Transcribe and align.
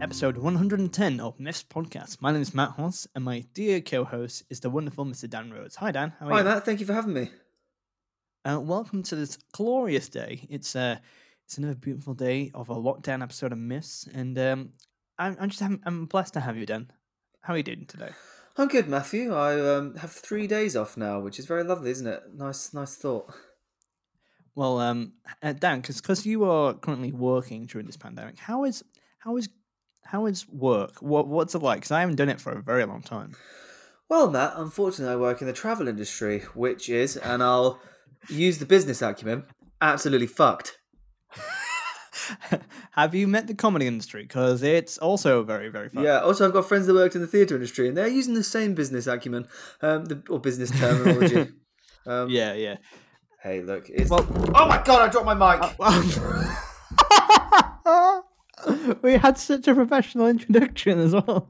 episode 0.00 0.38
110 0.38 1.18
of 1.18 1.40
Myths 1.40 1.64
Podcast. 1.64 2.18
My 2.20 2.30
name 2.30 2.42
is 2.42 2.54
Matt 2.54 2.70
Hoss, 2.70 3.08
and 3.14 3.24
my 3.24 3.44
dear 3.52 3.80
co-host 3.80 4.44
is 4.48 4.60
the 4.60 4.70
wonderful 4.70 5.04
Mr. 5.04 5.28
Dan 5.28 5.50
Rhodes. 5.50 5.76
Hi 5.76 5.90
Dan, 5.90 6.12
how 6.20 6.28
are 6.28 6.32
Hi 6.32 6.38
you? 6.38 6.44
Matt, 6.44 6.64
thank 6.64 6.78
you 6.78 6.86
for 6.86 6.92
having 6.92 7.14
me. 7.14 7.30
Uh, 8.44 8.60
welcome 8.60 9.02
to 9.02 9.16
this 9.16 9.36
glorious 9.52 10.08
day. 10.08 10.46
It's 10.48 10.76
uh, 10.76 10.98
it's 11.44 11.58
another 11.58 11.74
beautiful 11.74 12.14
day 12.14 12.52
of 12.54 12.68
a 12.68 12.74
lockdown 12.74 13.22
episode 13.22 13.50
of 13.50 13.58
Myths, 13.58 14.08
and 14.14 14.38
um, 14.38 14.70
I'm, 15.18 15.36
I'm 15.40 15.50
just 15.50 15.62
I'm, 15.62 15.80
I'm 15.84 16.06
blessed 16.06 16.34
to 16.34 16.40
have 16.40 16.56
you, 16.56 16.66
Dan. 16.66 16.92
How 17.40 17.54
are 17.54 17.56
you 17.56 17.64
doing 17.64 17.86
today? 17.86 18.10
I'm 18.56 18.68
good, 18.68 18.88
Matthew. 18.88 19.34
I 19.34 19.60
um, 19.76 19.96
have 19.96 20.12
three 20.12 20.46
days 20.46 20.76
off 20.76 20.96
now, 20.96 21.20
which 21.20 21.38
is 21.38 21.46
very 21.46 21.64
lovely, 21.64 21.90
isn't 21.90 22.06
it? 22.06 22.22
Nice, 22.34 22.72
nice 22.72 22.94
thought. 22.94 23.32
Well, 24.54 24.78
um, 24.80 25.14
uh, 25.42 25.52
Dan, 25.52 25.80
because 25.80 26.26
you 26.26 26.44
are 26.44 26.74
currently 26.74 27.12
working 27.12 27.66
during 27.66 27.86
this 27.86 27.96
pandemic, 27.96 28.38
how 28.38 28.64
is 28.64 28.84
how 29.18 29.36
is 29.36 29.48
how 30.08 30.24
is 30.24 30.48
work? 30.48 31.02
What 31.02 31.28
what's 31.28 31.54
it 31.54 31.62
like? 31.62 31.80
Because 31.80 31.90
I 31.90 32.00
haven't 32.00 32.16
done 32.16 32.30
it 32.30 32.40
for 32.40 32.52
a 32.52 32.62
very 32.62 32.84
long 32.86 33.02
time. 33.02 33.34
Well, 34.08 34.30
Matt, 34.30 34.54
unfortunately, 34.56 35.12
I 35.12 35.16
work 35.16 35.42
in 35.42 35.46
the 35.46 35.52
travel 35.52 35.86
industry, 35.86 36.40
which 36.54 36.88
is, 36.88 37.18
and 37.18 37.42
I'll 37.42 37.78
use 38.30 38.58
the 38.58 38.64
business 38.64 39.02
acumen, 39.02 39.44
absolutely 39.82 40.26
fucked. 40.26 40.78
Have 42.92 43.14
you 43.14 43.28
met 43.28 43.48
the 43.48 43.54
comedy 43.54 43.86
industry? 43.86 44.22
Because 44.22 44.62
it's 44.62 44.96
also 44.96 45.42
very 45.42 45.68
very 45.68 45.90
fun. 45.90 46.04
Yeah. 46.04 46.20
Also, 46.20 46.46
I've 46.46 46.54
got 46.54 46.66
friends 46.66 46.86
that 46.86 46.94
worked 46.94 47.14
in 47.14 47.20
the 47.20 47.26
theatre 47.26 47.56
industry, 47.56 47.86
and 47.86 47.94
they're 47.96 48.08
using 48.08 48.32
the 48.32 48.42
same 48.42 48.74
business 48.74 49.06
acumen, 49.06 49.46
um, 49.82 50.06
the, 50.06 50.22
or 50.30 50.40
business 50.40 50.70
terminology. 50.70 51.52
um, 52.06 52.30
yeah, 52.30 52.54
yeah. 52.54 52.78
Hey, 53.42 53.60
look. 53.60 53.90
It's... 53.90 54.08
Well, 54.08 54.26
oh 54.54 54.66
my 54.66 54.82
god! 54.82 55.02
I 55.02 55.08
dropped 55.08 55.26
my 55.26 55.34
mic. 55.34 56.58
we 59.02 59.14
had 59.14 59.38
such 59.38 59.68
a 59.68 59.74
professional 59.74 60.26
introduction 60.26 60.98
as 60.98 61.12
well. 61.12 61.48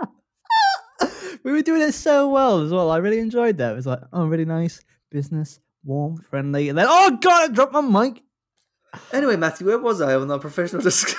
we 1.44 1.52
were 1.52 1.62
doing 1.62 1.82
it 1.82 1.92
so 1.92 2.28
well 2.28 2.60
as 2.60 2.72
well. 2.72 2.90
I 2.90 2.98
really 2.98 3.18
enjoyed 3.18 3.58
that. 3.58 3.72
It 3.72 3.76
was 3.76 3.86
like, 3.86 4.00
oh, 4.12 4.26
really 4.26 4.44
nice 4.44 4.80
business, 5.10 5.60
warm, 5.84 6.16
friendly, 6.30 6.68
and 6.68 6.78
then, 6.78 6.86
oh 6.88 7.18
god, 7.20 7.50
I 7.50 7.52
dropped 7.52 7.72
my 7.72 7.80
mic. 7.80 8.22
Anyway, 9.12 9.36
Matthew, 9.36 9.66
where 9.66 9.78
was 9.78 10.00
I 10.00 10.14
on 10.14 10.30
our 10.30 10.38
professional 10.38 10.82
discussion? 10.82 11.18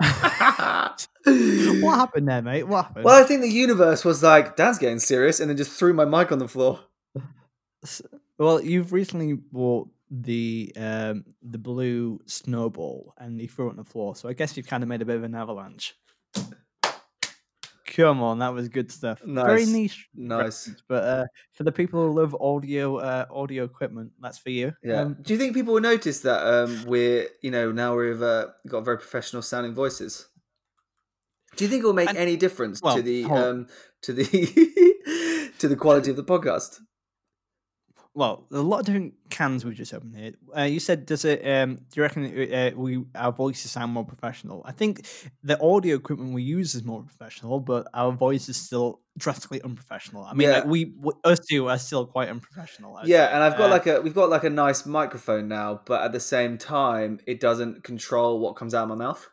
What 1.28 1.96
happened 1.96 2.28
there, 2.28 2.40
mate? 2.40 2.62
What 2.62 2.86
happened? 2.86 3.04
Well, 3.04 3.20
I 3.20 3.26
think 3.26 3.42
the 3.42 3.50
universe 3.50 4.04
was 4.04 4.22
like, 4.22 4.56
Dan's 4.56 4.78
getting 4.78 4.98
serious, 4.98 5.40
and 5.40 5.50
then 5.50 5.56
just 5.56 5.72
threw 5.72 5.92
my 5.92 6.04
mic 6.04 6.32
on 6.32 6.38
the 6.38 6.48
floor. 6.48 6.80
Well, 8.38 8.62
you've 8.62 8.92
recently 8.92 9.34
bought 9.34 9.88
the 10.10 10.72
um 10.76 11.24
the 11.42 11.58
blue 11.58 12.18
snowball 12.26 13.14
and 13.18 13.40
he 13.40 13.46
threw 13.46 13.66
it 13.66 13.70
on 13.70 13.76
the 13.76 13.84
floor, 13.84 14.16
so 14.16 14.28
I 14.28 14.32
guess 14.32 14.56
you've 14.56 14.66
kind 14.66 14.82
of 14.82 14.88
made 14.88 15.02
a 15.02 15.04
bit 15.04 15.16
of 15.16 15.22
an 15.24 15.34
avalanche. 15.34 15.94
Come 17.96 18.22
on, 18.22 18.38
that 18.40 18.52
was 18.52 18.68
good 18.68 18.92
stuff. 18.92 19.20
Very 19.24 19.60
Nice. 19.64 19.68
niche, 19.68 20.08
Nice. 20.14 20.70
but 20.88 21.04
uh, 21.04 21.24
for 21.52 21.64
the 21.64 21.72
people 21.72 22.06
who 22.06 22.14
love 22.20 22.36
audio 22.40 22.96
uh, 22.98 23.24
audio 23.30 23.64
equipment, 23.64 24.12
that's 24.20 24.38
for 24.38 24.50
you. 24.50 24.72
Yeah. 24.84 25.00
Um, 25.00 25.16
Do 25.22 25.32
you 25.32 25.38
think 25.38 25.54
people 25.54 25.74
will 25.74 25.80
notice 25.80 26.20
that 26.20 26.46
um, 26.46 26.84
we're, 26.86 27.26
you 27.42 27.50
know, 27.50 27.72
now 27.72 27.96
we've 27.96 28.22
uh, 28.22 28.48
got 28.68 28.84
very 28.84 28.98
professional 28.98 29.42
sounding 29.42 29.74
voices? 29.74 30.28
Do 31.56 31.64
you 31.64 31.70
think 31.70 31.82
it 31.82 31.86
will 31.86 31.94
make 31.94 32.08
And- 32.10 32.18
any 32.18 32.36
difference 32.36 32.80
well, 32.82 32.94
to 32.96 33.02
the 33.02 33.24
um, 33.24 33.66
to 34.02 34.12
the 34.12 34.24
to 35.58 35.66
the 35.66 35.74
quality 35.76 36.10
of 36.10 36.16
the 36.16 36.24
podcast? 36.24 36.78
Well, 38.18 38.46
there's 38.50 38.62
a 38.62 38.66
lot 38.66 38.80
of 38.80 38.86
different 38.86 39.14
cans 39.30 39.64
we've 39.64 39.76
just 39.76 39.94
opened 39.94 40.16
here. 40.16 40.32
Uh, 40.56 40.62
you 40.62 40.80
said, 40.80 41.06
does 41.06 41.24
it? 41.24 41.40
Um, 41.46 41.76
do 41.76 41.82
you 41.96 42.02
reckon 42.02 42.24
uh, 42.26 42.70
we 42.76 43.04
our 43.14 43.32
voices 43.32 43.70
sound 43.70 43.92
more 43.92 44.04
professional? 44.04 44.62
I 44.66 44.72
think 44.72 45.06
the 45.42 45.56
audio 45.62 45.94
equipment 45.96 46.32
we 46.34 46.42
use 46.42 46.74
is 46.74 46.84
more 46.84 47.02
professional, 47.02 47.60
but 47.60 47.86
our 47.94 48.10
voice 48.12 48.48
is 48.48 48.56
still 48.56 49.00
drastically 49.16 49.60
unprofessional. 49.62 50.24
I 50.24 50.34
mean, 50.34 50.48
Yeah. 50.48 50.54
like 50.58 50.64
we, 50.64 50.80
w 50.86 51.12
us 51.24 51.38
two 51.50 51.68
are 51.68 51.78
still 51.78 52.06
quite 52.06 52.28
unprofessional. 52.28 52.98
Yeah, 53.04 53.26
say. 53.28 53.32
and 53.34 53.42
I've 53.44 53.56
got 53.56 53.70
Uh, 53.70 53.74
like 53.76 53.86
a 53.86 54.00
we've 54.00 54.14
got 54.14 54.30
like 54.30 54.44
a 54.44 54.50
nice 54.50 54.84
microphone 54.86 55.46
now, 55.48 55.80
but 55.86 56.02
at 56.02 56.12
the 56.12 56.20
same 56.20 56.58
time, 56.58 57.20
it 57.26 57.38
doesn't 57.40 57.84
control 57.84 58.40
what 58.40 58.56
comes 58.56 58.74
out 58.74 58.84
of 58.84 58.88
my 58.88 58.94
mouth. 59.06 59.28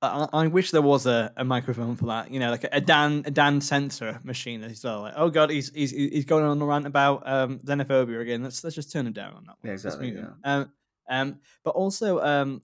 I, 0.00 0.28
I 0.32 0.46
wish 0.46 0.70
there 0.70 0.82
was 0.82 1.06
a, 1.06 1.32
a 1.36 1.44
microphone 1.44 1.96
for 1.96 2.06
that. 2.06 2.30
You 2.30 2.38
know, 2.38 2.50
like 2.50 2.64
a, 2.64 2.68
a 2.72 2.80
Dan 2.80 3.22
a 3.26 3.30
Dan 3.30 3.60
sensor 3.60 4.20
machine 4.22 4.62
as 4.62 4.82
well. 4.84 5.02
Like, 5.02 5.14
oh 5.16 5.30
god, 5.30 5.50
he's 5.50 5.72
he's 5.74 5.90
he's 5.90 6.24
going 6.24 6.44
on 6.44 6.60
a 6.60 6.64
rant 6.64 6.86
about 6.86 7.22
um, 7.26 7.58
xenophobia 7.60 8.20
again. 8.20 8.42
Let's 8.42 8.62
let's 8.62 8.76
just 8.76 8.92
turn 8.92 9.06
him 9.06 9.12
down 9.12 9.34
on 9.34 9.44
that. 9.46 9.56
Yeah, 9.62 9.70
One. 9.70 9.72
Let's 9.72 9.84
exactly, 9.84 10.10
him. 10.10 10.34
Um, 10.44 10.72
um, 11.08 11.40
but 11.64 11.70
also, 11.70 12.20
um, 12.20 12.62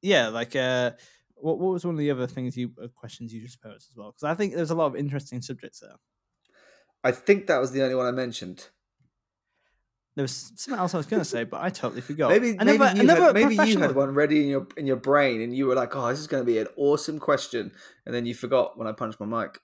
yeah, 0.00 0.28
like 0.28 0.56
uh, 0.56 0.92
what 1.36 1.58
what 1.58 1.72
was 1.72 1.84
one 1.84 1.94
of 1.94 1.98
the 1.98 2.10
other 2.10 2.26
things 2.26 2.56
you 2.56 2.72
uh, 2.82 2.88
questions 2.88 3.32
you 3.32 3.40
just 3.40 3.62
posed 3.62 3.88
as 3.90 3.96
well? 3.96 4.10
Because 4.10 4.24
I 4.24 4.34
think 4.34 4.54
there's 4.54 4.70
a 4.70 4.74
lot 4.74 4.86
of 4.86 4.96
interesting 4.96 5.40
subjects 5.40 5.80
there. 5.80 5.96
I 7.04 7.12
think 7.12 7.46
that 7.46 7.60
was 7.60 7.72
the 7.72 7.82
only 7.82 7.94
one 7.94 8.06
I 8.06 8.12
mentioned. 8.12 8.68
There 10.14 10.22
was 10.22 10.52
something 10.56 10.78
else 10.78 10.92
I 10.92 10.98
was 10.98 11.06
going 11.06 11.22
to 11.22 11.28
say, 11.28 11.44
but 11.44 11.62
I 11.62 11.70
totally 11.70 12.02
forgot. 12.02 12.30
Maybe 12.30 12.54
maybe 12.54 12.72
you 12.72 13.08
had, 13.08 13.34
maybe 13.34 13.54
you 13.54 13.78
had 13.78 13.94
one 13.94 14.12
ready 14.14 14.42
in 14.42 14.48
your 14.48 14.66
in 14.76 14.86
your 14.86 14.96
brain, 14.96 15.40
and 15.40 15.56
you 15.56 15.66
were 15.66 15.74
like, 15.74 15.96
"Oh, 15.96 16.08
this 16.08 16.18
is 16.18 16.26
going 16.26 16.42
to 16.42 16.46
be 16.46 16.58
an 16.58 16.68
awesome 16.76 17.18
question," 17.18 17.72
and 18.04 18.14
then 18.14 18.26
you 18.26 18.34
forgot 18.34 18.76
when 18.76 18.86
I 18.86 18.92
punched 18.92 19.18
my 19.20 19.26
mic. 19.26 19.60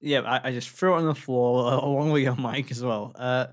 Yeah, 0.00 0.20
I, 0.20 0.48
I 0.48 0.52
just 0.52 0.68
threw 0.68 0.94
it 0.94 0.98
on 0.98 1.06
the 1.06 1.14
floor 1.14 1.72
along 1.72 2.10
with 2.10 2.22
your 2.22 2.36
mic 2.36 2.70
as 2.70 2.82
well. 2.82 3.12
Uh, 3.14 3.46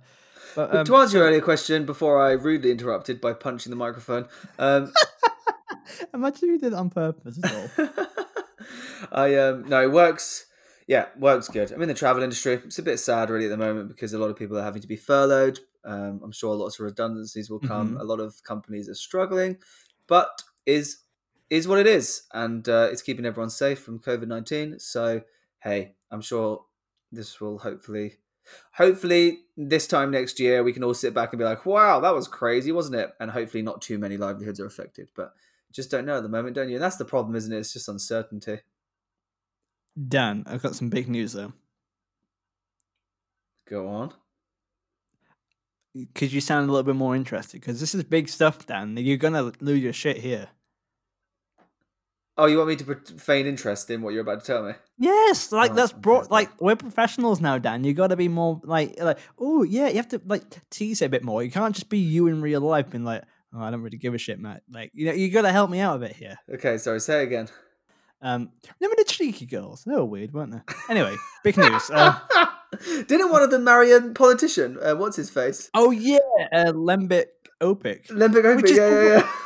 but, 0.55 0.75
um, 0.75 0.85
to 0.85 0.95
answer 0.97 1.17
your 1.17 1.27
earlier 1.27 1.41
question, 1.41 1.85
before 1.85 2.21
I 2.21 2.31
rudely 2.31 2.71
interrupted 2.71 3.21
by 3.21 3.33
punching 3.33 3.69
the 3.69 3.77
microphone, 3.77 4.27
um, 4.59 4.91
imagine 6.13 6.49
you 6.49 6.57
did 6.57 6.73
it 6.73 6.75
on 6.75 6.89
purpose 6.89 7.39
as 7.41 7.51
well. 7.51 7.95
I 9.11 9.35
um 9.35 9.67
no, 9.67 9.81
it 9.83 9.91
works. 9.91 10.47
Yeah, 10.87 11.05
works 11.17 11.47
good. 11.47 11.71
I'm 11.71 11.81
in 11.81 11.87
the 11.87 11.93
travel 11.93 12.23
industry. 12.23 12.59
It's 12.65 12.79
a 12.79 12.83
bit 12.83 12.99
sad 12.99 13.29
really 13.29 13.45
at 13.45 13.49
the 13.49 13.57
moment 13.57 13.89
because 13.89 14.13
a 14.13 14.19
lot 14.19 14.29
of 14.29 14.35
people 14.35 14.57
are 14.57 14.63
having 14.63 14.81
to 14.81 14.87
be 14.87 14.97
furloughed. 14.97 15.59
Um, 15.83 16.21
I'm 16.23 16.31
sure 16.31 16.55
lots 16.55 16.79
of 16.79 16.85
redundancies 16.85 17.49
will 17.49 17.59
come. 17.59 17.95
Mhm. 17.95 17.99
A 18.01 18.03
lot 18.03 18.19
of 18.19 18.43
companies 18.43 18.87
are 18.89 18.95
struggling, 18.95 19.57
but 20.07 20.43
is 20.65 21.03
is 21.49 21.67
what 21.67 21.79
it 21.79 21.87
is, 21.87 22.23
and 22.33 22.67
uh, 22.69 22.87
it's 22.91 23.01
keeping 23.01 23.25
everyone 23.25 23.49
safe 23.49 23.79
from 23.79 23.99
COVID 23.99 24.27
nineteen. 24.27 24.79
So 24.79 25.23
hey, 25.59 25.95
I'm 26.09 26.21
sure 26.21 26.65
this 27.11 27.39
will 27.41 27.59
hopefully, 27.59 28.17
hopefully 28.73 29.41
this 29.57 29.85
time 29.85 30.11
next 30.11 30.39
year 30.39 30.63
we 30.63 30.73
can 30.73 30.83
all 30.83 30.93
sit 30.93 31.13
back 31.13 31.33
and 31.33 31.37
be 31.39 31.45
like, 31.45 31.65
wow, 31.65 31.99
that 31.99 32.15
was 32.15 32.27
crazy, 32.27 32.71
wasn't 32.71 32.95
it? 32.95 33.11
And 33.19 33.31
hopefully 33.31 33.61
not 33.61 33.81
too 33.81 33.97
many 33.99 34.17
livelihoods 34.17 34.59
are 34.59 34.65
affected, 34.65 35.09
but 35.15 35.33
just 35.71 35.91
don't 35.91 36.05
know 36.05 36.17
at 36.17 36.23
the 36.23 36.29
moment, 36.29 36.55
don't 36.55 36.69
you? 36.69 36.75
And 36.75 36.83
that's 36.83 36.95
the 36.97 37.05
problem, 37.05 37.35
isn't 37.35 37.51
it? 37.53 37.59
It's 37.59 37.73
just 37.73 37.87
uncertainty. 37.89 38.59
Dan, 40.07 40.43
I've 40.47 40.63
got 40.63 40.75
some 40.75 40.89
big 40.89 41.09
news 41.09 41.33
though. 41.33 41.53
Go 43.65 43.87
on. 43.87 44.13
Because 45.93 46.33
you 46.33 46.41
sound 46.41 46.69
a 46.69 46.71
little 46.71 46.83
bit 46.83 46.95
more 46.95 47.15
interested. 47.15 47.59
Because 47.59 47.79
this 47.79 47.93
is 47.93 48.03
big 48.03 48.29
stuff, 48.29 48.65
Dan. 48.65 48.95
You're 48.97 49.17
gonna 49.17 49.51
lose 49.59 49.81
your 49.81 49.93
shit 49.93 50.17
here. 50.17 50.49
Oh, 52.37 52.45
you 52.45 52.57
want 52.57 52.69
me 52.69 52.75
to 52.77 52.95
feign 53.19 53.45
interest 53.45 53.89
in 53.89 54.01
what 54.01 54.13
you're 54.13 54.21
about 54.21 54.39
to 54.39 54.45
tell 54.45 54.63
me? 54.63 54.73
Yes, 54.97 55.51
like 55.51 55.71
Oh, 55.71 55.73
that's 55.75 55.91
brought. 55.91 56.31
Like 56.31 56.49
we're 56.61 56.75
professionals 56.75 57.41
now, 57.41 57.57
Dan. 57.57 57.83
You 57.83 57.93
got 57.93 58.07
to 58.07 58.15
be 58.15 58.29
more 58.29 58.61
like 58.63 58.95
like. 58.99 59.19
Oh 59.37 59.63
yeah, 59.63 59.89
you 59.89 59.97
have 59.97 60.07
to 60.09 60.21
like 60.25 60.43
tease 60.69 61.01
it 61.01 61.05
a 61.05 61.09
bit 61.09 61.23
more. 61.23 61.43
You 61.43 61.51
can't 61.51 61.75
just 61.75 61.89
be 61.89 61.99
you 61.99 62.27
in 62.27 62.41
real 62.41 62.61
life, 62.61 62.89
being 62.89 63.03
like, 63.03 63.23
oh, 63.53 63.61
I 63.61 63.69
don't 63.69 63.81
really 63.81 63.97
give 63.97 64.13
a 64.13 64.17
shit, 64.17 64.39
Matt. 64.39 64.63
Like 64.71 64.91
you 64.93 65.05
know, 65.05 65.11
you 65.11 65.29
got 65.29 65.41
to 65.43 65.51
help 65.51 65.69
me 65.69 65.81
out 65.81 65.97
a 65.97 65.99
bit 65.99 66.15
here. 66.15 66.37
Okay, 66.53 66.77
sorry, 66.77 66.99
say 67.01 67.21
it 67.21 67.25
again. 67.25 67.49
Um, 68.21 68.49
remember 68.79 69.01
the 69.03 69.05
cheeky 69.09 69.45
girls? 69.45 69.83
They 69.83 69.93
were 69.93 70.05
weird, 70.05 70.33
weren't 70.33 70.51
they? 70.51 70.73
Anyway, 70.89 71.15
big 71.43 71.57
news. 71.57 71.89
Uh, 71.89 72.19
Didn't 73.07 73.31
one 73.31 73.41
of 73.43 73.51
them 73.51 73.63
marry 73.63 73.91
a 73.91 74.01
politician? 74.01 74.77
Uh, 74.81 74.95
what's 74.95 75.17
his 75.17 75.29
face? 75.29 75.69
oh 75.73 75.91
yeah, 75.91 76.19
uh, 76.53 76.71
Lembit 76.73 77.25
Opik. 77.61 78.09
Which 78.55 78.71
is 78.71 78.77
yeah, 78.77 78.89
yeah, 78.89 79.03
yeah. 79.17 79.31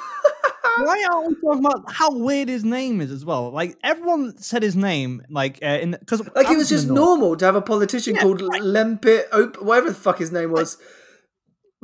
Why 0.78 1.08
aren't 1.10 1.30
we 1.30 1.36
talking 1.36 1.66
about 1.66 1.92
how 1.92 2.12
weird 2.18 2.50
his 2.50 2.66
name 2.66 3.00
is 3.00 3.10
as 3.10 3.24
well? 3.24 3.50
Like 3.50 3.78
everyone 3.82 4.38
said 4.38 4.62
his 4.62 4.76
name, 4.76 5.24
like 5.30 5.60
uh, 5.64 5.80
in 5.82 5.92
because 5.92 6.22
like 6.36 6.50
it 6.50 6.58
was 6.58 6.68
just 6.68 6.90
normal 6.90 7.38
to 7.38 7.46
have 7.46 7.56
a 7.56 7.62
politician 7.62 8.16
Yeah, 8.16 8.22
called 8.22 8.42
Lempit 8.42 9.24
Op, 9.32 9.62
whatever 9.62 9.90
the 9.90 9.96
fuck 9.96 10.20
his 10.20 10.32
name 10.34 10.52
was. 10.52 10.78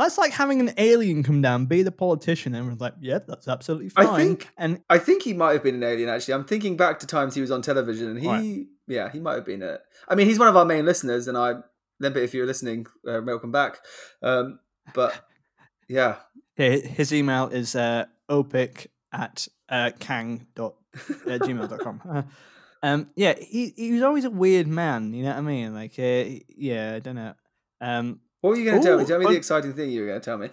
That's 0.02 0.18
like 0.18 0.32
having 0.32 0.60
an 0.60 0.74
alien 0.78 1.24
come 1.24 1.42
down, 1.42 1.66
be 1.66 1.84
the 1.84 1.92
politician, 1.92 2.56
and 2.56 2.68
we're 2.68 2.74
like, 2.76 2.96
yeah, 3.00 3.20
that's 3.28 3.48
absolutely 3.48 3.90
fine." 3.90 4.08
I 4.08 4.18
think- 4.18 4.50
and 4.58 4.82
I 4.90 4.98
think 4.98 5.24
he 5.24 5.34
might 5.34 5.54
have 5.54 5.64
been 5.64 5.76
an 5.76 5.84
alien. 5.84 6.10
Actually, 6.10 6.34
I'm 6.36 6.46
thinking 6.46 6.78
back 6.78 7.00
to 7.00 7.08
times 7.08 7.36
he 7.36 7.42
was 7.42 7.52
on 7.52 7.62
television, 7.62 8.08
and 8.10 8.20
he, 8.20 8.28
Right. 8.28 8.66
yeah, 8.88 9.10
he 9.12 9.20
might 9.20 9.36
have 9.36 9.46
been 9.46 9.62
a. 9.64 9.80
I 10.08 10.16
mean, 10.16 10.28
he's 10.28 10.40
one 10.40 10.48
of 10.48 10.56
our 10.58 10.66
main 10.66 10.86
listeners, 10.86 11.28
and 11.28 11.38
I. 11.38 11.56
Then, 12.00 12.14
but 12.14 12.24
if 12.24 12.34
you're 12.34 12.48
listening, 12.48 12.88
uh, 13.08 13.22
welcome 13.24 13.52
back. 13.52 13.78
Um, 14.24 14.60
but 14.94 15.14
yeah, 15.88 16.16
yeah, 16.58 16.78
his 16.78 17.14
email 17.14 17.48
is 17.48 17.76
uh, 17.76 18.06
opic 18.28 18.90
at 19.14 19.48
uh, 19.70 19.92
kang 20.00 20.48
dot 20.56 20.76
uh, 20.96 21.38
gmail.com. 21.38 22.02
Uh, 22.10 22.24
um, 22.84 23.10
yeah, 23.16 23.36
he 23.40 23.74
he 23.76 23.92
was 23.94 24.02
always 24.02 24.26
a 24.26 24.32
weird 24.32 24.68
man. 24.68 25.14
You 25.14 25.24
know 25.24 25.30
what 25.30 25.38
I 25.38 25.42
mean? 25.42 25.74
Like, 25.76 25.94
uh, 26.00 26.40
yeah, 26.50 26.94
I 26.96 27.00
don't 27.00 27.16
know. 27.16 27.34
Um, 27.80 28.20
what 28.42 28.50
were 28.52 28.56
you 28.58 28.66
going 28.66 28.82
to 28.82 28.88
tell 28.88 28.98
me? 28.98 29.06
Tell 29.06 29.20
me 29.20 29.26
the 29.26 29.32
exciting 29.36 29.74
thing 29.74 29.90
you 29.92 30.02
were 30.02 30.08
going 30.08 30.20
to 30.22 30.26
tell 30.26 30.38
me. 30.38 30.50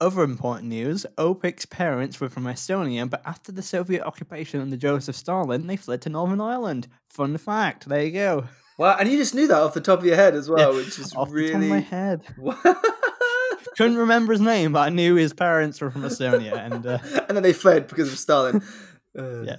other 0.00 0.22
important 0.22 0.68
news: 0.68 1.06
Opik's 1.16 1.64
parents 1.66 2.20
were 2.20 2.28
from 2.28 2.44
Estonia, 2.44 3.08
but 3.08 3.22
after 3.24 3.52
the 3.52 3.62
Soviet 3.62 4.04
occupation 4.04 4.60
under 4.60 4.76
Joseph 4.76 5.16
Stalin, 5.16 5.66
they 5.66 5.76
fled 5.76 6.02
to 6.02 6.08
Northern 6.10 6.40
Ireland. 6.40 6.88
Fun 7.10 7.36
fact. 7.38 7.88
There 7.88 8.02
you 8.02 8.12
go. 8.12 8.44
Wow, 8.78 8.96
and 9.00 9.10
you 9.10 9.16
just 9.16 9.34
knew 9.34 9.46
that 9.46 9.56
off 9.56 9.72
the 9.72 9.80
top 9.80 10.00
of 10.00 10.04
your 10.04 10.16
head 10.16 10.34
as 10.34 10.50
well, 10.50 10.74
which 10.74 10.98
is 10.98 11.14
Off 11.14 11.30
the 11.30 11.46
top 11.46 11.54
of 11.54 11.60
my 11.62 11.76
really. 11.76 11.80
head. 11.80 12.22
Couldn't 13.78 13.96
remember 13.96 14.32
his 14.32 14.40
name, 14.42 14.72
but 14.72 14.80
I 14.80 14.88
knew 14.90 15.14
his 15.14 15.32
parents 15.32 15.80
were 15.80 15.90
from 15.90 16.02
Estonia, 16.02 16.56
and. 16.58 16.86
Uh, 16.86 16.98
and 17.28 17.36
then 17.36 17.42
they 17.42 17.52
fled 17.54 17.88
because 17.88 18.12
of 18.12 18.18
Stalin. 18.18 18.62
Uh, 19.18 19.40
Yeah. 19.44 19.56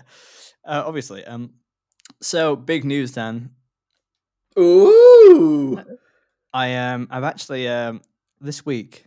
uh, 0.68 0.84
obviously. 0.86 1.26
Um, 1.26 1.56
so 2.22 2.56
big 2.56 2.86
news, 2.86 3.12
Dan. 3.14 3.50
Ooh. 4.60 5.82
I 6.58 6.74
um, 6.76 7.08
I've 7.12 7.24
actually 7.24 7.68
um, 7.68 8.02
this 8.42 8.66
week, 8.66 9.06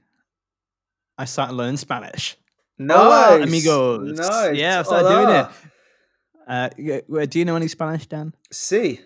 I 1.18 1.24
started 1.24 1.54
learning 1.54 1.78
Spanish. 1.78 2.36
Hola, 2.78 3.38
Nice. 3.38 3.48
amigos. 3.48 4.18
Nice. 4.18 4.56
Yeah, 4.56 4.78
I've 4.78 4.86
started 4.86 5.08
doing 5.08 5.28
it. 5.36 5.46
Uh, 6.48 7.16
uh, 7.20 7.26
do 7.26 7.38
you 7.38 7.44
know 7.44 7.56
any 7.56 7.68
Spanish, 7.68 8.06
Dan? 8.06 8.34
See. 8.52 9.00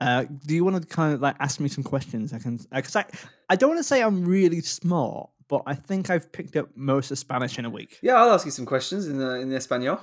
Uh, 0.00 0.24
do 0.46 0.54
you 0.54 0.64
want 0.64 0.80
to 0.80 0.86
kind 0.88 1.14
of 1.14 1.20
like 1.20 1.36
ask 1.38 1.60
me 1.60 1.68
some 1.68 1.84
questions? 1.84 2.32
I 2.32 2.38
can, 2.38 2.58
because 2.74 2.96
I, 2.96 3.04
I 3.48 3.56
don't 3.56 3.70
want 3.70 3.78
to 3.80 3.84
say 3.84 4.02
I'm 4.02 4.24
really 4.24 4.60
smart, 4.60 5.30
but 5.48 5.62
I 5.66 5.74
think 5.74 6.10
I've 6.10 6.30
picked 6.32 6.56
up 6.56 6.68
most 6.76 7.10
of 7.10 7.18
Spanish 7.18 7.58
in 7.58 7.64
a 7.64 7.70
week, 7.70 7.98
Yeah, 8.02 8.14
I'll 8.14 8.32
ask 8.32 8.44
you 8.44 8.50
some 8.52 8.66
questions 8.66 9.06
in 9.06 9.18
the, 9.18 9.34
in 9.40 9.52
Espanol. 9.52 10.00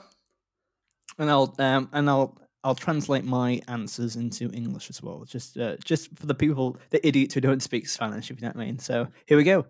and 1.20 1.30
I'll 1.30 1.54
um, 1.60 1.90
and 1.94 2.10
I'll 2.10 2.38
I'll 2.64 2.76
translate 2.76 3.26
my 3.26 3.62
answers 3.68 4.16
into 4.16 4.50
English 4.54 4.90
as 4.90 5.02
well, 5.02 5.26
just 5.26 5.58
uh, 5.58 5.76
just 5.84 6.18
for 6.18 6.26
the 6.26 6.36
people, 6.36 6.78
the 6.92 7.06
idiots 7.06 7.34
who 7.34 7.42
don't 7.42 7.62
speak 7.62 7.88
Spanish, 7.88 8.32
if 8.32 8.40
you 8.40 8.48
know 8.48 8.54
what 8.54 8.62
I 8.62 8.66
mean. 8.66 8.80
So 8.80 9.08
here 9.26 9.38
we 9.38 9.44
go. 9.44 9.66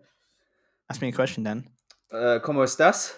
Ask 0.90 1.02
me 1.02 1.08
a 1.10 1.12
question, 1.12 1.44
Dan. 1.44 1.68
Uh, 2.12 2.40
¿Cómo 2.44 2.64
estás? 2.64 3.14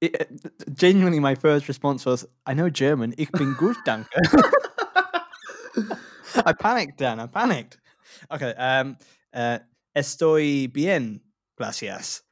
It, 0.00 0.20
uh, 0.20 0.24
genuinely, 0.74 1.20
my 1.20 1.34
first 1.34 1.68
response 1.68 2.04
was, 2.06 2.26
"I 2.46 2.54
know 2.54 2.70
German. 2.70 3.14
Ich 3.18 3.30
bin 3.32 3.54
gut, 3.54 3.76
danke." 3.84 4.08
I 6.46 6.52
panicked, 6.52 6.98
Dan. 6.98 7.20
I 7.20 7.26
panicked. 7.26 7.78
Okay. 8.30 8.54
Um. 8.54 8.96
Uh. 9.32 9.58
Estoy 9.94 10.72
bien, 10.72 11.20
gracias. 11.56 12.22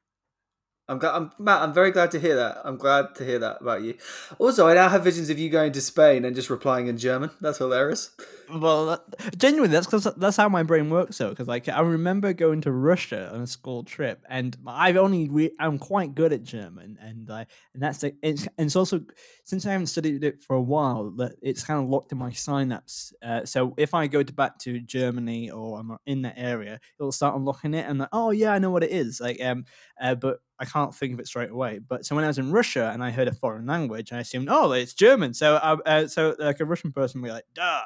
I'm, 0.91 0.99
glad, 0.99 1.15
I'm 1.15 1.33
Matt. 1.39 1.61
I'm 1.61 1.75
very 1.75 1.91
glad 1.91 2.11
to 2.13 2.19
hear 2.19 2.35
that. 2.37 2.63
I'm 2.65 2.79
glad 2.79 3.15
to 3.17 3.25
hear 3.25 3.39
that 3.41 3.61
about 3.61 3.83
you. 3.83 3.95
Also, 4.39 4.67
I 4.67 4.75
now 4.75 4.89
have 4.89 5.05
visions 5.05 5.29
of 5.29 5.39
you 5.39 5.51
going 5.51 5.73
to 5.73 5.83
Spain 5.83 6.25
and 6.25 6.35
just 6.35 6.49
replying 6.49 6.87
in 6.87 6.97
German. 6.97 7.31
That's 7.43 7.59
hilarious. 7.59 8.11
Well, 8.51 8.87
that, 8.87 9.39
genuinely, 9.39 9.75
that's 9.75 9.87
because 9.87 10.05
that's 10.17 10.39
how 10.39 10.49
my 10.49 10.63
brain 10.63 10.89
works. 10.89 11.19
Though, 11.19 11.29
because 11.29 11.47
like 11.47 11.69
I 11.69 11.81
remember 11.81 12.33
going 12.33 12.63
to 12.63 12.73
Russia 12.73 13.31
on 13.35 13.43
a 13.43 13.47
school 13.47 13.85
trip, 13.85 14.25
and 14.31 14.57
I've 14.67 14.97
only 14.97 15.29
re- 15.29 15.55
I'm 15.61 15.79
quite 15.79 16.15
good 16.15 16.33
at 16.33 16.43
German, 16.43 16.97
and 17.03 17.29
uh, 17.29 17.45
and 17.75 17.83
that's 17.83 17.99
the, 17.99 18.15
it's, 18.23 18.49
and 18.57 18.67
it's 18.67 18.77
also 18.77 19.03
since 19.45 19.67
I 19.67 19.73
haven't 19.73 19.89
studied 19.89 20.25
it 20.25 20.43
for 20.43 20.57
a 20.57 20.63
while 20.63 21.11
that 21.19 21.33
it's 21.43 21.65
kind 21.65 21.83
of 21.83 21.91
locked 21.91 22.13
in 22.13 22.19
my 22.19 22.33
synapse. 22.33 23.13
Uh, 23.23 23.45
so 23.45 23.75
if 23.77 23.93
I 23.93 24.07
go 24.07 24.23
to 24.23 24.33
back 24.33 24.59
to 24.61 24.81
Germany 24.81 25.51
or 25.51 25.79
I'm 25.79 25.99
in 26.07 26.23
that 26.23 26.39
area, 26.39 26.81
it'll 26.99 27.13
start 27.13 27.37
unlocking 27.37 27.75
it, 27.75 27.85
and 27.87 27.99
like, 27.99 28.09
oh 28.13 28.31
yeah, 28.31 28.53
I 28.53 28.59
know 28.59 28.71
what 28.71 28.85
it 28.85 28.91
is. 28.91 29.21
Like 29.21 29.43
um, 29.43 29.67
uh, 30.01 30.15
but 30.15 30.39
I 30.61 30.65
can't 30.65 30.95
think 30.95 31.15
of 31.15 31.21
it 31.21 31.27
straight 31.27 31.51
away. 31.51 31.79
But 31.79 32.05
so 32.07 32.15
when 32.17 32.25
I 32.25 32.29
was 32.29 32.39
in 32.39 32.51
Russia 32.53 32.91
and 32.93 33.03
I 33.03 33.11
heard 33.11 33.29
a 33.29 33.33
foreign 33.35 33.67
language, 33.67 34.13
I 34.13 34.19
assumed, 34.21 34.49
oh, 34.51 34.73
it's 34.73 34.95
German. 34.95 35.35
So 35.35 35.55
uh, 35.57 35.77
uh, 35.87 36.07
so 36.09 36.35
like 36.39 36.61
a 36.61 36.65
Russian 36.65 36.93
person 36.93 37.21
would 37.23 37.29
be 37.29 37.33
like, 37.33 37.47
duh. 37.55 37.83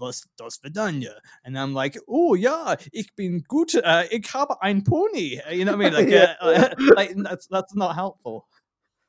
Was 0.00 0.26
das 0.38 0.58
Vidanya? 0.58 1.12
And 1.44 1.56
I'm 1.56 1.74
like, 1.74 1.98
oh 2.08 2.32
yeah, 2.34 2.74
ich 2.92 3.14
bin 3.14 3.44
gut, 3.46 3.74
uh, 3.84 4.04
ich 4.10 4.22
habe 4.32 4.56
ein 4.62 4.82
Pony. 4.82 5.38
Uh, 5.46 5.50
You 5.52 5.66
know 5.66 5.76
what 5.76 5.84
I 5.86 5.90
mean? 5.90 5.92
Like, 6.00 6.08
Yeah. 6.08 6.34
uh, 6.40 6.68
like 6.96 7.12
that's 7.14 7.46
that's 7.48 7.74
not 7.76 7.94
helpful. 7.94 8.48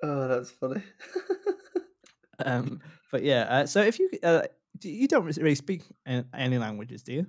Oh, 0.03 0.27
that's 0.27 0.51
funny. 0.51 0.83
Um, 2.45 2.81
but 3.11 3.23
yeah, 3.23 3.43
uh, 3.43 3.65
so 3.65 3.81
if 3.81 3.99
you 3.99 4.09
uh, 4.23 4.43
you 4.81 5.07
don't 5.07 5.23
really 5.37 5.55
speak 5.55 5.83
any 6.05 6.57
languages, 6.57 7.03
do 7.03 7.13
you? 7.13 7.27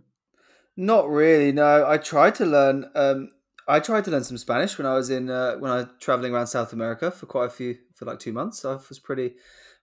Not 0.77 1.09
really. 1.09 1.53
No, 1.53 1.87
I 1.87 1.99
tried 1.99 2.35
to 2.37 2.47
learn. 2.47 2.87
Um, 2.95 3.29
I 3.67 3.81
tried 3.81 4.05
to 4.05 4.11
learn 4.11 4.25
some 4.25 4.39
Spanish 4.39 4.77
when 4.77 4.87
I 4.87 4.95
was 4.95 5.11
in 5.11 5.31
uh, 5.31 5.57
when 5.57 5.71
I 5.71 5.77
was 5.77 5.87
traveling 6.01 6.35
around 6.35 6.49
South 6.49 6.73
America 6.73 7.11
for 7.11 7.27
quite 7.27 7.47
a 7.47 7.51
few 7.51 7.77
for 7.95 8.05
like 8.05 8.19
two 8.19 8.33
months. 8.33 8.65
I 8.65 8.75
was 8.75 8.99
pretty. 8.99 9.35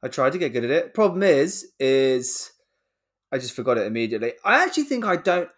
I 0.03 0.07
tried 0.07 0.33
to 0.33 0.37
get 0.37 0.53
good 0.53 0.63
at 0.63 0.71
it. 0.71 0.93
Problem 0.93 1.23
is, 1.23 1.71
is 1.79 2.51
I 3.31 3.37
just 3.37 3.53
forgot 3.53 3.77
it 3.77 3.87
immediately. 3.87 4.33
I 4.43 4.63
actually 4.63 4.83
think 4.83 5.05
I 5.05 5.15
don't. 5.15 5.49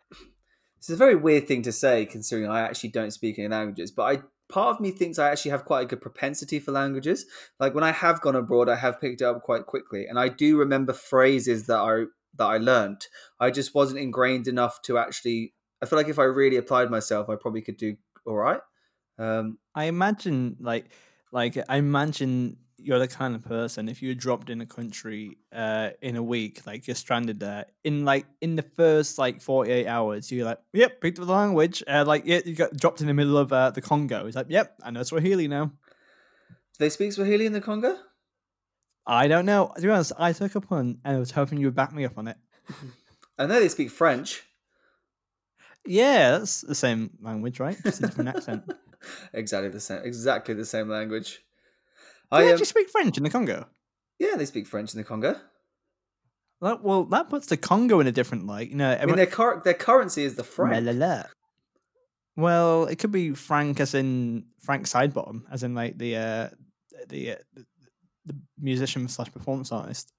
It's 0.77 0.89
a 0.89 0.95
very 0.95 1.15
weird 1.15 1.47
thing 1.47 1.61
to 1.63 1.71
say, 1.71 2.05
considering 2.05 2.49
I 2.49 2.61
actually 2.61 2.89
don't 2.89 3.11
speak 3.11 3.39
any 3.39 3.47
languages. 3.47 3.91
But 3.91 4.03
I 4.03 4.21
part 4.49 4.75
of 4.75 4.81
me 4.81 4.91
thinks 4.91 5.17
I 5.17 5.29
actually 5.29 5.51
have 5.51 5.65
quite 5.65 5.81
a 5.81 5.87
good 5.87 6.01
propensity 6.01 6.59
for 6.59 6.71
languages. 6.71 7.25
Like 7.59 7.73
when 7.73 7.83
I 7.83 7.91
have 7.91 8.21
gone 8.21 8.35
abroad, 8.35 8.69
I 8.69 8.75
have 8.75 9.01
picked 9.01 9.21
it 9.21 9.25
up 9.25 9.43
quite 9.43 9.65
quickly, 9.65 10.05
and 10.05 10.17
I 10.17 10.29
do 10.29 10.57
remember 10.57 10.93
phrases 10.93 11.67
that 11.67 11.79
I 11.79 12.05
that 12.37 12.45
I 12.45 12.57
learned. 12.57 13.07
I 13.39 13.51
just 13.51 13.75
wasn't 13.75 13.99
ingrained 13.99 14.47
enough 14.47 14.81
to 14.83 14.97
actually. 14.97 15.53
I 15.81 15.85
feel 15.85 15.97
like 15.97 16.07
if 16.07 16.19
I 16.19 16.23
really 16.23 16.55
applied 16.55 16.89
myself, 16.89 17.29
I 17.29 17.35
probably 17.35 17.61
could 17.61 17.75
do 17.75 17.97
all 18.25 18.35
right. 18.35 18.61
Um, 19.17 19.57
I 19.75 19.85
imagine 19.85 20.57
like 20.59 20.85
like 21.31 21.57
I 21.69 21.77
imagine 21.77 22.57
you're 22.77 22.99
the 22.99 23.07
kind 23.07 23.33
of 23.33 23.43
person 23.43 23.87
if 23.87 24.01
you 24.01 24.13
dropped 24.13 24.49
in 24.49 24.59
a 24.59 24.65
country 24.65 25.37
uh 25.53 25.91
in 26.01 26.15
a 26.15 26.23
week, 26.23 26.65
like 26.65 26.87
you're 26.87 26.95
stranded 26.95 27.39
there, 27.39 27.65
in 27.83 28.03
like 28.05 28.25
in 28.41 28.55
the 28.55 28.63
first 28.63 29.17
like 29.17 29.41
48 29.41 29.87
hours, 29.87 30.31
you're 30.31 30.45
like, 30.45 30.59
Yep, 30.73 31.01
picked 31.01 31.19
up 31.19 31.27
the 31.27 31.31
language. 31.33 31.83
Uh 31.87 32.03
like 32.05 32.23
yeah, 32.25 32.41
you 32.45 32.55
got 32.55 32.75
dropped 32.75 33.01
in 33.01 33.07
the 33.07 33.13
middle 33.13 33.37
of 33.37 33.53
uh, 33.53 33.69
the 33.71 33.81
Congo. 33.81 34.25
It's 34.25 34.35
like, 34.35 34.47
Yep, 34.49 34.79
I 34.83 34.91
know 34.91 35.03
Swahili 35.03 35.47
now. 35.47 35.65
do 35.65 35.71
they 36.79 36.89
speak 36.89 37.13
Swahili 37.13 37.45
in 37.45 37.53
the 37.53 37.61
Congo? 37.61 37.95
I 39.05 39.27
don't 39.27 39.45
know. 39.45 39.71
To 39.75 39.81
be 39.81 39.89
honest, 39.89 40.13
I 40.17 40.33
took 40.33 40.55
a 40.55 40.61
pun 40.61 40.99
and 41.03 41.17
I 41.17 41.19
was 41.19 41.31
hoping 41.31 41.59
you 41.59 41.67
would 41.67 41.75
back 41.75 41.93
me 41.93 42.05
up 42.05 42.17
on 42.17 42.27
it. 42.29 42.37
I 43.37 43.45
know 43.45 43.59
they 43.59 43.69
speak 43.69 43.89
French. 43.91 44.43
Yeah, 45.85 46.39
that's 46.39 46.61
the 46.61 46.75
same 46.75 47.11
language, 47.21 47.59
right? 47.59 47.77
Just 47.83 47.99
a 47.99 48.07
different 48.07 48.29
accent. 48.29 48.63
Exactly 49.33 49.67
the 49.67 49.81
same. 49.81 50.01
Exactly 50.05 50.53
the 50.53 50.63
same 50.63 50.87
language. 50.87 51.41
they 52.31 52.37
I 52.37 52.43
um, 52.43 52.49
actually 52.51 52.67
speak 52.67 52.89
French 52.89 53.17
in 53.17 53.23
the 53.23 53.29
Congo? 53.29 53.67
yeah, 54.17 54.37
they 54.37 54.45
speak 54.45 54.65
French 54.65 54.93
in 54.93 54.97
the 54.97 55.03
Congo. 55.03 55.35
That, 56.61 56.81
well, 56.81 57.03
that 57.05 57.29
puts 57.29 57.47
the 57.47 57.57
Congo 57.57 57.99
in 57.99 58.07
a 58.07 58.13
different 58.13 58.47
light. 58.47 58.69
You 58.69 58.77
know, 58.77 58.97
I 58.97 59.05
mean, 59.05 59.17
their 59.17 59.25
cur- 59.25 59.61
their 59.65 59.73
currency 59.73 60.23
is 60.23 60.35
the 60.35 60.45
franc. 60.45 60.85
La, 60.85 60.91
la, 60.91 61.05
la. 61.05 61.23
Well, 62.37 62.85
it 62.85 62.97
could 62.97 63.11
be 63.11 63.31
Frank 63.31 63.81
as 63.81 63.93
in 63.93 64.45
Frank 64.61 64.85
Sidebottom, 64.85 65.43
as 65.51 65.63
in 65.63 65.75
like 65.75 65.97
the 65.97 66.15
uh, 66.15 66.49
the 67.09 67.33
uh, 67.33 67.35
the, 67.53 67.65
the 68.25 68.35
musician 68.57 69.09
slash 69.09 69.31
performance 69.33 69.73
artist. 69.73 70.13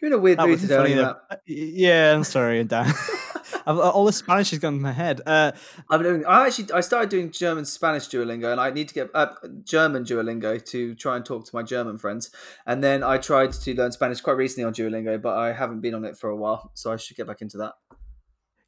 You're 0.00 0.10
in 0.10 0.18
a 0.18 0.18
weird 0.18 0.38
That 0.38 0.48
mood 0.48 0.60
today. 0.60 0.76
funny 0.76 0.94
aren't 0.94 0.94
you, 0.94 1.00
enough. 1.00 1.16
Uh, 1.30 1.36
Yeah, 1.46 2.14
I'm 2.14 2.24
sorry, 2.24 2.64
Dan. 2.64 2.92
I've, 3.66 3.78
all 3.78 4.04
the 4.04 4.12
Spanish 4.12 4.50
has 4.50 4.58
gone 4.58 4.74
in 4.74 4.82
my 4.82 4.92
head. 4.92 5.20
Uh. 5.26 5.52
I'm 5.90 6.02
doing. 6.02 6.24
I 6.26 6.46
actually 6.46 6.72
I 6.72 6.80
started 6.80 7.10
doing 7.10 7.30
German 7.30 7.64
Spanish 7.64 8.08
Duolingo, 8.08 8.50
and 8.50 8.60
I 8.60 8.70
need 8.70 8.88
to 8.88 8.94
get 8.94 9.10
uh, 9.14 9.34
German 9.64 10.04
Duolingo 10.04 10.64
to 10.66 10.94
try 10.94 11.16
and 11.16 11.24
talk 11.24 11.44
to 11.46 11.54
my 11.54 11.62
German 11.62 11.98
friends. 11.98 12.30
And 12.66 12.82
then 12.82 13.02
I 13.02 13.18
tried 13.18 13.52
to 13.52 13.74
learn 13.74 13.92
Spanish 13.92 14.20
quite 14.20 14.36
recently 14.36 14.64
on 14.64 14.74
Duolingo, 14.74 15.20
but 15.20 15.36
I 15.36 15.52
haven't 15.52 15.80
been 15.80 15.94
on 15.94 16.04
it 16.04 16.16
for 16.16 16.30
a 16.30 16.36
while, 16.36 16.70
so 16.74 16.92
I 16.92 16.96
should 16.96 17.16
get 17.16 17.26
back 17.26 17.42
into 17.42 17.58
that. 17.58 17.72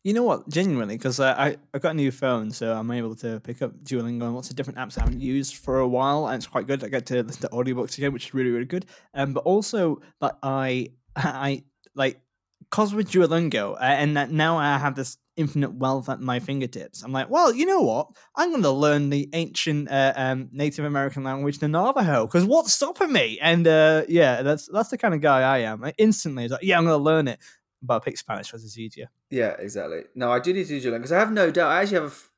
You 0.05 0.13
know 0.13 0.23
what? 0.23 0.49
Genuinely, 0.49 0.97
because 0.97 1.19
uh, 1.19 1.35
I 1.37 1.57
I 1.73 1.79
got 1.79 1.93
a 1.93 1.95
new 1.95 2.13
phone, 2.13 2.51
so 2.51 2.73
I'm 2.73 2.91
able 2.91 3.17
to 3.17 3.41
pick 3.41 3.63
up 3.63 3.73
Duolingo 3.83 4.25
and 4.25 4.35
lots 4.35 4.51
of 4.51 4.57
different 4.57 4.79
apps 4.79 4.99
I 4.99 5.01
haven't 5.01 5.21
used 5.21 5.57
for 5.57 5.81
a 5.81 5.89
while, 5.89 6.27
and 6.27 6.37
it's 6.37 6.47
quite 6.47 6.67
good. 6.67 6.85
I 6.85 6.89
get 6.89 7.07
to 7.07 7.23
listen 7.23 7.43
to 7.43 7.49
audiobooks 7.49 7.97
again, 7.97 8.13
which 8.13 8.27
is 8.27 8.35
really 8.35 8.51
really 8.51 8.67
good. 8.67 8.85
Um, 9.15 9.33
but 9.33 9.45
also 9.45 10.03
that 10.21 10.37
I 10.43 10.91
I 11.17 11.65
like 11.95 12.21
because 12.61 12.95
with 12.95 13.11
Duolingo, 13.11 13.75
uh, 13.75 13.79
and 13.81 14.17
that 14.17 14.31
now 14.31 14.59
I 14.59 14.79
have 14.79 14.95
this 14.95 15.17
infinite 15.37 15.75
wealth 15.75 16.09
at 16.09 16.21
my 16.21 16.39
fingertips. 16.39 17.03
I'm 17.03 17.13
like, 17.13 17.29
well, 17.31 17.53
you 17.53 17.67
know 17.67 17.81
what? 17.81 18.09
I'm 18.37 18.51
going 18.51 18.63
to 18.63 18.71
learn 18.71 19.11
the 19.11 19.29
ancient 19.33 19.91
uh, 19.91 20.13
um, 20.17 20.49
Native 20.53 20.85
American 20.85 21.25
language, 21.25 21.59
the 21.59 21.69
Navajo, 21.69 22.27
because 22.27 22.45
what's 22.45 22.75
stopping 22.75 23.13
me? 23.13 23.39
And 23.41 23.67
uh, 23.67 24.05
yeah, 24.09 24.43
that's 24.43 24.69
that's 24.73 24.91
the 24.91 24.99
kind 24.99 25.15
of 25.15 25.21
guy 25.21 25.41
I 25.41 25.59
am. 25.61 25.81
Like, 25.81 25.95
instantly, 25.99 26.45
it's 26.45 26.53
like, 26.53 26.63
yeah, 26.63 26.79
I'm 26.79 26.85
going 26.85 26.99
to 26.99 27.03
learn 27.03 27.29
it. 27.29 27.39
But 27.85 27.97
I 27.97 27.99
picked 28.00 28.19
Spanish 28.19 28.49
because 28.49 28.64
it's 28.64 28.79
easier. 28.79 29.11
Yeah, 29.31 29.55
exactly. 29.59 30.03
No, 30.14 30.33
I 30.33 30.38
do 30.38 30.53
need 30.53 30.67
to 30.67 30.81
do 30.81 30.91
Duolingo 30.91 30.99
because 30.99 31.12
I 31.12 31.19
have 31.19 31.33
no 31.33 31.50
doubt. 31.50 31.71
I 31.71 31.83
actually 31.83 31.97
have 31.97 32.05
a 32.05 32.07
f- 32.07 32.31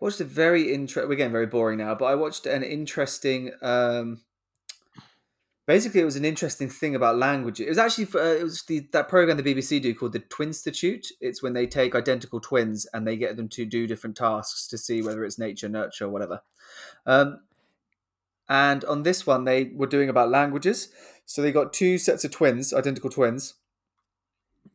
watched 0.00 0.20
a 0.20 0.24
very 0.24 0.72
interesting. 0.72 1.08
We're 1.08 1.16
getting 1.16 1.32
very 1.32 1.46
boring 1.46 1.78
now, 1.78 1.94
but 1.94 2.06
I 2.06 2.14
watched 2.14 2.46
an 2.46 2.62
interesting. 2.62 3.52
Um, 3.60 4.22
basically, 5.66 6.00
it 6.00 6.04
was 6.04 6.16
an 6.16 6.24
interesting 6.24 6.68
thing 6.68 6.94
about 6.94 7.18
language. 7.18 7.60
It 7.60 7.68
was 7.68 7.78
actually 7.78 8.08
uh, 8.14 8.36
it 8.36 8.42
was 8.42 8.62
the 8.62 8.86
that 8.92 9.08
program 9.08 9.36
the 9.36 9.42
BBC 9.42 9.82
do 9.82 9.94
called 9.94 10.12
the 10.12 10.20
Twinstitute. 10.20 11.08
It's 11.20 11.42
when 11.42 11.54
they 11.54 11.66
take 11.66 11.94
identical 11.94 12.40
twins 12.40 12.86
and 12.92 13.06
they 13.06 13.16
get 13.16 13.36
them 13.36 13.48
to 13.50 13.64
do 13.64 13.86
different 13.86 14.16
tasks 14.16 14.68
to 14.68 14.78
see 14.78 15.02
whether 15.02 15.24
it's 15.24 15.38
nature, 15.38 15.68
nurture, 15.68 16.06
or 16.06 16.10
whatever. 16.10 16.42
Um, 17.06 17.40
and 18.48 18.84
on 18.84 19.02
this 19.02 19.26
one, 19.26 19.44
they 19.44 19.64
were 19.74 19.86
doing 19.86 20.08
about 20.08 20.30
languages. 20.30 20.90
So 21.24 21.40
they 21.40 21.52
got 21.52 21.72
two 21.72 21.98
sets 21.98 22.24
of 22.24 22.30
twins, 22.30 22.74
identical 22.74 23.10
twins, 23.10 23.54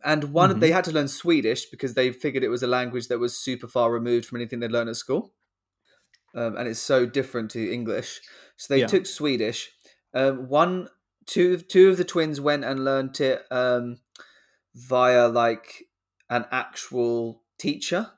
and 0.03 0.33
one 0.33 0.55
Mhm. 0.55 0.59
they 0.59 0.71
had 0.71 0.83
to 0.85 0.91
learn 0.91 1.07
Swedish 1.07 1.65
because 1.65 1.93
they 1.93 2.11
figured 2.11 2.43
it 2.43 2.49
was 2.49 2.63
a 2.63 2.67
language 2.67 3.07
that 3.07 3.19
was 3.19 3.37
super 3.37 3.67
far 3.67 3.91
removed 3.91 4.25
from 4.25 4.37
anything 4.37 4.59
they'd 4.59 4.71
learned 4.71 4.89
at 4.89 4.95
school, 4.95 5.33
um, 6.35 6.55
and 6.57 6.67
it's 6.67 6.79
so 6.79 7.05
different 7.05 7.51
to 7.51 7.71
English. 7.71 8.21
So 8.57 8.73
they 8.73 8.81
Yeah. 8.81 8.87
took 8.87 9.05
Swedish. 9.05 9.71
Um, 10.13 10.47
one, 10.49 10.89
two, 11.25 11.57
two 11.57 11.89
of 11.89 11.97
the 11.97 12.03
twins 12.03 12.39
went 12.41 12.63
and 12.63 12.83
learned 12.83 13.19
it 13.21 13.45
um, 13.51 13.99
via 14.73 15.27
like 15.27 15.85
an 16.29 16.45
actual 16.51 17.43
teacher, 17.57 18.11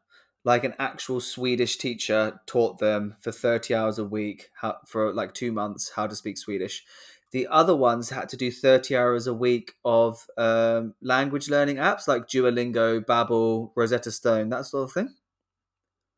like 0.43 0.63
an 0.63 0.73
actual 0.79 1.21
Swedish 1.21 1.77
teacher 1.77 2.39
taught 2.45 2.79
them 2.79 3.15
for 3.21 3.31
thirty 3.31 3.73
hours 3.75 3.97
a 3.99 4.05
week 4.05 4.49
how, 4.61 4.77
for 4.87 5.13
like 5.13 5.33
two 5.33 5.51
months 5.51 5.91
how 5.95 6.07
to 6.07 6.15
speak 6.15 6.37
Swedish. 6.37 6.83
The 7.31 7.47
other 7.47 7.75
ones 7.75 8.09
had 8.09 8.27
to 8.29 8.37
do 8.37 8.51
30 8.51 8.95
hours 8.95 9.25
a 9.27 9.33
week 9.33 9.73
of 9.85 10.27
um, 10.37 10.95
language 11.01 11.49
learning 11.49 11.77
apps 11.77 12.07
like 12.07 12.27
Duolingo, 12.27 12.99
Babbel, 13.05 13.71
Rosetta 13.75 14.11
Stone, 14.11 14.49
that 14.49 14.65
sort 14.65 14.83
of 14.83 14.91
thing. 14.93 15.15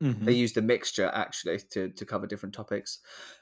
Mhm. 0.01 0.25
They 0.25 0.33
used 0.33 0.57
a 0.57 0.61
mixture 0.61 1.11
actually 1.13 1.59
to, 1.71 1.89
to 1.89 2.05
cover 2.05 2.25
different 2.27 2.55
topics. 2.55 2.99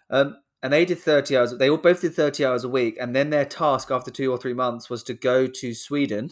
Um, 0.10 0.38
and 0.62 0.72
they 0.74 0.86
did 0.86 1.00
30 1.00 1.36
hours. 1.38 1.58
They 1.58 1.70
all 1.70 1.78
both 1.78 2.02
did 2.02 2.14
30 2.14 2.46
hours 2.46 2.64
a 2.64 2.70
week. 2.70 2.98
And 3.00 3.16
then 3.16 3.30
their 3.30 3.46
task 3.46 3.90
after 3.90 4.12
two 4.12 4.30
or 4.32 4.38
three 4.38 4.54
months 4.54 4.90
was 4.90 5.02
to 5.04 5.14
go 5.14 5.48
to 5.48 5.74
Sweden 5.74 6.32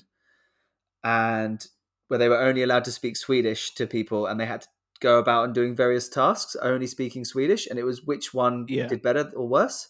and 1.03 1.65
where 2.09 2.17
they 2.19 2.29
were 2.29 2.39
only 2.41 2.61
allowed 2.63 2.83
to 2.85 2.91
speak 2.91 3.15
Swedish 3.17 3.73
to 3.75 3.87
people 3.87 4.25
and 4.25 4.39
they 4.39 4.45
had 4.45 4.61
to 4.63 4.67
go 4.99 5.17
about 5.19 5.45
and 5.45 5.53
doing 5.55 5.75
various 5.75 6.09
tasks, 6.09 6.55
only 6.61 6.85
speaking 6.87 7.23
Swedish. 7.23 7.65
And 7.67 7.79
it 7.79 7.83
was 7.83 8.03
which 8.03 8.33
one 8.33 8.65
Yeah. 8.67 8.87
did 8.87 9.01
better 9.01 9.31
or 9.35 9.47
worse. 9.47 9.89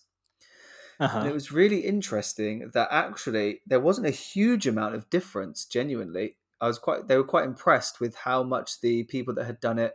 Uh-huh. 1.00 1.20
And 1.20 1.30
it 1.30 1.34
was 1.34 1.52
really 1.52 1.80
interesting 1.80 2.72
that 2.74 2.90
actually 2.92 3.62
there 3.66 3.80
wasn't 3.80 4.08
a 4.08 4.12
huge 4.12 4.68
amount 4.68 4.96
of 4.96 5.10
difference. 5.10 5.66
Genuinely, 5.66 6.36
I 6.60 6.68
was 6.68 6.78
quite. 6.78 7.08
They 7.08 7.16
were 7.16 7.24
quite 7.24 7.46
impressed 7.46 8.00
with 8.02 8.16
how 8.16 8.44
much 8.44 8.82
the 8.82 9.04
people 9.04 9.34
that 9.36 9.46
had 9.46 9.62
done 9.62 9.80
it 9.80 9.94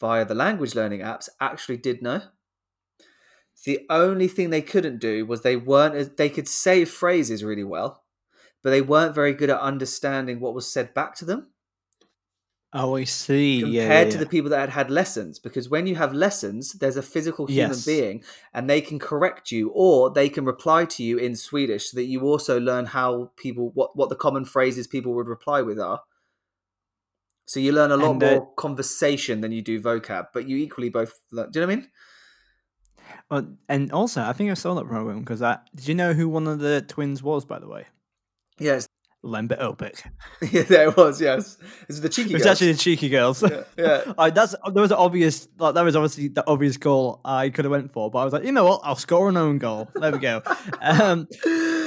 via 0.00 0.24
the 0.24 0.34
language 0.34 0.74
learning 0.74 1.00
apps 1.00 1.28
actually 1.40 1.76
did 1.76 2.02
know. 2.02 2.22
The 3.64 3.86
only 3.90 4.28
thing 4.28 4.50
they 4.50 4.62
couldn't 4.62 5.00
do 5.00 5.26
was 5.26 5.42
they 5.42 5.56
weren't. 5.56 5.94
as 5.94 6.10
They 6.10 6.30
could 6.30 6.48
say 6.48 6.84
phrases 6.86 7.44
really 7.44 7.64
well, 7.64 8.04
but 8.62 8.70
they 8.70 8.82
weren't 8.82 9.14
very 9.14 9.34
good 9.34 9.50
at 9.50 9.60
understanding 9.60 10.40
what 10.40 10.54
was 10.54 10.70
said 10.70 10.94
back 10.94 11.14
to 11.16 11.26
them 11.26 11.48
Oh, 12.72 12.94
I 12.96 13.04
see. 13.04 13.58
compared 13.58 14.10
yeah, 14.10 14.10
yeah, 14.10 14.12
to 14.12 14.18
the 14.18 14.26
people 14.26 14.50
that 14.50 14.60
had 14.60 14.68
had 14.70 14.90
lessons 14.90 15.38
because 15.38 15.68
when 15.70 15.86
you 15.86 15.94
have 15.94 16.12
lessons 16.12 16.72
there's 16.74 16.96
a 16.98 17.02
physical 17.02 17.46
human 17.46 17.80
Yes. 17.80 17.86
being 17.86 18.22
and 18.52 18.68
they 18.68 18.82
can 18.82 18.98
correct 18.98 19.50
you 19.50 19.70
or 19.74 20.10
they 20.10 20.28
can 20.28 20.44
reply 20.44 20.84
to 20.84 21.02
you 21.02 21.16
in 21.16 21.34
swedish 21.34 21.90
so 21.90 21.96
that 21.96 22.04
you 22.04 22.20
also 22.20 22.60
learn 22.60 22.84
how 22.84 23.30
people 23.36 23.70
what 23.72 23.96
what 23.96 24.10
the 24.10 24.16
common 24.16 24.44
phrases 24.44 24.86
people 24.86 25.14
would 25.14 25.26
reply 25.26 25.62
with 25.62 25.80
are 25.80 26.02
so 27.46 27.60
you 27.60 27.72
learn 27.72 27.90
a 27.92 27.96
lot 27.96 28.14
And, 28.14 28.22
uh, 28.22 28.40
more 28.40 28.52
conversation 28.54 29.40
than 29.40 29.52
you 29.52 29.62
do 29.62 29.80
vocab 29.80 30.26
but 30.34 30.48
you 30.48 30.56
equally 30.56 30.88
both 30.88 31.20
learn, 31.32 31.50
do 31.50 31.60
you 31.60 31.66
know 31.66 31.72
what 31.72 31.78
i 31.78 31.80
mean 31.80 31.90
Well, 33.30 33.56
and 33.68 33.92
also, 33.92 34.22
I 34.22 34.32
think 34.32 34.50
I 34.50 34.54
saw 34.54 34.74
that 34.74 34.86
program 34.86 35.20
because 35.20 35.42
I 35.42 35.58
did 35.74 35.88
you 35.88 35.94
know 35.94 36.12
who 36.12 36.28
one 36.28 36.46
of 36.46 36.58
the 36.60 36.82
twins 36.82 37.22
was, 37.22 37.44
by 37.44 37.58
the 37.58 37.68
way? 37.68 37.86
yes 38.58 38.86
Lembit 39.26 39.58
Opik. 39.60 40.02
yeah 40.52 40.62
there 40.62 40.88
it 40.88 40.96
was 40.96 41.20
yes 41.20 41.58
it's 41.88 42.00
the 42.00 42.08
cheeky 42.08 42.30
It 42.30 42.34
was 42.34 42.42
girls. 42.44 42.52
actually 42.56 42.72
the 42.72 42.78
cheeky 42.78 43.08
girls. 43.08 43.42
yeah, 43.42 43.62
yeah. 43.76 44.12
I, 44.18 44.30
that's 44.30 44.54
there 44.72 44.82
was 44.82 44.90
an 44.90 44.96
obvious 44.98 45.48
like 45.58 45.74
that 45.74 45.82
was 45.84 45.96
obviously 45.96 46.28
the 46.28 46.44
obvious 46.46 46.76
goal 46.76 47.20
I 47.24 47.50
could 47.50 47.64
have 47.64 47.72
went 47.72 47.92
for, 47.92 48.10
but 48.10 48.18
I 48.20 48.24
was 48.24 48.32
like, 48.32 48.44
you 48.44 48.52
know 48.52 48.64
what, 48.64 48.80
I'll 48.84 48.96
score 48.96 49.28
an 49.28 49.36
own 49.36 49.58
goal. 49.58 49.88
There 49.94 50.12
we 50.12 50.18
go. 50.18 50.42
Um, 50.80 51.26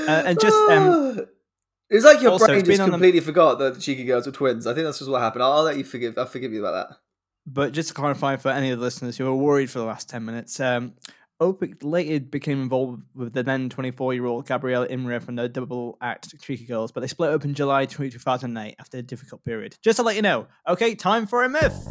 and 0.08 0.40
just, 0.40 0.56
um, 0.72 1.20
it's 1.90 2.06
like 2.06 2.22
your 2.22 2.32
also, 2.32 2.48
brain 2.48 2.66
just 2.66 2.80
on 2.82 2.88
the- 2.90 2.94
completely 2.94 3.20
forgot 3.22 3.60
that 3.60 3.76
the 3.76 3.80
cheeky 3.82 4.04
girls 4.06 4.26
were 4.26 4.32
twins. 4.32 4.66
I 4.68 4.74
think 4.74 4.86
that's 4.86 5.00
just 5.00 5.10
what 5.10 5.22
happened. 5.22 5.44
I'll, 5.44 5.52
I'll 5.54 5.64
let 5.64 5.78
you 5.78 5.84
forgive. 5.84 6.18
I'll 6.18 6.26
forgive 6.26 6.52
you 6.54 6.66
about 6.66 6.90
that. 6.90 6.98
but 7.46 7.72
just 7.72 7.90
to 7.90 7.94
clarify 7.96 8.36
for 8.36 8.50
any 8.50 8.70
of 8.72 8.80
the 8.80 8.84
listeners 8.86 9.18
who 9.18 9.26
were 9.26 9.36
worried 9.36 9.70
for 9.70 9.80
the 9.80 9.86
last 9.86 10.10
ten 10.10 10.26
minutes, 10.26 10.60
um, 10.60 10.94
Opik 11.42 11.78
later 11.84 12.20
became 12.20 12.62
involved 12.62 13.02
with 13.16 13.32
the 13.32 13.44
then 13.44 13.70
24 13.70 14.14
year 14.14 14.26
old 14.26 14.46
Gabriela 14.46 14.88
Irimia 14.90 15.24
from 15.24 15.36
the 15.36 15.48
double 15.48 15.98
act 16.02 16.38
Cheeky 16.42 16.66
Girls, 16.66 16.92
but 16.92 17.00
they 17.00 17.08
split 17.08 17.30
up 17.30 17.46
in 17.46 17.54
July 17.54 17.86
2008 17.86 18.76
after 18.78 18.98
a 18.98 19.02
difficult 19.02 19.46
period. 19.46 19.78
Just 19.82 19.98
to 19.98 20.04
let 20.04 20.18
you 20.18 20.22
know. 20.22 20.48
Okay, 20.68 20.96
time 20.96 21.28
for 21.28 21.44
a 21.44 21.50
myth. 21.50 21.88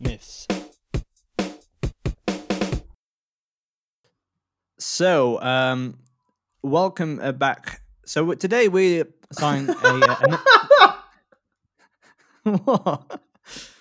Myths. 0.00 0.46
So, 4.78 5.42
um, 5.42 5.98
welcome 6.62 7.20
uh, 7.22 7.32
back. 7.32 7.73
So 8.06 8.34
today 8.34 8.68
we 8.68 9.04
sign 9.32 9.68
a. 9.70 9.74
Uh, 9.82 10.92
what? 12.64 12.64
What? 12.64 13.20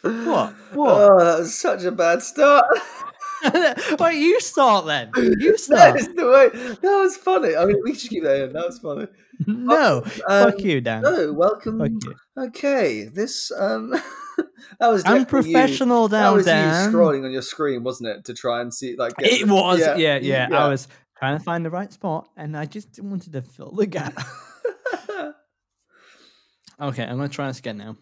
What? 0.02 0.54
Oh, 0.74 1.20
that 1.20 1.40
was 1.40 1.58
such 1.58 1.84
a 1.84 1.92
bad 1.92 2.22
start. 2.22 2.66
Wait, 4.00 4.20
you 4.20 4.40
start 4.40 4.86
then. 4.86 5.12
You 5.18 5.58
start. 5.58 5.98
is 6.00 6.08
the 6.14 6.26
way. 6.26 6.50
That 6.82 7.00
was 7.02 7.18
funny. 7.18 7.56
I 7.58 7.66
mean, 7.66 7.78
we 7.84 7.94
should 7.94 8.10
keep 8.10 8.24
that 8.24 8.42
in. 8.42 8.54
That 8.54 8.66
was 8.66 8.80
funny. 8.80 9.08
No, 9.46 10.04
Um, 10.30 10.52
fuck 10.52 10.60
you, 10.62 10.80
Dan. 10.80 11.02
No, 11.02 11.34
welcome. 11.34 11.82
You. 11.84 12.16
Okay, 12.38 13.04
this 13.06 13.52
um, 13.58 13.90
that 14.80 14.88
was 14.88 15.04
I'm 15.06 15.24
definitely 15.24 15.50
you. 15.52 15.58
professional 15.58 16.08
That 16.08 16.30
was 16.30 16.46
Dan. 16.46 16.90
you 16.92 16.98
scrolling 16.98 17.26
on 17.26 17.32
your 17.32 17.42
screen, 17.42 17.84
wasn't 17.84 18.10
it, 18.10 18.26
to 18.26 18.34
try 18.34 18.62
and 18.62 18.74
see 18.74 18.96
like. 18.96 19.14
It 19.20 19.48
was, 19.50 19.80
yeah, 19.80 19.96
yeah, 19.98 20.48
you- 20.48 20.56
I 20.56 20.68
was 20.70 20.88
trying 21.24 21.38
to 21.38 21.44
find 21.46 21.64
the 21.66 21.70
right 21.70 21.94
spot, 21.94 22.28
and 22.36 22.58
I 22.58 22.66
just 22.66 23.00
wanted 23.02 23.32
to 23.32 23.42
fill 23.42 23.72
the 23.72 23.86
gap. 23.86 24.14
okay, 26.82 27.04
I'm 27.04 27.16
gonna 27.16 27.30
try 27.30 27.48
this 27.48 27.60
again 27.60 27.78
now. 27.78 27.96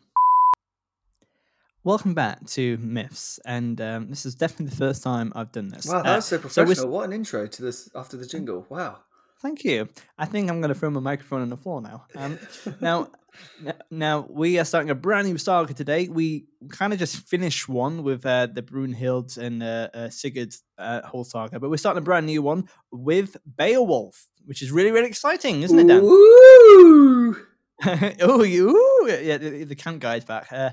Welcome 1.84 2.16
back 2.16 2.44
to 2.48 2.78
Myths, 2.78 3.40
and 3.46 3.80
um, 3.80 4.10
this 4.10 4.26
is 4.26 4.34
definitely 4.34 4.68
the 4.72 4.76
first 4.76 5.04
time 5.04 5.32
I've 5.36 5.52
done 5.52 5.70
this. 5.70 5.86
Wow, 5.86 6.00
Uh, 6.00 6.04
that 6.04 6.16
was 6.16 6.26
so 6.26 6.40
professional. 6.40 6.72
s- 6.72 6.84
what 6.86 7.06
an 7.06 7.14
intro 7.14 7.46
to 7.46 7.62
this 7.62 7.90
after 7.94 8.18
the 8.18 8.26
jingle. 8.26 8.66
Wow. 8.70 9.02
Thank 9.42 9.64
you. 9.64 9.90
I 10.20 10.26
think 10.26 10.50
I'm 10.50 10.62
going 10.62 10.74
to 10.74 10.80
throw 10.80 10.92
my 10.92 11.00
microphone 11.00 11.42
on 11.42 11.50
the 11.50 11.58
floor 11.58 11.82
now. 11.82 12.06
Um, 12.16 12.38
now, 12.80 13.08
now 13.92 14.28
we 14.30 14.60
are 14.60 14.66
starting 14.66 14.92
a 14.92 14.96
brand 14.96 15.28
new 15.28 15.38
saga 15.40 15.74
today. 15.74 16.08
We 16.08 16.46
kind 16.70 16.94
of 16.94 17.00
just 17.00 17.28
finished 17.28 17.68
one 17.68 18.04
with 18.04 18.24
uh, 18.24 18.48
the 18.54 18.62
Brunhilds 18.62 19.40
and 19.40 19.64
uh, 19.64 19.90
uh, 19.94 20.10
Sigurd 20.10 20.56
uh, 20.78 21.02
whole 21.08 21.24
saga, 21.24 21.60
but 21.60 21.72
we're 21.72 21.78
starting 21.78 22.02
a 22.02 22.06
brand 22.06 22.28
new 22.28 22.44
one 22.44 22.70
with 22.92 23.36
Beowulf, 23.46 24.28
which 24.46 24.62
is 24.62 24.72
really, 24.72 24.92
really 24.92 25.08
exciting, 25.08 25.64
isn't 25.64 25.80
it, 25.80 25.88
Dan? 25.88 26.04
Ooh. 26.04 27.36
oh, 28.22 28.44
you, 28.44 28.70
ooh, 28.70 29.08
yeah, 29.10 29.38
the, 29.38 29.64
the 29.64 29.76
camp 29.76 30.02
guy's 30.02 30.24
back. 30.24 30.52
Uh, 30.52 30.70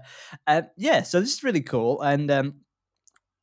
uh, 0.47 0.63
yeah, 0.77 1.03
so 1.03 1.21
this 1.21 1.33
is 1.33 1.43
really 1.43 1.63
cool, 1.63 2.03
and 2.03 2.31
um, 2.31 2.55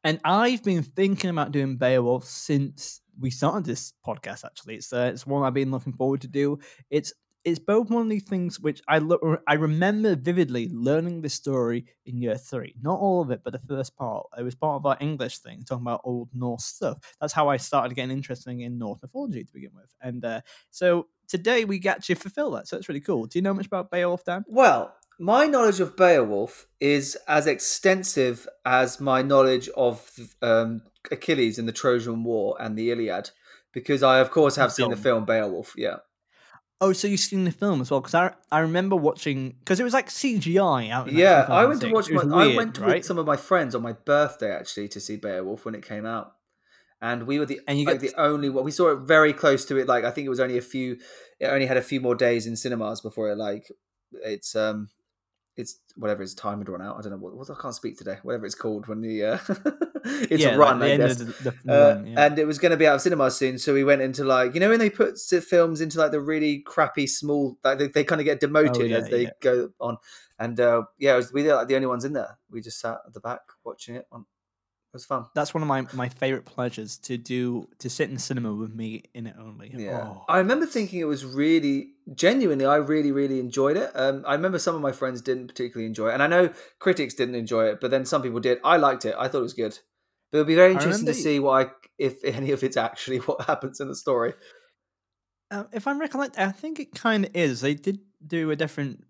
and 0.04 0.20
I've 0.24 0.64
been 0.64 0.84
thinking 0.84 1.32
about 1.32 1.52
doing 1.52 1.78
Beowulf 1.78 2.26
since 2.26 3.02
we 3.20 3.30
started 3.30 3.66
this 3.66 3.94
podcast. 4.06 4.46
Actually, 4.46 4.76
it's 4.76 4.92
uh, 4.92 5.12
it's 5.14 5.26
one 5.26 5.44
I've 5.44 5.54
been 5.54 5.72
looking 5.72 5.94
forward 5.94 6.22
to 6.22 6.28
do. 6.28 6.60
It's 6.90 7.14
it's 7.46 7.60
both 7.60 7.92
one 7.92 8.02
of 8.02 8.10
these 8.10 8.24
things 8.24 8.60
which 8.60 8.82
I 8.88 8.98
look 8.98 9.22
I 9.48 9.54
remember 9.54 10.16
vividly 10.16 10.68
learning 10.74 11.22
the 11.22 11.30
story 11.30 11.86
in 12.06 12.18
year 12.18 12.38
three. 12.38 12.76
Not 12.82 13.00
all 13.00 13.22
of 13.22 13.30
it, 13.32 13.42
but 13.44 13.54
the 13.54 13.62
first 13.68 13.96
part. 13.96 14.26
It 14.38 14.44
was 14.44 14.56
part 14.56 14.82
of 14.82 14.86
our 14.86 14.98
English 15.00 15.38
thing, 15.38 15.64
talking 15.64 15.84
about 15.84 16.02
old 16.04 16.30
Norse 16.34 16.66
stuff. 16.66 16.98
That's 17.22 17.34
how 17.34 17.48
I 17.48 17.58
started 17.58 17.96
getting 17.96 18.12
interested 18.12 18.50
in 18.50 18.78
Norse 18.78 19.00
mythology 19.02 19.44
to 19.44 19.54
begin 19.54 19.72
with. 19.76 19.94
And 20.02 20.26
uh, 20.26 20.42
so 20.72 21.08
today 21.28 21.66
we 21.66 21.78
get 21.78 22.04
to 22.06 22.16
fulfill 22.16 22.52
that. 22.52 22.68
So 22.68 22.78
it's 22.78 22.90
really 22.90 23.02
cool. 23.02 23.28
Do 23.28 23.38
you 23.38 23.44
know 23.44 23.54
much 23.54 23.68
about 23.68 23.92
Beowulf, 23.92 24.26
Dan? 24.26 24.44
Well, 24.48 24.96
my 25.20 25.46
knowledge 25.46 25.80
of 25.80 25.96
Beowulf 25.96 26.68
is 26.80 27.16
as 27.28 27.48
extensive 27.48 28.48
as 28.66 29.00
my 29.00 29.22
knowledge 29.22 29.70
of 29.70 30.12
um, 30.42 30.82
Achilles 31.12 31.58
in 31.58 31.66
the 31.66 31.72
Trojan 31.72 32.24
War 32.24 32.56
and 32.60 32.78
the 32.78 32.92
Iliad, 32.92 33.32
because 33.74 34.04
I, 34.04 34.20
of 34.20 34.32
course, 34.32 34.56
have 34.56 34.72
seen 34.72 34.90
the 34.90 34.98
film. 34.98 35.26
Beowulf. 35.26 35.74
Yeah. 35.78 35.98
Oh, 36.82 36.92
so 36.92 37.08
you've 37.08 37.22
seen 37.22 37.46
the 37.46 37.52
film 37.52 37.80
as 37.82 37.90
well? 37.90 38.02
Because 38.02 38.16
I 38.16 38.34
I 38.52 38.60
remember 38.60 38.96
watching 38.96 39.56
because 39.60 39.80
it 39.80 39.84
was 39.84 39.94
like 39.94 40.10
CGI 40.10 40.90
out. 40.90 41.12
Yeah, 41.12 41.46
I 41.50 41.66
went 41.66 41.82
to 41.82 41.92
watch. 41.92 42.10
My, 42.10 42.24
was 42.24 42.34
I 42.34 42.46
weird, 42.48 42.58
went 42.58 42.78
right? 42.80 42.96
with 42.96 43.06
some 43.06 43.18
of 43.18 43.26
my 43.26 43.38
friends 43.38 43.74
on 43.76 43.82
my 43.82 43.94
birthday 43.94 44.52
actually 44.52 44.90
to 44.90 45.00
see 45.00 45.16
Beowulf 45.16 45.64
when 45.64 45.74
it 45.74 45.86
came 45.86 46.06
out, 46.06 46.34
and 47.02 47.28
we 47.28 47.40
were 47.40 47.46
the 47.46 47.62
And 47.68 47.80
you 47.80 47.86
like 47.86 48.02
get 48.02 48.12
the 48.12 48.22
only 48.22 48.50
one. 48.50 48.66
We 48.66 48.72
saw 48.72 48.92
it 48.92 49.00
very 49.00 49.32
close 49.32 49.64
to 49.66 49.78
it. 49.78 49.88
Like 49.88 50.04
I 50.04 50.12
think 50.12 50.26
it 50.26 50.30
was 50.30 50.42
only 50.42 50.58
a 50.58 50.62
few. 50.62 50.98
It 51.40 51.46
only 51.46 51.66
had 51.66 51.78
a 51.78 51.82
few 51.82 52.02
more 52.02 52.16
days 52.16 52.46
in 52.46 52.58
cinemas 52.58 53.00
before 53.00 53.32
it 53.32 53.38
like 53.38 53.72
it's 54.12 54.56
um 54.56 54.90
it's 55.58 55.80
whatever 55.96 56.22
its 56.24 56.34
time 56.34 56.58
had 56.60 56.70
run 56.70 56.82
out. 56.82 56.98
I 56.98 57.02
don't 57.02 57.12
know 57.12 57.18
what, 57.18 57.36
what 57.36 57.50
I 57.50 57.56
can't 57.62 57.74
speak 57.76 57.98
today. 57.98 58.18
Whatever 58.24 58.46
it's 58.46 58.56
called 58.56 58.88
when 58.88 59.02
the 59.02 59.24
uh, 59.24 59.38
it's 60.30 60.44
yeah, 60.44 60.56
a 60.56 60.58
run. 60.58 60.80
the 60.80 60.94
I 60.94 60.98
guess. 60.98 61.16
the, 61.18 61.26
the 61.66 61.74
Uh, 61.74 61.96
run, 61.96 62.08
yeah. 62.08 62.26
and 62.26 62.40
it 62.40 62.46
was 62.46 62.60
going 62.60 62.72
to 62.72 62.78
be 62.78 62.86
out 62.88 62.96
of 62.96 63.02
cinemas 63.02 63.38
soon, 63.38 63.58
so 63.58 63.74
we 63.74 63.84
went 63.84 64.02
into 64.02 64.24
like 64.24 64.54
you 64.54 64.60
know 64.60 64.70
when 64.70 64.80
they 64.80 64.90
put 64.90 65.18
films 65.20 65.82
into 65.82 65.98
like 65.98 66.12
the 66.12 66.20
really 66.22 66.60
crappy 66.60 67.08
small 67.08 67.58
like 67.64 67.78
they, 67.80 67.88
they 67.88 68.04
kind 68.04 68.20
of 68.22 68.26
get 68.26 68.40
demoted 68.40 68.82
Oh, 68.82 68.86
yeah, 68.86 68.98
as 68.98 69.10
they 69.10 69.32
go 69.42 69.70
on, 69.80 69.98
and 70.40 70.60
uh, 70.60 70.84
yeah, 71.00 71.16
was, 71.16 71.32
we 71.32 71.44
were 71.44 71.56
like 71.56 71.68
the 71.68 71.76
only 71.76 71.88
ones 71.88 72.04
in 72.06 72.14
there. 72.14 72.38
We 72.50 72.62
just 72.62 72.80
sat 72.80 72.98
at 73.08 73.14
the 73.14 73.20
back 73.22 73.42
watching 73.64 73.96
it. 73.96 74.08
On, 74.12 74.22
it 74.22 74.26
was 74.96 75.06
fun. 75.06 75.26
That's 75.36 75.54
one 75.54 75.62
of 75.62 75.68
my, 75.68 75.86
my 75.94 76.10
favorite 76.10 76.46
pleasures 76.46 76.98
to 77.00 77.18
do 77.18 77.68
to 77.80 77.90
sit 77.90 78.10
in 78.10 78.16
the 78.16 78.20
cinema 78.22 78.54
with 78.54 78.74
me 78.74 79.04
in 79.14 79.28
it 79.28 79.36
only. 79.40 79.72
Yeah, 79.76 80.02
Oh. 80.08 80.26
I 80.28 80.40
remember 80.40 80.66
thinking 80.66 81.00
it 81.00 81.06
was 81.06 81.24
really 81.26 81.92
genuinely. 82.14 82.66
I 82.66 82.78
really, 82.78 83.12
really 83.12 83.40
enjoyed 83.40 83.78
it. 83.78 83.92
Um, 83.94 84.24
I 84.28 84.34
remember 84.34 84.58
some 84.60 84.76
of 84.76 84.82
my 84.82 84.92
friends 84.92 85.22
didn't 85.22 85.48
particularly 85.48 85.86
enjoy 85.86 86.10
it, 86.10 86.14
and 86.14 86.24
I 86.24 86.28
know 86.28 86.52
critics 86.80 87.14
didn't 87.14 87.36
enjoy 87.36 87.66
it, 87.68 87.80
but 87.82 87.92
then 87.92 88.06
some 88.06 88.22
people 88.22 88.40
did. 88.40 88.60
I 88.64 88.78
liked 88.78 89.06
it. 89.06 89.16
I 89.18 89.28
thought 89.28 89.40
it 89.40 89.44
was 89.44 89.54
good. 89.54 89.78
But 90.32 90.40
it'll 90.40 90.48
be 90.48 90.56
very 90.56 90.72
interesting 90.74 91.06
to 91.06 91.14
see 91.14 91.40
what 91.40 91.68
I, 91.68 91.72
if 91.98 92.24
any 92.24 92.52
of 92.52 92.64
it's 92.64 92.78
actually 92.78 93.18
what 93.28 93.46
happens 93.46 93.80
in 93.80 93.88
the 93.88 93.96
story. 93.96 94.34
Uh, 95.52 95.66
if 95.72 95.88
I'm 95.88 96.00
recollecting, 96.00 96.44
I 96.44 96.52
think 96.52 96.80
it 96.80 96.94
kind 96.96 97.26
of 97.26 97.36
is. 97.36 97.62
They 97.62 97.76
did 97.76 98.00
do 98.26 98.50
a 98.52 98.56
different 98.56 99.04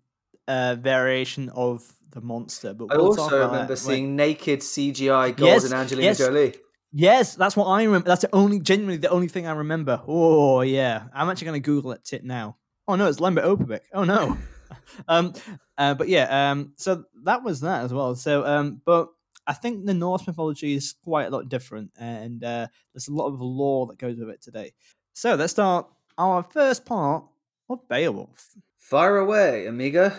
uh, 0.46 0.76
variation 0.78 1.48
of 1.50 1.90
the 2.16 2.20
monster, 2.26 2.74
but 2.74 2.86
I 2.92 2.96
we'll 2.96 3.14
talk 3.14 3.24
also 3.24 3.36
remember 3.36 3.58
that 3.58 3.68
when- 3.68 3.76
seeing 3.76 4.16
naked 4.16 4.60
CGI 4.60 5.28
Yes, 5.28 5.62
Golden 5.62 5.78
Angelina 5.78 6.06
yes. 6.08 6.18
Jolie. 6.18 6.54
Yes, 6.92 7.34
that's 7.34 7.56
what 7.56 7.66
I 7.66 7.82
remember. 7.84 8.08
That's 8.08 8.22
the 8.22 8.34
only, 8.34 8.58
genuinely, 8.58 8.96
the 8.96 9.10
only 9.10 9.28
thing 9.28 9.46
I 9.46 9.52
remember. 9.52 10.00
Oh 10.06 10.62
yeah, 10.62 11.04
I'm 11.14 11.28
actually 11.28 11.46
going 11.46 11.62
to 11.62 11.66
Google 11.66 11.92
it 11.92 12.04
tit 12.04 12.24
now. 12.24 12.56
Oh 12.88 12.94
no, 12.96 13.06
it's 13.06 13.20
Lambert 13.20 13.44
Opovic. 13.44 13.80
Oh 13.92 14.04
no. 14.04 14.36
um, 15.08 15.34
uh, 15.76 15.94
but 15.94 16.08
yeah, 16.08 16.50
um, 16.50 16.72
so 16.76 17.04
that 17.24 17.42
was 17.44 17.60
that 17.60 17.84
as 17.84 17.92
well. 17.92 18.14
So, 18.14 18.46
um, 18.46 18.80
but 18.84 19.08
I 19.46 19.52
think 19.52 19.84
the 19.84 19.94
Norse 19.94 20.26
mythology 20.26 20.74
is 20.74 20.94
quite 21.04 21.26
a 21.26 21.30
lot 21.30 21.48
different, 21.48 21.90
and 21.98 22.42
uh, 22.42 22.66
there's 22.94 23.08
a 23.08 23.12
lot 23.14 23.26
of 23.26 23.40
lore 23.40 23.86
that 23.88 23.98
goes 23.98 24.18
with 24.18 24.30
it 24.30 24.40
today. 24.40 24.72
So 25.12 25.34
let's 25.34 25.52
start 25.52 25.86
our 26.16 26.42
first 26.42 26.86
part 26.86 27.24
of 27.68 27.86
Beowulf. 27.88 28.48
Fire 28.78 29.18
away, 29.18 29.66
amiga. 29.66 30.18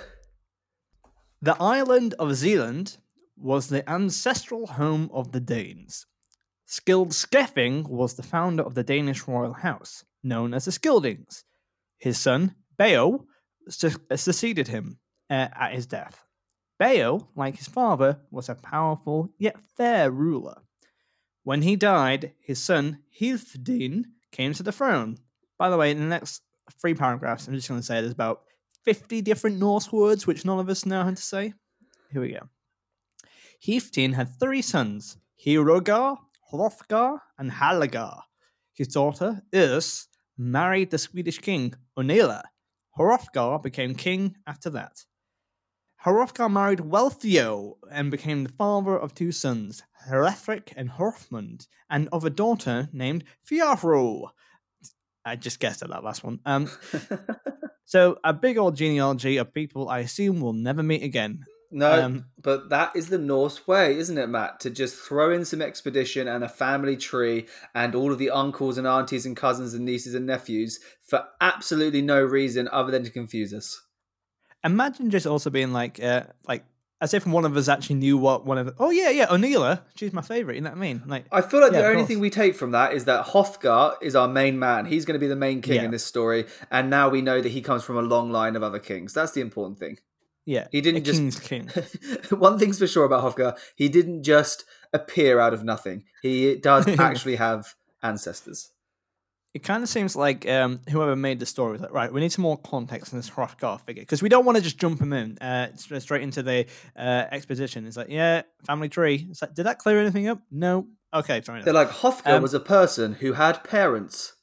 The 1.41 1.55
island 1.61 2.15
of 2.17 2.33
Zealand 2.33 2.97
was 3.35 3.67
the 3.67 3.87
ancestral 3.87 4.65
home 4.65 5.09
of 5.13 5.31
the 5.31 5.39
Danes. 5.39 6.07
Scyld 6.67 7.09
Scefing 7.09 7.87
was 7.87 8.15
the 8.15 8.23
founder 8.23 8.63
of 8.63 8.73
the 8.73 8.83
Danish 8.83 9.27
royal 9.27 9.53
house, 9.53 10.03
known 10.23 10.53
as 10.53 10.65
the 10.65 10.71
Scyldings. 10.71 11.43
His 11.99 12.17
son, 12.17 12.55
Beo, 12.79 13.25
su- 13.69 13.91
succeeded 14.15 14.67
him 14.67 14.99
uh, 15.29 15.47
at 15.53 15.73
his 15.73 15.85
death. 15.85 16.25
Beo, 16.81 17.27
like 17.35 17.57
his 17.57 17.67
father, 17.67 18.19
was 18.31 18.49
a 18.49 18.55
powerful 18.55 19.29
yet 19.37 19.59
fair 19.77 20.09
ruler. 20.09 20.63
When 21.43 21.61
he 21.61 21.75
died, 21.75 22.33
his 22.39 22.61
son, 22.61 22.99
Healfdene, 23.19 24.05
came 24.31 24.53
to 24.53 24.63
the 24.63 24.71
throne. 24.71 25.17
By 25.57 25.69
the 25.69 25.77
way, 25.77 25.91
in 25.91 25.99
the 25.99 26.05
next 26.05 26.41
three 26.81 26.95
paragraphs, 26.95 27.47
I'm 27.47 27.53
just 27.53 27.69
going 27.69 27.79
to 27.79 27.85
say 27.85 28.01
there's 28.01 28.11
about 28.11 28.41
50 28.87 29.21
different 29.21 29.59
Norse 29.59 29.91
words 29.91 30.25
which 30.25 30.45
none 30.45 30.59
of 30.59 30.69
us 30.69 30.85
know 30.85 31.03
how 31.03 31.09
to 31.09 31.21
say. 31.21 31.53
Here 32.09 32.21
we 32.21 32.31
go. 32.31 32.47
Healfdene 33.61 34.13
had 34.13 34.39
three 34.39 34.61
sons, 34.61 35.17
Heorogar, 35.45 36.15
Hrothgar, 36.53 37.19
and 37.37 37.51
Halagar. 37.51 38.21
His 38.73 38.87
daughter, 38.87 39.41
Urs, 39.51 40.07
married 40.37 40.91
the 40.91 40.97
Swedish 40.97 41.39
king, 41.39 41.73
Onela. 41.99 42.43
Hrothgar 42.97 43.61
became 43.61 43.93
king 43.93 44.37
after 44.47 44.69
that. 44.69 45.03
Hrothgar 46.05 46.49
married 46.49 46.79
Wealhtheow 46.79 47.73
and 47.91 48.09
became 48.09 48.45
the 48.45 48.53
father 48.53 48.97
of 48.97 49.13
two 49.13 49.33
sons, 49.33 49.83
Hrethric 50.07 50.71
and 50.77 50.91
Hrothmund, 50.91 51.67
and 51.89 52.07
of 52.13 52.23
a 52.23 52.29
daughter 52.29 52.87
named 52.93 53.25
Fjarro. 53.45 54.29
I 55.27 55.35
just 55.35 55.59
guessed 55.59 55.81
at 55.81 55.89
that 55.89 56.03
last 56.03 56.23
one. 56.23 56.39
Um, 56.45 56.69
so 57.85 58.17
a 58.23 58.33
big 58.33 58.57
old 58.57 58.75
genealogy 58.75 59.37
of 59.37 59.53
people 59.53 59.89
I 59.89 59.99
assume 59.99 60.39
will 60.39 60.53
never 60.53 60.81
meet 60.81 61.03
again. 61.03 61.43
no, 61.69 62.01
Um, 62.01 62.25
but 62.41 62.69
that 62.69 62.95
is 62.95 63.09
the 63.09 63.17
Norse 63.17 63.67
way, 63.67 63.97
isn't 63.97 64.17
it, 64.17 64.27
Matt? 64.27 64.59
To 64.61 64.69
just 64.69 64.95
throw 64.95 65.31
in 65.31 65.43
some 65.43 65.61
expedition 65.61 66.27
and 66.27 66.43
a 66.43 66.49
family 66.49 66.95
tree 66.95 67.47
and 67.75 67.93
all 67.93 68.11
of 68.11 68.19
the 68.19 68.29
uncles 68.29 68.77
and 68.77 68.87
aunties 68.87 69.25
and 69.25 69.35
cousins 69.35 69.73
and 69.73 69.83
nieces 69.83 70.15
and 70.15 70.25
nephews 70.25 70.79
for 71.01 71.25
absolutely 71.41 72.01
no 72.01 72.21
reason 72.21 72.69
other 72.71 72.91
than 72.91 73.03
to 73.03 73.09
confuse 73.09 73.53
us. 73.53 73.81
Imagine 74.63 75.09
just 75.09 75.27
also 75.27 75.49
being 75.49 75.71
like, 75.71 76.01
uh, 76.01 76.23
like 76.47 76.65
as 76.99 77.13
if 77.13 77.27
one 77.27 77.45
of 77.45 77.55
us 77.55 77.67
actually 77.67 77.95
knew 77.97 78.17
what 78.17 78.45
one 78.45 78.57
of. 78.57 78.73
Oh 78.79 78.89
yeah, 78.89 79.09
yeah, 79.09 79.27
O'Neilla. 79.31 79.81
She's 79.95 80.13
my 80.13 80.21
favorite. 80.21 80.55
You 80.55 80.61
know 80.61 80.71
what 80.71 80.77
I 80.77 80.81
mean? 80.81 81.03
Like, 81.05 81.25
I 81.31 81.41
feel 81.41 81.61
like 81.61 81.71
Yeah, 81.71 81.81
the 81.81 81.87
only 81.89 82.05
thing 82.05 82.19
we 82.19 82.29
take 82.29 82.55
from 82.55 82.71
that 82.71 82.93
is 82.93 83.05
that 83.05 83.27
Hrothgar 83.27 83.95
is 84.01 84.15
our 84.15 84.27
main 84.27 84.57
man. 84.57 84.85
He's 84.85 85.05
going 85.05 85.13
to 85.13 85.19
be 85.19 85.27
the 85.27 85.35
main 85.35 85.61
king 85.61 85.75
Yeah. 85.75 85.83
in 85.83 85.91
this 85.91 86.03
story, 86.05 86.45
and 86.71 86.89
now 86.89 87.09
we 87.09 87.21
know 87.21 87.39
that 87.41 87.49
he 87.49 87.61
comes 87.61 87.83
from 87.83 87.97
a 87.97 88.01
long 88.01 88.31
line 88.31 88.55
of 88.55 88.63
other 88.63 88.79
kings. 88.79 89.13
That's 89.13 89.31
the 89.33 89.41
important 89.41 89.77
thing. 89.79 89.97
yeah, 90.45 90.67
He 90.71 90.81
didn't 90.81 91.01
a 91.01 91.03
just- 91.03 91.19
king's 91.19 91.39
king. 91.39 91.69
One 92.39 92.57
thing's 92.57 92.79
for 92.79 92.87
sure 92.87 93.05
about 93.05 93.23
Hrothgar: 93.23 93.57
he 93.75 93.89
didn't 93.89 94.23
just 94.23 94.63
appear 94.93 95.39
out 95.39 95.53
of 95.53 95.63
nothing. 95.63 96.03
He 96.21 96.55
does 96.55 96.87
actually 96.99 97.35
have 97.35 97.75
ancestors. 98.01 98.71
It 99.57 99.63
kind 99.63 99.81
of 99.81 99.89
seems 99.89 100.15
like 100.15 100.47
um, 100.47 100.81
whoever 100.87 101.15
made 101.15 101.39
the 101.39 101.47
story 101.47 101.71
was 101.71 101.81
like, 101.81 101.91
right, 101.91 102.13
we 102.13 102.21
need 102.21 102.31
some 102.31 102.43
more 102.43 102.57
context 102.59 103.11
in 103.11 103.17
this 103.17 103.27
Hrothgar 103.27 103.81
figure 103.81 104.03
because 104.03 104.21
we 104.21 104.29
don't 104.29 104.45
want 104.45 104.55
to 104.55 104.61
just 104.63 104.77
jump 104.77 105.01
him 105.01 105.11
in 105.13 105.35
uh, 105.39 105.69
straight 105.75 106.21
into 106.21 106.43
the 106.43 106.67
uh, 106.95 107.25
exposition. 107.31 107.87
It's 107.87 107.97
like, 107.97 108.09
yeah, 108.09 108.43
family 108.67 108.87
tree. 108.87 109.25
It's 109.31 109.41
like, 109.41 109.55
did 109.55 109.63
that 109.65 109.79
clear 109.79 109.99
anything 109.99 110.27
up? 110.27 110.43
No. 110.51 110.85
Okay, 111.11 111.41
enough. 111.47 111.65
They're 111.65 111.73
like 111.73 111.89
Hrothgar 111.89 112.33
Um, 112.35 112.43
was 112.43 112.53
a 112.53 112.59
person 112.59 113.13
who 113.13 113.33
had 113.33 113.63
parents. 113.63 114.35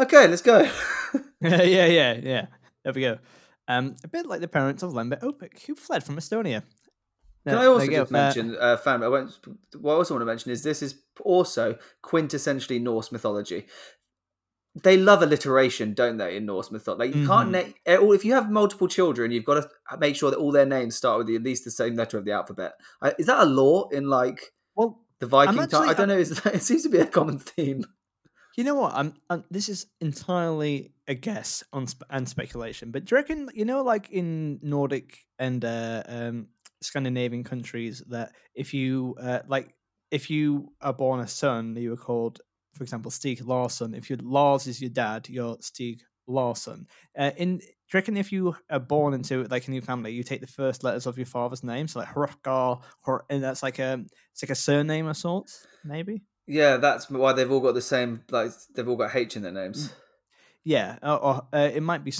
Okay, 0.00 0.26
let's 0.26 0.42
go. 0.42 0.68
yeah, 1.40 1.62
yeah, 1.62 2.14
yeah. 2.20 2.46
There 2.82 2.92
we 2.92 3.02
go. 3.02 3.18
Um, 3.68 3.94
a 4.02 4.08
bit 4.08 4.26
like 4.26 4.40
the 4.40 4.48
parents 4.48 4.82
of 4.82 4.90
Lembit 4.94 5.20
Opik, 5.20 5.64
who 5.64 5.76
fled 5.76 6.02
from 6.02 6.16
Estonia. 6.16 6.64
Can 7.46 7.56
Uh, 7.56 7.60
I 7.62 7.66
also 7.66 7.86
just. 7.86 8.10
Uh, 8.10 8.12
mention, 8.12 8.56
uh, 8.58 8.76
fam? 8.76 9.04
I 9.04 9.08
won't. 9.08 9.30
What 9.78 9.92
I 9.92 9.96
also 9.96 10.14
want 10.14 10.22
to 10.22 10.26
mention 10.26 10.50
is 10.50 10.64
this 10.64 10.82
is 10.82 11.02
also 11.20 11.78
quintessentially 12.02 12.80
Norse 12.80 13.12
mythology. 13.12 13.66
They 14.82 14.96
love 14.98 15.22
alliteration, 15.22 15.94
don't 15.94 16.18
they? 16.18 16.36
In 16.36 16.46
Norse 16.46 16.70
mythology, 16.70 16.98
like 17.08 17.16
you 17.16 17.26
can't. 17.26 17.48
Mhm. 17.48 17.52
Na- 17.52 17.72
eh, 17.86 17.98
if 18.14 18.24
you 18.24 18.34
have 18.34 18.50
multiple 18.50 18.88
children, 18.88 19.30
you've 19.30 19.44
got 19.44 19.54
to 19.62 19.98
make 19.98 20.16
sure 20.16 20.30
that 20.30 20.38
all 20.38 20.52
their 20.52 20.66
names 20.66 20.96
start 20.96 21.18
with 21.18 21.26
the, 21.28 21.36
at 21.36 21.42
least 21.42 21.64
the 21.64 21.70
same 21.70 21.96
letter 21.96 22.18
of 22.18 22.24
the 22.26 22.32
alphabet. 22.32 22.74
Uh, 23.00 23.12
is 23.18 23.26
that 23.26 23.42
a 23.42 23.46
law 23.46 23.88
in 23.88 24.08
like 24.08 24.52
well, 24.74 25.00
the 25.18 25.26
Viking 25.26 25.66
time? 25.68 25.88
I 25.88 25.94
don't 25.94 26.08
know. 26.08 26.18
Is 26.18 26.40
that, 26.42 26.54
it 26.58 26.62
seems 26.62 26.82
to 26.82 26.90
be 26.90 26.98
a 26.98 27.06
common 27.06 27.38
theme. 27.38 27.84
You 28.56 28.64
know 28.64 28.74
what? 28.74 28.94
I'm, 28.94 29.14
i 29.30 29.42
this 29.50 29.68
is 29.68 29.86
entirely 30.00 30.92
a 31.08 31.14
guess 31.14 31.62
on 31.72 31.86
sp- 31.88 32.08
and 32.10 32.28
speculation, 32.28 32.90
but 32.90 33.04
do 33.04 33.14
you 33.14 33.16
reckon 33.20 33.48
you 33.54 33.64
know, 33.64 33.82
like 33.82 34.10
in 34.10 34.58
Nordic 34.62 35.18
and 35.38 35.64
uh, 35.64 36.02
um, 36.06 36.48
Scandinavian 36.82 37.44
countries, 37.44 38.02
that 38.08 38.32
if 38.54 38.72
you 38.74 39.14
uh, 39.20 39.40
like, 39.46 39.74
if 40.10 40.30
you 40.30 40.72
are 40.80 40.92
born 40.94 41.20
a 41.20 41.26
son, 41.28 41.76
you 41.76 41.92
are 41.92 41.98
called, 41.98 42.40
for 42.76 42.82
example, 42.84 43.10
Stig 43.10 43.42
Larsson. 43.44 43.94
If 43.94 44.10
your 44.10 44.18
Lars 44.22 44.66
is 44.66 44.80
your 44.80 44.90
dad, 44.90 45.28
you're 45.28 45.56
Stig 45.60 46.02
Larsson. 46.26 46.86
Uh, 47.18 47.30
in 47.36 47.58
do 47.58 47.64
you 47.64 47.98
reckon 47.98 48.16
if 48.16 48.32
you 48.32 48.56
are 48.68 48.80
born 48.80 49.14
into 49.14 49.44
like 49.44 49.68
a 49.68 49.70
new 49.70 49.80
family, 49.80 50.12
you 50.12 50.24
take 50.24 50.40
the 50.40 50.46
first 50.48 50.82
letters 50.82 51.06
of 51.06 51.16
your 51.16 51.26
father's 51.26 51.62
name, 51.62 51.86
so 51.86 52.00
like 52.00 52.08
Hrothgar, 52.08 52.80
and 53.30 53.42
that's 53.42 53.62
like 53.62 53.78
a 53.78 54.04
it's 54.32 54.42
like 54.42 54.50
a 54.50 54.56
surname 54.56 55.06
of 55.06 55.16
sorts, 55.16 55.66
maybe. 55.84 56.22
Yeah, 56.48 56.76
that's 56.78 57.08
why 57.10 57.32
they've 57.32 57.50
all 57.50 57.60
got 57.60 57.74
the 57.74 57.80
same. 57.80 58.22
Like 58.30 58.50
they've 58.74 58.88
all 58.88 58.96
got 58.96 59.14
H 59.14 59.36
in 59.36 59.42
their 59.42 59.52
Mm. 59.52 59.62
names. 59.62 59.92
Yeah, 60.64 60.98
or, 61.02 61.18
or 61.24 61.46
uh, 61.52 61.70
it 61.72 61.82
might 61.82 62.02
be. 62.02 62.12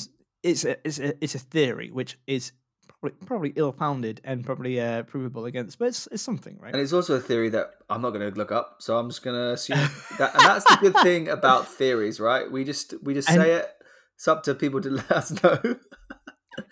It's 0.42 0.64
a, 0.64 0.76
it's 0.86 1.00
a 1.00 1.14
it's 1.20 1.34
a 1.34 1.40
theory 1.40 1.90
which 1.90 2.16
is 2.28 2.52
probably, 3.00 3.26
probably 3.26 3.52
ill-founded 3.56 4.20
and 4.24 4.44
probably 4.44 4.80
uh, 4.80 5.02
provable 5.04 5.44
against, 5.44 5.78
but 5.78 5.88
it's, 5.88 6.09
it's 6.12 6.22
something, 6.22 6.59
right? 6.61 6.72
And 6.72 6.80
it's 6.82 6.92
also 6.92 7.14
a 7.14 7.20
theory 7.20 7.48
that 7.50 7.70
I'm 7.90 8.02
not 8.02 8.11
going 8.11 8.30
to 8.32 8.37
look 8.38 8.52
up, 8.52 8.76
so 8.80 8.98
I'm 8.98 9.09
just 9.09 9.22
going 9.22 9.37
to 9.37 9.52
assume 9.52 9.78
that. 10.18 10.35
And 10.35 10.42
that's 10.42 10.64
the 10.64 10.76
good 10.80 10.96
thing 11.02 11.28
about 11.28 11.68
theories, 11.68 12.18
right? 12.20 12.50
We 12.50 12.64
just 12.64 12.94
we 13.02 13.14
just 13.14 13.28
And- 13.30 13.40
say 13.42 13.52
it. 13.52 13.68
It's 14.16 14.28
up 14.28 14.42
to 14.44 14.54
people 14.54 14.80
to 14.80 14.88
let 15.00 15.11
us 15.12 15.42
know. 15.42 15.61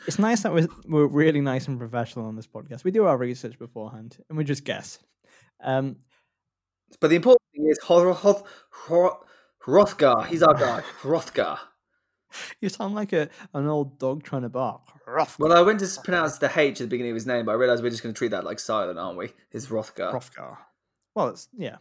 It's 0.06 0.18
nice 0.18 0.42
that 0.44 0.54
we're 0.54 0.66
we're 0.86 1.06
really 1.06 1.42
nice 1.42 1.68
and 1.68 1.78
professional 1.78 2.24
on 2.26 2.36
this 2.36 2.46
podcast. 2.46 2.84
We 2.84 2.90
do 2.90 3.04
our 3.04 3.18
research 3.18 3.58
beforehand 3.58 4.16
and 4.30 4.38
we 4.38 4.44
just 4.44 4.64
guess. 4.64 4.98
Um, 5.62 5.96
but 7.00 7.10
the 7.10 7.16
important 7.16 7.42
thing 7.54 7.66
is 7.68 7.78
Hor- 7.84 8.14
Hor- 8.14 8.44
Hor- 8.70 9.18
Hrothgar. 9.66 10.26
He's 10.26 10.42
our 10.42 10.54
guy, 10.54 10.82
Hrothgar. 11.02 11.58
You 12.60 12.68
sound 12.68 12.94
like 12.94 13.12
a 13.12 13.28
an 13.52 13.66
old 13.66 13.98
dog 13.98 14.22
trying 14.22 14.42
to 14.42 14.48
bark. 14.48 14.82
Hrothgar. 15.06 15.38
Well, 15.38 15.52
I 15.52 15.62
went 15.62 15.80
to 15.80 16.00
pronounce 16.02 16.38
the 16.38 16.50
H 16.54 16.80
at 16.80 16.84
the 16.84 16.86
beginning 16.88 17.12
of 17.12 17.16
his 17.16 17.26
name, 17.26 17.46
but 17.46 17.52
I 17.52 17.54
realised 17.56 17.82
we're 17.82 17.90
just 17.90 18.02
going 18.02 18.14
to 18.14 18.18
treat 18.18 18.30
that 18.30 18.44
like 18.44 18.58
silent, 18.58 18.98
aren't 18.98 19.18
we? 19.18 19.32
His 19.50 19.68
Hrothgar. 19.68 20.12
Hrothgar. 20.12 20.58
Well, 21.14 21.28
it's 21.28 21.48
yeah, 21.56 21.76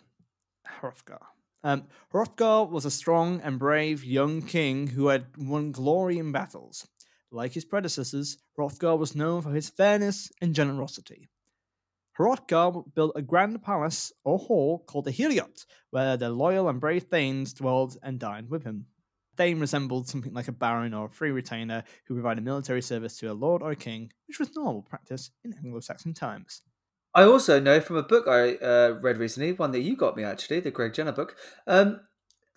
Hrothgar. 0.82 1.22
Um, 1.64 1.88
Hrothgar 2.12 2.70
was 2.70 2.86
a 2.86 2.92
strong 2.92 3.40
and 3.42 3.58
brave 3.58 4.04
young 4.04 4.42
king 4.42 4.88
who 4.88 5.08
had 5.08 5.26
won 5.38 5.72
glory 5.72 6.18
in 6.18 6.32
battles. 6.32 6.88
Like 7.32 7.54
his 7.54 7.66
predecessors, 7.66 8.38
Hrothgar 8.58 8.98
was 8.98 9.16
known 9.16 9.42
for 9.42 9.52
his 9.52 9.70
fairness 9.70 10.32
and 10.42 10.54
generosity. 10.54 11.30
Hrothgar 12.18 12.94
built 12.94 13.14
a 13.16 13.24
grand 13.24 13.64
palace 13.64 14.12
or 14.24 14.38
hall 14.38 14.84
called 14.86 15.06
the 15.06 15.12
Heorot, 15.12 15.66
where 15.90 16.16
the 16.16 16.30
loyal 16.30 16.70
and 16.70 16.80
brave 16.80 17.04
Thanes 17.04 17.54
dwelled 17.54 17.98
and 18.04 18.20
dined 18.20 18.50
with 18.50 18.64
him. 18.64 18.86
Thane 19.38 19.60
resembled 19.60 20.08
something 20.08 20.34
like 20.34 20.48
a 20.48 20.52
baron 20.52 20.94
or 20.94 21.06
a 21.06 21.10
free 21.10 21.32
retainer 21.32 21.84
who 22.06 22.14
provided 22.14 22.44
military 22.44 22.82
service 22.82 23.18
to 23.20 23.32
a 23.32 23.34
lord 23.34 23.62
or 23.62 23.72
a 23.72 23.76
king, 23.76 24.12
which 24.28 24.40
was 24.40 24.56
normal 24.56 24.82
practice 24.82 25.32
in 25.44 25.54
Anglo-Saxon 25.54 26.14
times. 26.14 26.62
I 27.16 27.24
also 27.24 27.60
know 27.60 27.80
from 27.80 27.98
a 27.98 28.04
book 28.04 28.28
I 28.28 28.56
uh, 28.56 28.98
read 29.02 29.18
recently, 29.18 29.54
one 29.54 29.72
that 29.72 29.82
you 29.82 29.96
got 29.96 30.18
me 30.18 30.24
actually, 30.24 30.60
the 30.60 30.72
Greg 30.72 30.94
Jenner 30.94 31.12
book. 31.12 31.36
Um, 31.68 32.02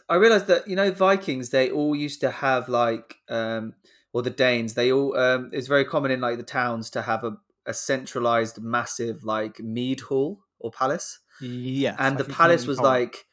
I 0.09 0.17
realized 0.17 0.47
that 0.47 0.67
you 0.69 0.77
know 0.77 0.91
Vikings, 0.91 1.51
they 1.51 1.71
all 1.71 1.95
used 1.95 2.21
to 2.21 2.31
have 2.31 2.69
like, 2.69 3.17
um, 3.29 3.75
or 4.13 4.23
the 4.23 4.31
Danes, 4.31 4.75
they 4.75 4.91
all. 4.93 5.17
Um, 5.17 5.51
it's 5.53 5.67
very 5.67 5.85
common 5.85 6.11
in 6.11 6.21
like 6.21 6.39
the 6.39 6.43
towns 6.43 6.89
to 6.91 7.03
have 7.03 7.25
a, 7.25 7.37
a 7.67 7.75
centralized, 7.75 8.63
massive 8.63 9.25
like 9.25 9.61
mead 9.61 10.01
hall 10.01 10.41
or 10.59 10.71
palace. 10.71 11.21
Yeah, 11.41 11.97
and 11.99 12.17
I 12.17 12.23
the 12.23 12.33
palace 12.33 12.67
was 12.67 12.81
like 12.81 13.26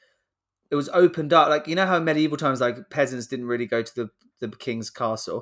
it 0.73 0.77
was 0.81 0.89
opened 1.03 1.31
up 1.39 1.47
like 1.49 1.67
you 1.69 1.75
know 1.77 1.85
how 1.85 1.97
in 1.97 2.03
medieval 2.03 2.37
times 2.37 2.59
like 2.65 2.77
peasants 2.89 3.27
didn't 3.27 3.45
really 3.53 3.65
go 3.75 3.81
to 3.89 3.95
the 3.99 4.09
the 4.41 4.49
king's 4.65 4.89
castle 4.89 5.41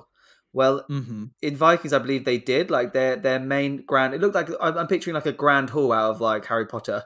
well 0.53 0.83
Mhm. 0.89 1.31
in 1.41 1.55
vikings 1.55 1.93
i 1.93 1.99
believe 2.05 2.23
they 2.25 2.37
did 2.53 2.69
like 2.77 2.91
their 2.97 3.15
their 3.15 3.39
main 3.39 3.73
grand 3.91 4.13
it 4.13 4.21
looked 4.21 4.35
like 4.35 4.49
i'm 4.59 4.87
picturing 4.87 5.13
like 5.19 5.25
a 5.33 5.39
grand 5.43 5.69
hall 5.75 5.91
out 5.99 6.11
of 6.11 6.21
like 6.21 6.45
harry 6.51 6.67
potter 6.73 6.99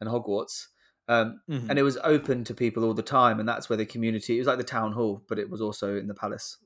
and 0.00 0.10
hogwarts 0.10 0.66
um 1.14 1.40
Mhm. 1.48 1.66
and 1.70 1.78
it 1.78 1.84
was 1.90 1.96
open 2.14 2.44
to 2.44 2.54
people 2.64 2.82
all 2.84 2.94
the 2.94 3.10
time 3.20 3.38
and 3.40 3.48
that's 3.48 3.68
where 3.68 3.76
the 3.82 3.86
community 3.94 4.36
it 4.36 4.40
was 4.40 4.48
like 4.48 4.58
the 4.64 4.64
town 4.78 4.92
hall 4.98 5.22
but 5.28 5.38
it 5.38 5.48
was 5.48 5.60
also 5.60 5.96
in 5.96 6.08
the 6.08 6.14
palace 6.24 6.58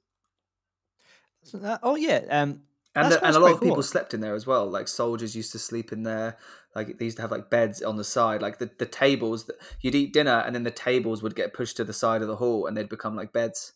that- 1.54 1.80
oh 1.82 1.96
yeah, 1.96 2.20
um, 2.30 2.62
and, 2.94 3.10
the, 3.12 3.24
and 3.26 3.34
a 3.34 3.38
lot 3.40 3.52
of 3.52 3.60
people 3.60 3.76
cool. 3.76 3.82
slept 3.82 4.14
in 4.14 4.20
there 4.20 4.34
as 4.34 4.46
well. 4.46 4.66
Like 4.70 4.86
soldiers 4.86 5.34
used 5.34 5.50
to 5.52 5.58
sleep 5.58 5.92
in 5.92 6.02
there. 6.02 6.36
Like 6.74 6.98
they 6.98 7.06
used 7.06 7.16
to 7.18 7.22
have 7.22 7.30
like 7.30 7.50
beds 7.50 7.82
on 7.82 7.96
the 7.96 8.04
side. 8.04 8.42
Like 8.42 8.58
the, 8.58 8.70
the 8.78 8.86
tables, 8.86 9.44
that 9.46 9.56
you'd 9.80 9.94
eat 9.94 10.12
dinner, 10.12 10.42
and 10.44 10.54
then 10.54 10.64
the 10.64 10.70
tables 10.70 11.22
would 11.22 11.36
get 11.36 11.52
pushed 11.52 11.76
to 11.76 11.84
the 11.84 11.92
side 11.92 12.22
of 12.22 12.28
the 12.28 12.36
hall, 12.36 12.66
and 12.66 12.76
they'd 12.76 12.88
become 12.88 13.16
like 13.16 13.32
beds, 13.32 13.72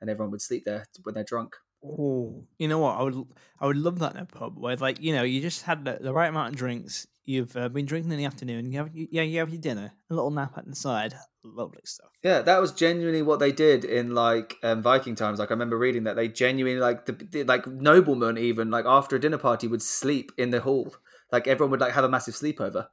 and 0.00 0.10
everyone 0.10 0.30
would 0.32 0.42
sleep 0.42 0.64
there 0.64 0.86
when 1.02 1.14
they're 1.14 1.24
drunk. 1.24 1.56
Oh, 1.82 2.44
you 2.58 2.68
know 2.68 2.78
what? 2.78 2.98
I 2.98 3.02
would 3.02 3.24
I 3.58 3.66
would 3.66 3.76
love 3.76 4.00
that 4.00 4.14
in 4.14 4.18
a 4.18 4.26
pub 4.26 4.58
where 4.58 4.76
like 4.76 5.00
you 5.00 5.14
know 5.14 5.22
you 5.22 5.40
just 5.40 5.62
had 5.62 5.84
the, 5.84 5.98
the 6.00 6.12
right 6.12 6.28
amount 6.28 6.50
of 6.50 6.56
drinks. 6.56 7.06
You've 7.24 7.56
uh, 7.56 7.68
been 7.68 7.86
drinking 7.86 8.10
in 8.10 8.18
the 8.18 8.24
afternoon. 8.24 8.72
You 8.72 8.78
have 8.78 8.94
you, 8.94 9.06
yeah 9.10 9.22
you 9.22 9.38
have 9.38 9.50
your 9.50 9.60
dinner, 9.60 9.92
a 10.10 10.14
little 10.14 10.30
nap 10.30 10.58
at 10.58 10.66
the 10.66 10.74
side. 10.74 11.14
Lovely 11.42 11.80
stuff. 11.84 12.10
Yeah, 12.22 12.42
that 12.42 12.60
was 12.60 12.72
genuinely 12.72 13.22
what 13.22 13.38
they 13.38 13.52
did 13.52 13.84
in 13.84 14.14
like 14.14 14.56
um, 14.62 14.82
Viking 14.82 15.14
times. 15.14 15.38
Like 15.38 15.50
I 15.50 15.54
remember 15.54 15.78
reading 15.78 16.04
that 16.04 16.16
they 16.16 16.28
genuinely 16.28 16.80
like 16.80 17.06
the, 17.06 17.12
the 17.12 17.44
like 17.44 17.66
noblemen 17.66 18.36
even 18.36 18.70
like 18.70 18.84
after 18.84 19.16
a 19.16 19.20
dinner 19.20 19.38
party 19.38 19.66
would 19.66 19.82
sleep 19.82 20.32
in 20.36 20.50
the 20.50 20.60
hall. 20.60 20.94
Like 21.32 21.46
everyone 21.46 21.70
would 21.72 21.80
like 21.80 21.92
have 21.94 22.04
a 22.04 22.08
massive 22.08 22.34
sleepover. 22.34 22.88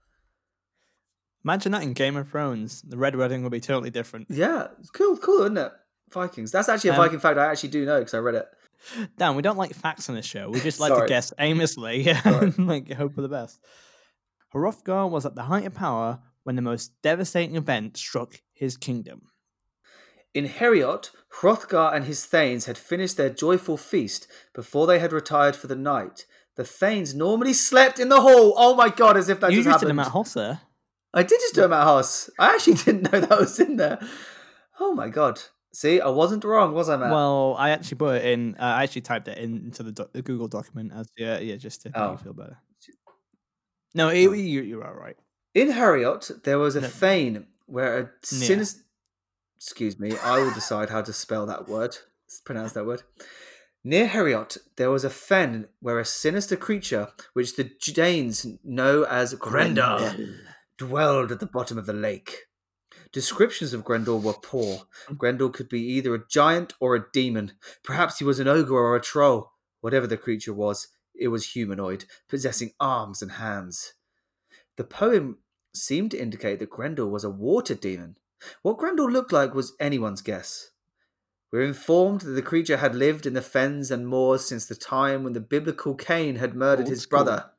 Imagine 1.44 1.72
that 1.72 1.84
in 1.84 1.94
Game 1.94 2.18
of 2.18 2.30
Thrones. 2.30 2.82
The 2.82 2.98
Red 2.98 3.16
Wedding 3.16 3.44
would 3.44 3.52
be 3.52 3.60
totally 3.62 3.90
different. 3.90 4.28
Yeah, 4.30 4.68
it's 4.80 4.90
cool, 4.90 5.18
cool, 5.18 5.42
isn't 5.44 5.58
it? 5.58 5.72
Vikings. 6.12 6.52
That's 6.52 6.70
actually 6.70 6.92
a 6.92 6.94
Um, 6.94 7.00
Viking 7.00 7.20
fact 7.20 7.38
I 7.38 7.46
actually 7.46 7.70
do 7.70 7.86
know 7.86 8.00
because 8.00 8.14
I 8.14 8.20
read 8.20 8.36
it. 8.36 8.48
Dan, 9.18 9.36
we 9.36 9.42
don't 9.42 9.58
like 9.58 9.74
facts 9.74 10.10
on 10.10 10.16
this 10.16 10.26
show. 10.26 10.50
We 10.50 10.60
just 10.60 10.80
like 10.80 10.94
to 10.94 11.08
guess 11.08 11.34
aimlessly 11.40 12.08
and 12.26 12.68
like 12.68 12.92
hope 12.94 13.16
for 13.16 13.22
the 13.22 13.30
best. 13.30 13.60
Hrothgar 14.54 15.10
was 15.10 15.26
at 15.26 15.36
the 15.36 15.44
height 15.44 15.66
of 15.66 15.74
power 15.74 16.20
when 16.44 16.56
the 16.56 16.62
most 16.62 16.92
devastating 17.02 17.56
event 17.56 17.98
struck 17.98 18.42
his 18.54 18.78
kingdom. 18.78 19.24
In 20.34 20.48
Heorot, 20.48 21.10
Hrothgar 21.42 21.94
and 21.96 22.06
his 22.06 22.26
thanes 22.26 22.66
had 22.66 22.78
finished 22.78 23.18
their 23.18 23.30
joyful 23.30 23.78
feast 23.78 24.28
before 24.54 24.86
they 24.88 25.00
had 25.00 25.12
retired 25.12 25.56
for 25.56 25.68
the 25.68 25.76
night. 25.76 26.26
The 26.58 26.64
thanes 26.66 27.14
normally 27.16 27.54
slept 27.54 28.00
in 28.00 28.10
the 28.10 28.20
hall. 28.22 28.54
Oh 28.58 28.76
my 28.76 28.90
god, 28.90 29.16
as 29.18 29.30
if 29.30 29.40
that 29.40 29.52
you 29.52 29.58
just 29.58 29.68
just 29.70 29.80
did 29.82 29.88
happened. 29.88 29.92
him 29.92 30.00
at 30.00 30.12
Hossa. 30.12 30.60
I 31.14 31.24
did 31.24 31.40
just 31.40 31.56
do 31.56 31.62
it 31.64 31.72
at 31.72 31.84
house. 31.84 32.30
I 32.40 32.54
actually 32.56 32.74
didn't 32.86 33.12
know 33.12 33.20
that 33.22 33.40
was 33.40 33.60
in 33.60 33.78
there. 33.78 34.00
Oh 34.80 34.94
my 34.94 35.10
god. 35.10 35.40
See, 35.74 36.02
I 36.02 36.10
wasn't 36.10 36.44
wrong, 36.44 36.74
was 36.74 36.90
I, 36.90 36.98
Matt? 36.98 37.12
Well, 37.12 37.56
I 37.60 37.70
actually 37.70 37.98
put 37.98 38.16
it 38.18 38.26
in. 38.26 38.56
Uh, 38.60 38.64
I 38.64 38.84
actually 38.84 39.02
typed 39.02 39.28
it 39.28 39.38
into 39.38 39.84
the, 39.84 39.92
doc- 39.92 40.12
the 40.14 40.24
Google 40.24 40.48
document 40.48 40.92
as 40.96 41.08
yeah, 41.18 41.38
yeah, 41.40 41.56
just 41.56 41.82
to 41.84 41.90
make 41.90 41.98
Oh. 41.98 42.12
you 42.14 42.18
feel 42.18 42.34
better. 42.34 42.58
No, 43.94 44.10
you, 44.10 44.34
you, 44.34 44.62
you're 44.62 44.86
all 44.86 44.94
right. 44.94 45.16
in 45.54 45.70
Heorot, 45.70 46.44
there 46.44 46.60
was 46.60 46.76
a 46.76 46.82
No. 46.82 46.88
thane 46.88 47.48
where 47.66 47.98
a 47.98 48.02
Yeah. 48.02 48.08
sinister. 48.24 48.82
Excuse 49.56 50.00
me, 50.00 50.16
I 50.18 50.40
will 50.40 50.54
decide 50.54 50.90
how 50.90 51.02
to 51.02 51.14
spell 51.14 51.46
that 51.48 51.68
word. 51.68 51.98
Pronounce 52.46 52.74
that 52.74 52.86
word. 52.86 53.04
Near 53.84 54.08
Heorot, 54.08 54.58
there 54.76 54.92
was 54.92 55.04
a 55.04 55.10
fen 55.10 55.68
where 55.80 56.00
a 56.00 56.06
sinister 56.06 56.56
creature, 56.56 57.10
which 57.34 57.56
the 57.56 57.64
Danes 57.64 58.46
know 58.64 59.04
as 59.04 59.34
Grendel, 59.36 60.12
dwelled 60.78 61.32
at 61.32 61.40
the 61.40 61.46
bottom 61.46 61.78
of 61.78 61.86
the 61.86 61.94
lake. 61.94 62.48
Descriptions 63.14 63.74
of 63.74 63.84
Grendel 63.84 64.20
were 64.20 64.34
poor. 64.34 64.88
Grendel 65.18 65.50
could 65.50 65.70
be 65.70 65.82
either 65.82 66.14
a 66.14 66.28
giant 66.28 66.74
or 66.80 66.96
a 66.96 67.06
demon. 67.14 67.54
Perhaps 67.84 68.20
he 68.20 68.26
was 68.26 68.40
an 68.40 68.48
ogre 68.48 68.76
or 68.76 68.96
a 68.96 69.02
troll. 69.02 69.54
Whatever 69.82 70.08
the 70.08 70.18
creature 70.18 70.54
was, 70.54 70.90
it 71.16 71.30
was 71.30 71.52
humanoid, 71.52 72.06
possessing 72.28 72.72
arms 72.80 73.22
and 73.22 73.34
hands. 73.34 73.94
The 74.76 74.84
poem 74.84 75.38
seemed 75.74 76.12
to 76.12 76.22
indicate 76.22 76.60
that 76.60 76.70
Grendel 76.70 77.10
was 77.10 77.24
a 77.24 77.30
water 77.30 77.76
demon. 77.76 78.18
What 78.62 78.78
Grendel 78.78 79.10
looked 79.10 79.32
like 79.32 79.54
was 79.54 79.74
anyone's 79.80 80.22
guess. 80.22 80.72
We're 81.52 81.64
informed 81.64 82.22
that 82.22 82.32
the 82.32 82.42
creature 82.42 82.78
had 82.78 82.94
lived 82.94 83.26
in 83.26 83.34
the 83.34 83.42
fens 83.42 83.90
and 83.90 84.08
moors 84.08 84.46
since 84.46 84.66
the 84.66 84.76
time 84.76 85.24
when 85.24 85.34
the 85.34 85.40
biblical 85.40 85.96
Cain 85.96 86.36
had 86.36 86.56
murdered 86.56 86.84
Old 86.84 86.90
his 86.90 87.02
school. 87.04 87.24
brother. 87.24 87.52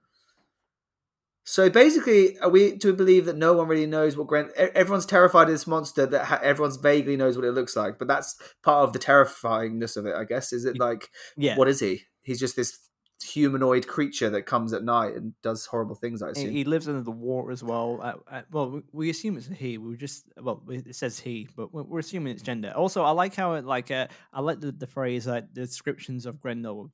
So 1.44 1.70
basically, 1.70 2.38
are 2.40 2.51
we 2.51 2.77
to 2.77 2.92
believe 2.92 3.24
that 3.24 3.37
no 3.37 3.55
one 3.55 3.68
really 3.68 3.87
knows 3.87 4.18
what? 4.18 4.31
Everyone's 4.55 5.07
terrified 5.07 5.44
of 5.44 5.55
this 5.55 5.66
monster. 5.66 6.05
That 6.05 6.27
ha- 6.27 6.40
everyone's 6.42 6.77
vaguely 6.77 7.16
knows 7.16 7.37
what 7.37 7.46
it 7.46 7.53
looks 7.53 7.74
like, 7.74 7.98
but 7.98 8.07
that's 8.07 8.37
part 8.62 8.87
of 8.87 8.92
the 8.92 8.98
terrifyingness 8.98 9.96
of 9.96 10.05
it, 10.05 10.14
I 10.14 10.24
guess. 10.24 10.53
Is 10.53 10.66
it 10.66 10.79
like 10.79 11.09
Yeah, 11.38 11.57
what 11.57 11.66
is 11.68 11.81
he? 11.81 12.03
He's 12.20 12.38
just 12.38 12.55
this 12.55 12.79
humanoid 13.22 13.87
creature 13.87 14.31
that 14.31 14.42
comes 14.42 14.72
at 14.72 14.85
night 14.85 15.14
and 15.14 15.33
does 15.42 15.66
horrible 15.66 15.94
things. 15.94 16.22
I 16.22 16.31
assume. 16.31 16.50
he 16.50 16.64
lives 16.64 16.88
under 16.88 17.02
the 17.02 17.11
water 17.11 17.50
as 17.50 17.62
well. 17.62 18.00
Uh, 18.02 18.14
uh, 18.31 18.42
well, 18.50 18.83
we, 18.92 19.11
assume 19.11 19.37
it's 19.37 19.48
a 19.48 19.54
he. 19.54 19.78
We 19.78 19.96
just 19.96 20.24
well, 20.40 20.62
it 20.68 20.94
says 20.94 21.18
he, 21.18 21.48
but 21.57 21.72
we're, 21.72 21.98
assuming 21.98 22.33
it's 22.33 22.42
gender. 22.42 22.72
Also, 22.76 23.02
I 23.02 23.11
like 23.11 23.35
how 23.35 23.54
it 23.54 23.64
like 23.64 23.90
uh, 23.90 24.07
I 24.33 24.40
like 24.40 24.61
the, 24.61 24.72
the 24.72 24.87
phrase 24.87 25.26
like 25.26 25.52
the 25.52 25.62
descriptions 25.62 26.26
of 26.26 26.40
Grendel 26.40 26.90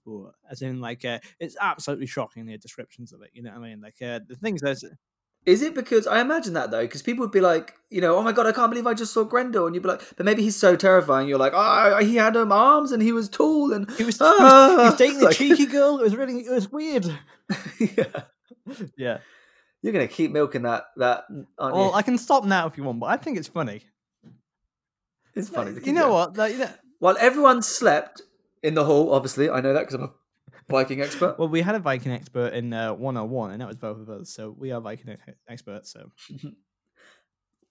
as 0.50 0.62
in 0.62 0.80
like 0.80 1.04
uh, 1.04 1.18
it's 1.40 1.56
absolutely 1.60 2.06
shocking 2.06 2.46
the 2.46 2.56
descriptions 2.58 3.12
of 3.12 3.22
it. 3.22 3.30
You 3.32 3.42
know 3.42 3.50
what 3.50 3.60
I 3.60 3.68
mean? 3.68 3.80
Like 3.80 4.00
uh, 4.02 4.20
the 4.26 4.36
things 4.36 4.60
there's 4.60 4.84
Is 5.46 5.60
it 5.60 5.74
because 5.74 6.06
I 6.06 6.20
imagine 6.22 6.54
that 6.54 6.70
though? 6.70 6.80
Because 6.82 7.02
people 7.02 7.22
would 7.24 7.30
be 7.32 7.40
like, 7.42 7.74
you 7.90 8.00
know, 8.00 8.16
oh 8.16 8.22
my 8.22 8.32
god, 8.32 8.46
I 8.46 8.52
can't 8.52 8.70
believe 8.70 8.86
I 8.86 8.94
just 8.94 9.12
saw 9.12 9.24
Grendel, 9.24 9.66
and 9.66 9.74
you'd 9.74 9.82
be 9.82 9.88
like, 9.90 10.00
but 10.16 10.24
maybe 10.24 10.42
he's 10.42 10.56
so 10.56 10.74
terrifying. 10.74 11.28
You're 11.28 11.38
like, 11.38 11.52
oh, 11.54 11.98
he 12.02 12.16
had 12.16 12.34
um, 12.36 12.50
arms 12.50 12.92
and 12.92 13.02
he 13.02 13.12
was 13.12 13.28
tall 13.28 13.72
and 13.72 13.90
he 13.92 14.04
was, 14.04 14.16
he 14.18 14.24
was, 14.24 14.38
he 14.38 14.44
Ah, 14.44 14.76
was 14.90 14.96
dating 14.96 15.20
a 15.20 15.24
like- 15.26 15.36
cheeky 15.36 15.66
girl. 15.76 15.98
It 15.98 16.02
was 16.02 16.16
really 16.16 16.40
it 16.40 16.50
was 16.50 16.72
weird. 16.72 17.04
yeah. 17.78 18.22
Yeah. 18.96 19.18
You're 19.82 19.92
gonna 19.92 20.08
keep 20.08 20.30
milking 20.32 20.62
that 20.62 20.84
that, 20.96 21.24
aren't 21.58 21.74
Well, 21.76 21.88
you? 21.88 21.92
I 21.92 22.00
can 22.00 22.16
stop 22.16 22.44
now 22.44 22.66
if 22.66 22.78
you 22.78 22.84
want, 22.84 23.00
but 23.00 23.06
I 23.06 23.18
think 23.18 23.36
it's 23.36 23.48
funny. 23.48 23.82
it's 25.34 25.50
funny. 25.50 25.78
You 25.84 25.92
know 25.92 26.10
what? 26.10 26.36
Like, 26.38 26.52
you 26.52 26.58
know, 26.60 26.70
While 27.00 27.16
everyone 27.20 27.60
slept 27.60 28.22
in 28.62 28.74
the 28.74 28.84
hall, 28.84 29.12
obviously, 29.12 29.50
I 29.50 29.60
know 29.60 29.74
that 29.74 29.80
because 29.80 29.94
I'm 29.96 30.04
a 30.04 30.12
Viking 30.68 31.00
expert. 31.02 31.38
well, 31.38 31.48
we 31.48 31.62
had 31.62 31.74
a 31.74 31.78
Viking 31.78 32.12
expert 32.12 32.54
in 32.54 32.72
uh, 32.72 32.94
101, 32.94 33.50
and 33.52 33.60
that 33.60 33.68
was 33.68 33.76
both 33.76 33.98
of 33.98 34.08
us. 34.08 34.30
So 34.30 34.54
we 34.56 34.72
are 34.72 34.80
Viking 34.80 35.10
ex- 35.10 35.38
experts. 35.48 35.92
So 35.92 36.10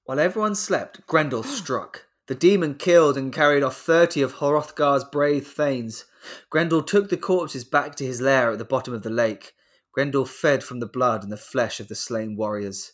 While 0.06 0.20
everyone 0.20 0.56
slept, 0.56 1.06
Grendel 1.08 1.44
struck. 1.44 2.06
The 2.28 2.36
demon 2.36 2.76
killed 2.76 3.18
and 3.18 3.34
carried 3.34 3.64
off 3.64 3.78
thirty 3.78 4.22
of 4.22 4.36
Hrothgar's 4.36 5.04
brave 5.04 5.46
thanes. 5.48 6.06
Grendel 6.50 6.82
took 6.82 7.10
the 7.10 7.18
corpses 7.18 7.66
back 7.66 7.96
to 7.96 8.06
his 8.06 8.22
lair 8.22 8.52
at 8.52 8.58
the 8.58 8.66
bottom 8.66 8.94
of 8.94 9.04
the 9.04 9.10
lake. 9.10 9.54
Grendel 9.92 10.26
fed 10.26 10.64
from 10.64 10.80
the 10.80 10.88
blood 10.88 11.22
and 11.24 11.32
the 11.32 11.38
flesh 11.38 11.80
of 11.80 11.90
the 11.90 11.96
slain 11.96 12.36
warriors. 12.38 12.94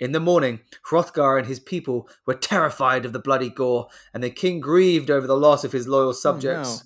In 0.00 0.12
the 0.12 0.20
morning, 0.20 0.60
Hrothgar 0.90 1.38
and 1.38 1.46
his 1.46 1.58
people 1.60 2.08
were 2.26 2.34
terrified 2.34 3.04
of 3.04 3.12
the 3.12 3.18
bloody 3.20 3.48
gore, 3.48 3.88
and 4.12 4.22
the 4.22 4.30
king 4.30 4.60
grieved 4.60 5.10
over 5.10 5.26
the 5.26 5.36
loss 5.36 5.64
of 5.64 5.72
his 5.72 5.88
loyal 5.88 6.12
subjects. 6.12 6.84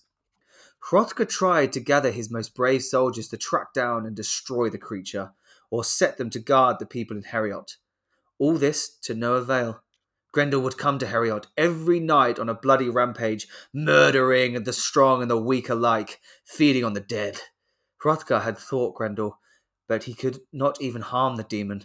Hrothgar 0.90 1.26
tried 1.28 1.72
to 1.72 1.80
gather 1.80 2.10
his 2.10 2.30
most 2.30 2.54
brave 2.54 2.82
soldiers 2.82 3.28
to 3.28 3.36
track 3.36 3.72
down 3.72 4.04
and 4.04 4.16
destroy 4.16 4.68
the 4.68 4.78
creature, 4.78 5.32
or 5.70 5.84
set 5.84 6.18
them 6.18 6.28
to 6.30 6.38
guard 6.38 6.78
the 6.78 6.86
people 6.86 7.16
in 7.16 7.22
Heorot. 7.22 7.76
All 8.38 8.54
this 8.54 8.88
to 9.02 9.14
no 9.14 9.34
avail. 9.34 9.82
Grendel 10.32 10.62
would 10.62 10.78
come 10.78 10.98
to 10.98 11.06
Heorot 11.06 11.46
every 11.56 12.00
night 12.00 12.38
on 12.38 12.48
a 12.48 12.54
bloody 12.54 12.88
rampage, 12.88 13.46
murdering 13.72 14.64
the 14.64 14.72
strong 14.72 15.22
and 15.22 15.30
the 15.30 15.36
weak 15.36 15.68
alike, 15.68 16.20
feeding 16.44 16.84
on 16.84 16.94
the 16.94 17.00
dead. 17.00 17.40
Hrothgar 18.02 18.42
had 18.42 18.58
thought 18.58 18.94
Grendel, 18.94 19.38
but 19.86 20.04
he 20.04 20.14
could 20.14 20.40
not 20.52 20.80
even 20.80 21.02
harm 21.02 21.36
the 21.36 21.44
demon. 21.44 21.84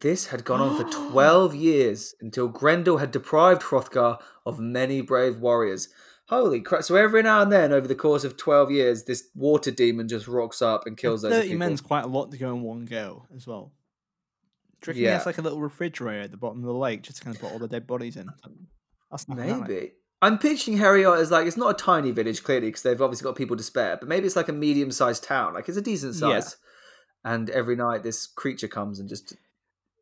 This 0.00 0.26
had 0.26 0.44
gone 0.44 0.60
on 0.60 0.76
for 0.76 1.08
12 1.10 1.54
years 1.54 2.14
until 2.20 2.48
Grendel 2.48 2.98
had 2.98 3.10
deprived 3.10 3.62
Hrothgar 3.62 4.18
of 4.44 4.60
many 4.60 5.00
brave 5.00 5.38
warriors. 5.38 5.88
Holy 6.28 6.60
crap. 6.60 6.82
So 6.82 6.94
every 6.96 7.22
now 7.22 7.40
and 7.42 7.50
then, 7.50 7.72
over 7.72 7.88
the 7.88 7.94
course 7.94 8.22
of 8.24 8.36
12 8.36 8.70
years, 8.70 9.04
this 9.04 9.28
water 9.34 9.70
demon 9.70 10.08
just 10.08 10.28
rocks 10.28 10.60
up 10.60 10.86
and 10.86 10.96
kills 10.96 11.22
those 11.22 11.32
30 11.32 11.42
people. 11.48 11.58
men's 11.58 11.80
quite 11.80 12.04
a 12.04 12.08
lot 12.08 12.30
to 12.32 12.36
go 12.38 12.50
in 12.54 12.62
one 12.62 12.84
go 12.84 13.26
as 13.34 13.46
well. 13.46 13.72
Do 14.82 14.92
you 14.92 15.04
Yeah. 15.04 15.14
has 15.14 15.26
like 15.26 15.38
a 15.38 15.42
little 15.42 15.60
refrigerator 15.60 16.20
at 16.22 16.30
the 16.30 16.36
bottom 16.36 16.58
of 16.58 16.66
the 16.66 16.72
lake 16.74 17.02
just 17.02 17.18
to 17.18 17.24
kind 17.24 17.34
of 17.34 17.40
put 17.42 17.50
all 17.52 17.58
the 17.58 17.66
dead 17.68 17.86
bodies 17.86 18.16
in? 18.16 18.28
That's. 19.10 19.26
Maybe. 19.28 19.92
I'm 20.20 20.36
picturing 20.38 20.76
Heorot 20.78 21.18
as 21.18 21.30
like, 21.30 21.46
it's 21.46 21.56
not 21.56 21.70
a 21.70 21.74
tiny 21.84 22.10
village, 22.10 22.42
clearly, 22.42 22.68
because 22.68 22.82
they've 22.82 23.00
obviously 23.00 23.24
got 23.24 23.36
people 23.36 23.56
to 23.56 23.62
spare, 23.62 23.96
but 23.96 24.08
maybe 24.08 24.26
it's 24.26 24.36
like 24.36 24.48
a 24.48 24.52
medium 24.52 24.90
sized 24.90 25.24
town. 25.24 25.54
Like 25.54 25.68
it's 25.68 25.78
a 25.78 25.82
decent 25.82 26.14
Yeah. 26.14 26.40
size. 26.40 26.56
And 27.24 27.48
every 27.50 27.74
night 27.76 28.02
this 28.02 28.26
creature 28.26 28.68
comes 28.68 28.98
and 29.00 29.08
just 29.08 29.34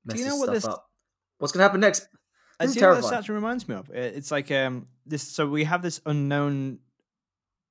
messes 0.05 0.27
know 0.27 0.37
what 0.37 0.45
stuff 0.47 0.55
this- 0.55 0.65
up. 0.67 0.91
What's 1.39 1.53
going 1.53 1.61
to 1.61 1.65
happen 1.65 1.81
next? 1.81 2.09
I 2.59 2.67
see 2.67 2.83
what 2.83 2.95
this 2.95 3.11
terrifying. 3.11 3.19
actually 3.19 3.37
reminds 3.37 3.69
me 3.69 3.75
of. 3.75 3.91
It's 3.91 4.31
like 4.31 4.51
um 4.51 4.89
this. 5.05 5.23
So 5.23 5.47
we 5.49 5.65
have 5.65 5.83
this 5.83 6.01
unknown 6.07 6.81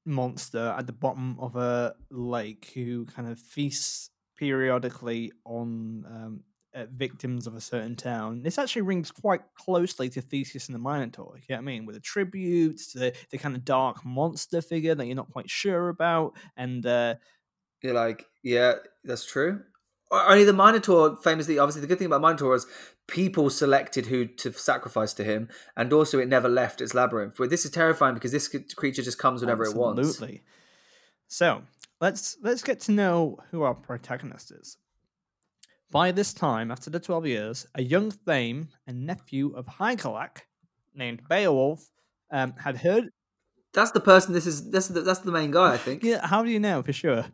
monster 0.05 0.75
at 0.77 0.87
the 0.87 0.93
bottom 0.93 1.39
of 1.39 1.55
a 1.55 1.95
lake 2.11 2.71
who 2.75 3.05
kind 3.05 3.27
of 3.27 3.39
feasts 3.39 4.11
periodically 4.37 5.31
on 5.45 6.05
um, 6.07 6.43
uh, 6.75 6.85
victims 6.93 7.47
of 7.47 7.55
a 7.55 7.61
certain 7.61 7.95
town. 7.95 8.43
This 8.43 8.57
actually 8.59 8.83
rings 8.83 9.11
quite 9.11 9.41
closely 9.55 10.09
to 10.09 10.21
Theseus 10.21 10.67
and 10.67 10.75
the 10.75 10.79
Minotaur. 10.79 11.35
You 11.37 11.43
know 11.49 11.55
what 11.55 11.59
I 11.59 11.61
mean? 11.61 11.85
With 11.85 11.95
the 11.95 12.01
tributes, 12.01 12.93
the 12.93 13.15
the 13.31 13.37
kind 13.37 13.55
of 13.55 13.65
dark 13.65 14.05
monster 14.05 14.61
figure 14.61 14.95
that 14.95 15.05
you're 15.05 15.15
not 15.15 15.31
quite 15.31 15.49
sure 15.49 15.89
about, 15.89 16.37
and 16.57 16.85
uh, 16.85 17.15
You're 17.81 17.93
like, 17.93 18.25
yeah, 18.43 18.75
that's 19.03 19.25
true. 19.25 19.63
Only 20.11 20.43
the 20.43 20.53
Minotaur, 20.53 21.17
famously, 21.17 21.57
obviously, 21.57 21.81
the 21.81 21.87
good 21.87 21.97
thing 21.97 22.07
about 22.07 22.21
Minotaur 22.21 22.55
is 22.55 22.67
people 23.07 23.49
selected 23.49 24.07
who 24.07 24.25
to 24.25 24.53
sacrifice 24.53 25.13
to 25.13 25.23
him, 25.23 25.49
and 25.75 25.91
also 25.91 26.19
it 26.19 26.27
never 26.27 26.47
left 26.47 26.79
its 26.79 26.93
labyrinth. 26.93 27.35
But 27.37 27.49
this 27.49 27.65
is 27.65 27.71
terrifying 27.71 28.13
because 28.13 28.31
this 28.31 28.47
creature 28.75 29.01
just 29.01 29.17
comes 29.17 29.41
whenever 29.41 29.63
it 29.63 29.75
wants. 29.75 29.99
Absolutely. 29.99 30.43
So 31.27 31.63
let's 31.99 32.37
let's 32.43 32.63
get 32.63 32.79
to 32.81 32.91
know 32.91 33.39
who 33.51 33.63
our 33.63 33.73
protagonist 33.73 34.51
is. 34.51 34.77
By 35.91 36.11
this 36.11 36.33
time, 36.33 36.71
after 36.71 36.89
the 36.89 36.99
twelve 36.99 37.25
years, 37.25 37.65
a 37.73 37.81
young 37.81 38.11
Thane 38.11 38.69
and 38.85 39.05
nephew 39.05 39.53
of 39.55 39.65
Hygelac, 39.65 40.41
named 40.93 41.21
Beowulf, 41.27 41.89
um, 42.31 42.53
had 42.57 42.77
heard. 42.77 43.09
That's 43.73 43.91
the 43.91 43.99
person. 43.99 44.33
This 44.33 44.45
is 44.45 44.69
that's 44.69 44.87
the, 44.87 45.01
that's 45.01 45.19
the 45.19 45.31
main 45.31 45.51
guy, 45.51 45.73
I 45.73 45.77
think, 45.77 46.03
Yeah, 46.03 46.25
how 46.25 46.43
do 46.43 46.49
you 46.49 46.59
know 46.59 46.81
for 46.81 46.93
sure? 46.93 47.25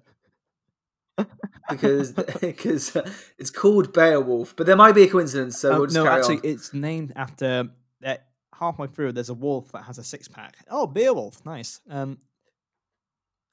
Because 1.70 2.12
because 2.42 2.96
uh, 2.96 3.10
it's 3.38 3.50
called 3.50 3.94
Beowulf. 3.94 4.56
But 4.56 4.66
there 4.68 4.76
might 4.76 4.94
be 4.94 5.04
a 5.04 5.10
coincidence, 5.10 5.58
so 5.60 5.74
Um, 5.74 5.80
we'll 5.82 5.90
no, 5.92 6.08
actually, 6.08 6.38
on. 6.38 6.42
it's 6.46 6.74
named 6.74 7.14
after. 7.16 7.70
Uh, 8.06 8.16
halfway 8.60 8.88
through, 8.88 9.12
there's 9.12 9.30
a 9.30 9.34
wolf 9.34 9.72
that 9.72 9.84
has 9.84 9.98
a 9.98 10.04
six 10.04 10.28
pack. 10.28 10.56
Oh, 10.70 10.86
Beowulf, 10.88 11.44
nice. 11.46 11.80
Um, 11.90 12.20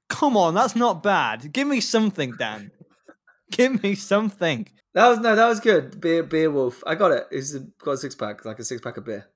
come 0.08 0.36
on, 0.36 0.54
that's 0.54 0.76
not 0.76 1.02
bad. 1.02 1.52
Give 1.52 1.66
me 1.66 1.80
something, 1.80 2.32
Dan. 2.38 2.70
Give 3.50 3.82
me 3.82 3.94
something. 3.94 4.68
That 4.94 5.08
was 5.08 5.18
no, 5.20 5.34
that 5.34 5.48
was 5.48 5.60
good. 5.60 6.00
Beer 6.00 6.22
Beowulf, 6.22 6.82
I 6.86 6.94
got 6.94 7.12
it. 7.12 7.26
He's 7.30 7.54
got 7.54 7.92
a 7.92 7.96
six 7.96 8.14
pack, 8.14 8.44
like 8.44 8.58
a 8.58 8.64
six 8.64 8.80
pack 8.80 8.96
of 8.96 9.04
beer. 9.04 9.26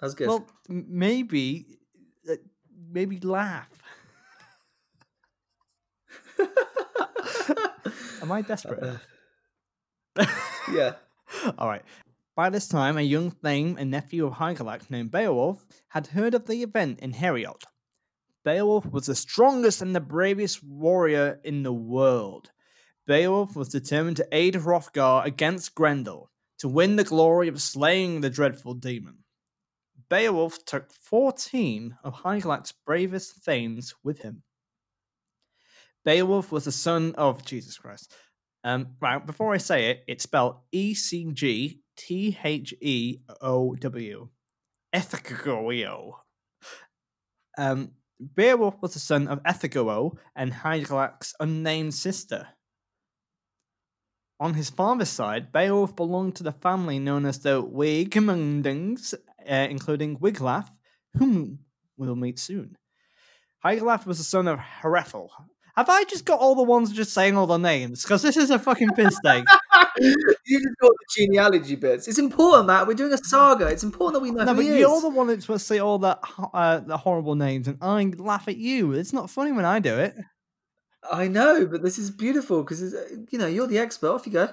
That 0.00 0.06
was 0.06 0.14
good. 0.14 0.28
Well, 0.28 0.46
maybe, 0.68 1.78
uh, 2.30 2.34
maybe 2.90 3.18
laugh. 3.20 3.68
Am 8.22 8.30
I 8.30 8.40
desperate? 8.42 9.00
yeah. 10.72 10.92
All 11.58 11.68
right. 11.68 11.82
By 12.36 12.50
this 12.50 12.68
time, 12.68 12.96
a 12.96 13.02
young 13.02 13.30
Thane 13.30 13.76
and 13.78 13.90
nephew 13.90 14.24
of 14.26 14.34
Hygelac 14.34 14.90
named 14.90 15.10
Beowulf 15.10 15.66
had 15.88 16.06
heard 16.08 16.32
of 16.34 16.46
the 16.46 16.62
event 16.62 17.00
in 17.00 17.12
Heorot. 17.12 17.64
Beowulf 18.44 18.86
was 18.86 19.06
the 19.06 19.14
strongest 19.14 19.82
and 19.82 19.94
the 19.94 20.00
bravest 20.00 20.62
warrior 20.64 21.40
in 21.44 21.62
the 21.62 21.72
world. 21.72 22.50
Beowulf 23.06 23.56
was 23.56 23.68
determined 23.68 24.16
to 24.18 24.28
aid 24.32 24.54
Hrothgar 24.54 25.24
against 25.24 25.74
Grendel 25.74 26.30
to 26.58 26.68
win 26.68 26.96
the 26.96 27.04
glory 27.04 27.48
of 27.48 27.60
slaying 27.60 28.20
the 28.20 28.30
dreadful 28.30 28.74
demon. 28.74 29.18
Beowulf 30.08 30.64
took 30.64 30.92
14 30.92 31.96
of 32.04 32.14
Hygelac's 32.14 32.72
bravest 32.86 33.42
Thanes 33.44 33.94
with 34.04 34.20
him. 34.22 34.42
Beowulf 36.04 36.50
was 36.50 36.64
the 36.64 36.72
son 36.72 37.14
of 37.16 37.44
Jesus 37.44 37.78
Christ. 37.78 38.12
Um, 38.64 38.96
right, 39.00 39.24
before 39.24 39.52
I 39.52 39.58
say 39.58 39.90
it, 39.90 40.04
it's 40.06 40.24
spelled 40.24 40.56
E 40.70 40.94
C 40.94 41.30
G 41.32 41.80
T 41.96 42.38
H 42.42 42.74
E 42.80 43.18
O 43.40 43.74
W. 43.74 44.28
Ethegeo. 44.94 46.12
Um, 47.58 47.92
Beowulf 48.20 48.80
was 48.80 48.94
the 48.94 49.00
son 49.00 49.28
of 49.28 49.42
Ethegeo 49.42 50.16
and 50.36 50.52
Hygelac's 50.52 51.34
unnamed 51.40 51.94
sister. 51.94 52.48
On 54.38 54.54
his 54.54 54.70
father's 54.70 55.08
side, 55.08 55.52
Beowulf 55.52 55.94
belonged 55.94 56.36
to 56.36 56.42
the 56.42 56.52
family 56.52 56.98
known 56.98 57.26
as 57.26 57.40
the 57.40 57.62
Wigmundings, 57.62 59.14
uh, 59.14 59.66
including 59.70 60.18
Wiglaf, 60.18 60.68
whom 61.16 61.60
we'll 61.96 62.16
meet 62.16 62.38
soon. 62.38 62.76
Hygelaf 63.64 64.06
was 64.06 64.18
the 64.18 64.24
son 64.24 64.48
of 64.48 64.58
Hrethel. 64.58 65.28
Have 65.76 65.88
I 65.88 66.04
just 66.04 66.26
got 66.26 66.38
all 66.38 66.54
the 66.54 66.62
ones 66.62 66.92
just 66.92 67.14
saying 67.14 67.36
all 67.36 67.46
the 67.46 67.56
names? 67.56 68.02
Because 68.02 68.20
this 68.20 68.36
is 68.36 68.50
a 68.50 68.58
fucking 68.58 68.90
piss 68.90 69.18
take. 69.24 69.44
you 69.98 70.60
just 70.60 70.76
got 70.80 70.92
the 70.92 71.06
genealogy 71.16 71.76
bits. 71.76 72.08
It's 72.08 72.18
important, 72.18 72.66
Matt. 72.66 72.86
We're 72.86 72.94
doing 72.94 73.12
a 73.12 73.18
saga. 73.18 73.68
It's 73.68 73.82
important 73.82 74.14
that 74.14 74.20
we 74.22 74.30
know 74.30 74.44
no, 74.44 74.52
who 74.52 74.56
but 74.56 74.64
you're 74.66 74.96
is. 74.96 75.02
the 75.02 75.08
one 75.08 75.28
that's 75.28 75.42
supposed 75.42 75.62
to 75.62 75.74
say 75.74 75.78
all 75.78 75.98
the 75.98 76.18
uh, 76.52 76.80
the 76.80 76.98
horrible 76.98 77.36
names, 77.36 77.68
and 77.68 77.78
I 77.80 78.04
laugh 78.18 78.48
at 78.48 78.58
you. 78.58 78.92
It's 78.92 79.14
not 79.14 79.30
funny 79.30 79.52
when 79.52 79.64
I 79.64 79.78
do 79.78 79.96
it. 79.98 80.14
I 81.10 81.26
know, 81.28 81.66
but 81.66 81.82
this 81.82 81.98
is 81.98 82.10
beautiful 82.10 82.62
because 82.62 82.94
you 83.30 83.38
know 83.38 83.46
you're 83.46 83.66
the 83.66 83.78
expert. 83.78 84.10
Off 84.10 84.26
you 84.26 84.32
go. 84.32 84.50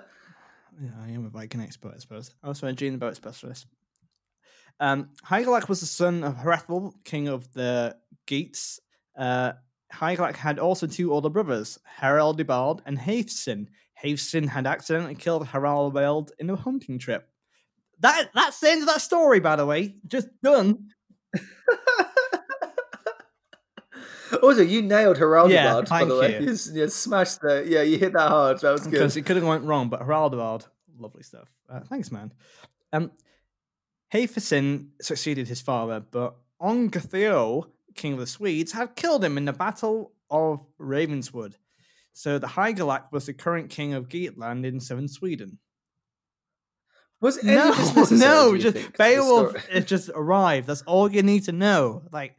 Yeah, 0.81 0.91
I 1.05 1.09
am 1.11 1.25
a 1.25 1.29
Viking 1.29 1.59
expert, 1.59 1.93
I 1.95 1.99
suppose. 1.99 2.33
I 2.41 2.47
also 2.47 2.67
a 2.67 2.73
gene 2.73 2.97
boat 2.97 3.17
specialist. 3.17 3.67
Um, 4.79 5.09
Hygelac 5.25 5.67
was 5.67 5.81
the 5.81 5.85
son 5.85 6.23
of 6.23 6.37
Hrethel, 6.37 6.93
king 7.03 7.27
of 7.27 7.51
the 7.51 7.97
Geats. 8.25 8.79
Uh, 9.17 9.53
Hygelac 9.93 10.35
had 10.35 10.59
also 10.59 10.87
two 10.87 11.11
older 11.13 11.29
brothers, 11.29 11.79
Haraldibald 11.99 12.81
and 12.85 12.97
Haefsin. 12.97 13.67
Haefsin 14.03 14.47
had 14.47 14.65
accidentally 14.67 15.15
killed 15.15 15.47
Haraldibald 15.47 16.29
in 16.39 16.49
a 16.49 16.55
hunting 16.55 16.99
trip. 16.99 17.27
That 17.99 18.29
that's 18.33 18.59
the 18.59 18.69
end 18.69 18.81
of 18.81 18.87
that 18.87 19.01
story, 19.01 19.39
by 19.39 19.55
the 19.55 19.65
way. 19.65 19.95
Just 20.07 20.27
done. 20.41 20.89
Also, 24.43 24.61
you 24.61 24.83
nailed 24.83 25.17
Heraldibald, 25.17 25.51
Yeah, 25.51 25.81
by 25.89 26.05
the 26.05 26.15
way. 26.15 26.33
you. 26.39 26.39
You, 26.73 26.81
you 26.81 26.87
smashed 26.89 27.41
the. 27.41 27.65
Yeah, 27.67 27.81
you 27.81 27.97
hit 27.97 28.13
that 28.13 28.29
hard. 28.29 28.59
That 28.61 28.71
was 28.71 28.81
good. 28.83 28.91
because 28.91 29.17
it 29.17 29.23
could 29.23 29.37
have 29.37 29.45
went 29.45 29.63
wrong. 29.63 29.89
But 29.89 30.01
Haraldibald, 30.01 30.67
lovely 30.99 31.23
stuff. 31.23 31.49
Uh, 31.67 31.79
thanks, 31.81 32.11
man. 32.11 32.31
Um, 32.93 33.11
succeeded 35.01 35.47
his 35.47 35.61
father, 35.61 35.99
but 35.99 36.35
Ongatheo, 36.61 37.65
king 37.99 38.13
of 38.13 38.19
the 38.19 38.27
Swedes, 38.27 38.71
had 38.71 38.95
killed 38.95 39.23
him 39.23 39.37
in 39.37 39.45
the 39.45 39.53
Battle 39.53 40.13
of 40.31 40.65
Ravenswood. 40.79 41.55
So 42.13 42.39
the 42.39 42.47
Hygelac 42.47 43.11
was 43.11 43.27
the 43.27 43.33
current 43.33 43.69
king 43.69 43.93
of 43.93 44.09
Geatland 44.09 44.65
in 44.65 44.79
southern 44.79 45.07
Sweden. 45.07 45.59
Was 47.21 47.37
any 47.43 47.55
No, 47.55 47.69
of 47.71 47.77
this 47.77 47.95
necessary, 47.95 48.19
no, 48.19 48.57
just 48.57 48.77
think, 48.77 48.97
Beowulf 48.97 49.55
has 49.67 49.85
just 49.85 50.09
arrived. 50.15 50.67
That's 50.67 50.81
all 50.83 51.11
you 51.11 51.21
need 51.21 51.43
to 51.45 51.51
know. 51.51 52.03
Like, 52.11 52.35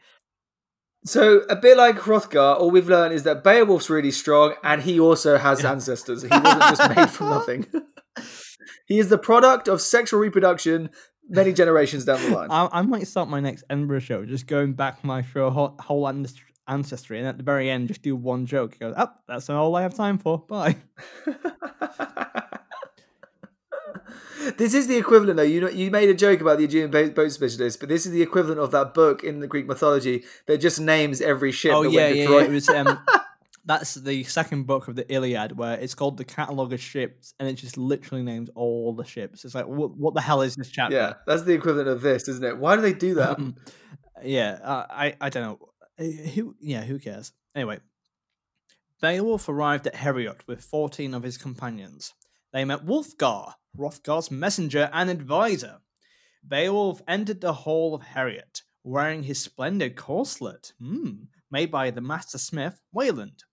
So 1.05 1.40
a 1.51 1.57
bit 1.57 1.77
like 1.77 1.96
Hrothgar, 1.96 2.59
all 2.59 2.70
we've 2.70 2.88
learned 2.88 3.12
is 3.14 3.23
that 3.25 3.44
Beowulf's 3.44 3.90
really 3.90 4.11
strong, 4.11 4.55
and 4.64 4.83
he 4.83 4.99
also 4.99 5.37
has 5.37 5.64
ancestors. 5.64 6.23
He 6.23 6.29
wasn't 6.29 6.61
just 6.77 6.96
made 6.96 7.11
from 7.11 7.29
nothing. 7.37 7.66
he 8.87 8.99
is 8.99 9.09
the 9.11 9.18
product 9.18 9.68
of 9.68 9.81
sexual 9.83 10.18
reproduction 10.20 10.90
many 11.31 11.53
generations 11.53 12.05
down 12.05 12.23
the 12.23 12.31
line. 12.37 12.49
I, 12.51 12.69
I 12.73 12.83
might 12.83 13.07
start 13.07 13.29
my 13.29 13.40
next 13.40 13.64
Edinburgh 13.71 14.01
show 14.01 14.27
just 14.27 14.47
going 14.47 14.75
back 14.75 15.03
my 15.05 15.23
whole, 15.23 15.77
whole 15.79 16.27
ancestry, 16.69 17.19
and 17.19 17.27
at 17.27 17.38
the 17.38 17.43
very 17.43 17.71
end, 17.71 17.88
just 17.88 18.03
do 18.03 18.14
one 18.16 18.47
joke. 18.47 18.79
Go, 18.79 18.93
oh, 18.97 19.11
that's 19.27 19.49
all 19.49 19.75
I 19.77 19.83
have 19.83 19.95
time 19.95 20.19
for. 20.19 20.38
Bye. 20.38 20.77
this 24.57 24.75
is 24.75 24.87
the 24.87 24.97
equivalent, 24.97 25.37
though. 25.37 25.43
You 25.43 25.62
know, 25.62 25.69
you 25.69 25.90
made 25.90 26.09
a 26.09 26.14
joke 26.14 26.40
about 26.40 26.59
the 26.59 26.64
Aegean 26.64 26.90
boat 26.90 27.14
boat 27.14 27.33
specialist, 27.33 27.81
but 27.81 27.88
this 27.88 28.07
is 28.07 28.12
the 28.12 28.23
equivalent 28.23 28.61
of 28.61 28.71
that 28.73 28.95
book 28.95 29.25
in 29.25 29.40
the 29.40 29.47
Greek 29.47 29.66
mythology 29.66 30.25
that 30.47 30.59
just 30.59 30.81
names 30.81 31.21
every 31.21 31.53
ship. 31.53 31.73
Oh 31.75 31.85
that 31.85 31.93
yeah, 31.93 32.09
yeah, 32.09 32.29
yeah. 32.29 32.43
It 32.43 32.51
was 32.51 32.69
um, 32.69 32.99
That's 33.70 33.94
the 33.94 34.24
second 34.24 34.66
book 34.66 34.88
of 34.88 34.96
the 34.96 35.09
Iliad, 35.14 35.56
where 35.56 35.78
it's 35.78 35.94
called 35.94 36.16
the 36.16 36.24
Catalogue 36.24 36.72
of 36.72 36.80
Ships, 36.80 37.35
and 37.38 37.48
it 37.48 37.52
just 37.52 37.78
literally 37.78 38.24
names 38.24 38.50
all 38.56 38.92
the 38.92 39.04
ships. 39.04 39.44
It's 39.44 39.54
like, 39.54 39.68
what, 39.68 39.96
what 39.96 40.12
the 40.12 40.20
hell 40.20 40.42
is 40.42 40.56
this 40.56 40.70
chapter? 40.70 40.96
Yeah, 40.96 41.12
that's 41.24 41.42
the 41.42 41.52
equivalent 41.52 41.87
of 41.87 42.00
this, 42.00 42.26
isn't 42.26 42.44
it? 42.44 42.59
Why 42.59 42.74
do 42.74 42.83
they 42.83 42.92
do 42.92 43.14
that? 43.14 43.38
Yeah, 44.22 44.59
uh, 44.62 44.87
I 44.90 45.14
I 45.18 45.30
don't 45.30 45.42
know. 45.44 45.68
Uh, 45.98 46.28
Who? 46.35 46.54
Yeah, 46.61 46.83
who 46.83 46.98
cares? 46.98 47.33
Anyway, 47.54 47.78
Beowulf 49.00 49.48
arrived 49.48 49.87
at 49.87 49.94
Heorot 49.94 50.40
with 50.46 50.62
fourteen 50.62 51.14
of 51.14 51.22
his 51.22 51.38
companions. 51.38 52.12
They 52.52 52.66
met 52.66 52.85
Wulfgar, 52.85 53.54
Hrothgar's 53.78 54.30
messenger 54.30 54.90
and 54.92 55.09
advisor. 55.09 55.78
Beowulf 56.46 57.00
entered 57.09 57.40
the 57.40 57.54
hall 57.54 57.94
of 57.94 58.02
Heorot 58.02 58.62
wearing 58.85 59.22
his 59.22 59.40
splendid 59.40 59.96
corselet, 59.96 60.72
hmm, 60.78 61.12
made 61.50 61.70
by 61.70 61.90
the 61.90 62.02
master 62.02 62.37
smith 62.37 62.80
Wayland. 62.92 63.44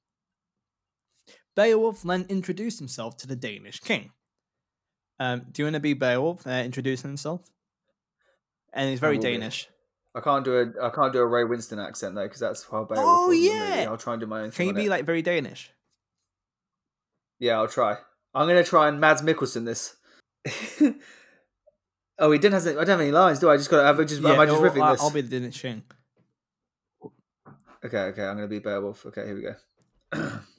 Beowulf 1.58 2.04
then 2.04 2.26
introduced 2.30 2.78
himself 2.80 3.18
to 3.18 3.28
the 3.28 3.36
Danish 3.36 3.80
king. 3.80 4.12
Um, 5.20 5.48
do 5.52 5.62
you 5.62 5.66
want 5.66 5.74
to 5.74 5.80
be 5.80 5.94
Beowulf 5.94 6.46
uh, 6.46 6.52
introducing 6.52 7.10
himself? 7.10 7.42
And 8.72 8.92
he's 8.92 9.00
very. 9.00 9.18
Danish. 9.18 9.68
I 10.16 10.22
can't 10.22 10.46
do 10.46 10.56
a 10.58 10.86
I 10.86 10.90
can't 10.92 11.12
do 11.12 11.20
a 11.20 11.26
Ray 11.26 11.44
Winstone 11.44 11.86
accent 11.86 12.16
though 12.16 12.24
because 12.24 12.40
that's 12.40 12.64
how 12.64 12.86
Beowulf 12.86 13.06
Oh, 13.06 13.28
was 13.28 13.38
the 13.38 13.50
movie. 13.50 13.58
yeah. 13.60 13.88
I'll 13.90 13.98
try 13.98 14.14
and 14.14 14.20
do 14.22 14.28
my 14.28 14.42
own. 14.42 14.52
Can 14.52 14.68
you 14.68 14.74
be 14.74 14.86
it. 14.86 14.90
like 14.90 15.06
very 15.06 15.22
Danish? 15.24 15.72
Yeah, 17.40 17.58
I'll 17.58 17.68
try. 17.68 17.98
I'm 18.36 18.48
gonna 18.48 18.64
try 18.64 18.88
and 18.88 19.00
Mads 19.00 19.24
Mikkelsen 19.24 19.66
this. 19.66 19.96
oh, 22.20 22.32
he 22.32 22.38
didn't 22.40 22.54
have. 22.54 22.68
Any, 22.68 22.76
I 22.76 22.80
don't 22.82 22.90
have 22.90 23.02
any 23.02 23.12
lines, 23.12 23.40
do 23.40 23.50
I? 23.50 23.56
I 23.56 23.58
just 23.58 23.70
got. 23.72 23.92
to 23.92 24.06
Just 24.06 24.24
am 24.24 24.40
I 24.40 24.46
just 24.46 24.62
riffing 24.62 24.82
I- 24.84 24.92
this? 24.92 25.02
I'll 25.02 25.10
be 25.12 25.22
the 25.22 25.40
Danish 25.40 25.60
king. 25.62 25.82
Okay, 27.84 27.98
okay, 27.98 28.24
I'm 28.24 28.36
gonna 28.36 28.48
be 28.48 28.60
Beowulf. 28.60 29.06
Okay, 29.08 29.26
here 29.26 29.36
we 29.36 29.42
go. 29.42 30.40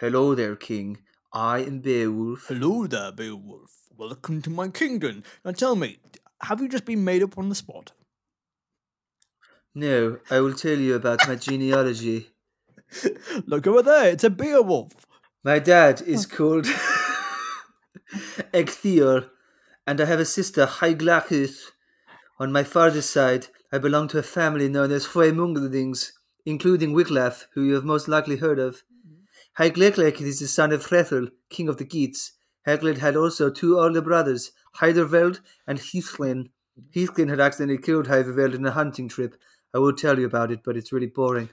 Hello 0.00 0.32
there, 0.36 0.54
King. 0.54 0.98
I 1.32 1.58
am 1.58 1.80
Beowulf. 1.80 2.44
Hello 2.46 2.86
there, 2.86 3.10
Beowulf. 3.10 3.72
Welcome 3.96 4.40
to 4.42 4.50
my 4.50 4.68
kingdom. 4.68 5.24
Now 5.44 5.50
tell 5.50 5.74
me, 5.74 5.98
have 6.40 6.60
you 6.60 6.68
just 6.68 6.84
been 6.84 7.02
made 7.02 7.20
up 7.20 7.36
on 7.36 7.48
the 7.48 7.56
spot? 7.56 7.90
No, 9.74 10.20
I 10.30 10.38
will 10.38 10.54
tell 10.54 10.78
you 10.78 10.94
about 10.94 11.26
my 11.26 11.34
genealogy. 11.34 12.28
Look 13.46 13.66
over 13.66 13.82
there, 13.82 14.10
it's 14.10 14.22
a 14.22 14.30
Beowulf. 14.30 15.04
My 15.42 15.58
dad 15.58 16.00
is 16.02 16.28
oh. 16.30 16.36
called 16.36 16.66
Ecgtheow, 18.54 19.28
and 19.84 20.00
I 20.00 20.04
have 20.04 20.20
a 20.20 20.24
sister, 20.24 20.66
Hyglacuth. 20.66 21.72
On 22.38 22.52
my 22.52 22.62
father's 22.62 23.10
side, 23.10 23.48
I 23.72 23.78
belong 23.78 24.06
to 24.10 24.18
a 24.18 24.22
family 24.22 24.68
known 24.68 24.92
as 24.92 25.08
Hroemungldings, 25.08 26.12
including 26.46 26.94
Wiglaf, 26.94 27.46
who 27.54 27.64
you 27.64 27.74
have 27.74 27.84
most 27.84 28.06
likely 28.06 28.36
heard 28.36 28.60
of. 28.60 28.84
Hyglacuth 29.58 30.20
is 30.22 30.38
the 30.38 30.46
son 30.46 30.72
of 30.72 30.86
Hrethel, 30.86 31.30
king 31.50 31.68
of 31.68 31.78
the 31.78 31.84
Geats. 31.84 32.32
Heglet 32.66 32.98
had 32.98 33.16
also 33.16 33.50
two 33.50 33.78
older 33.78 34.00
brothers, 34.00 34.52
Hyderveld 34.76 35.40
and 35.66 35.78
Heathlin. 35.78 36.50
Heathlin 36.94 37.28
had 37.28 37.40
accidentally 37.40 37.78
killed 37.78 38.06
Hyderveld 38.06 38.54
in 38.54 38.64
a 38.66 38.70
hunting 38.70 39.08
trip. 39.08 39.34
I 39.74 39.78
will 39.78 39.94
tell 39.94 40.18
you 40.18 40.26
about 40.26 40.50
it, 40.52 40.60
but 40.64 40.76
it's 40.76 40.92
really 40.92 41.06
boring. 41.06 41.50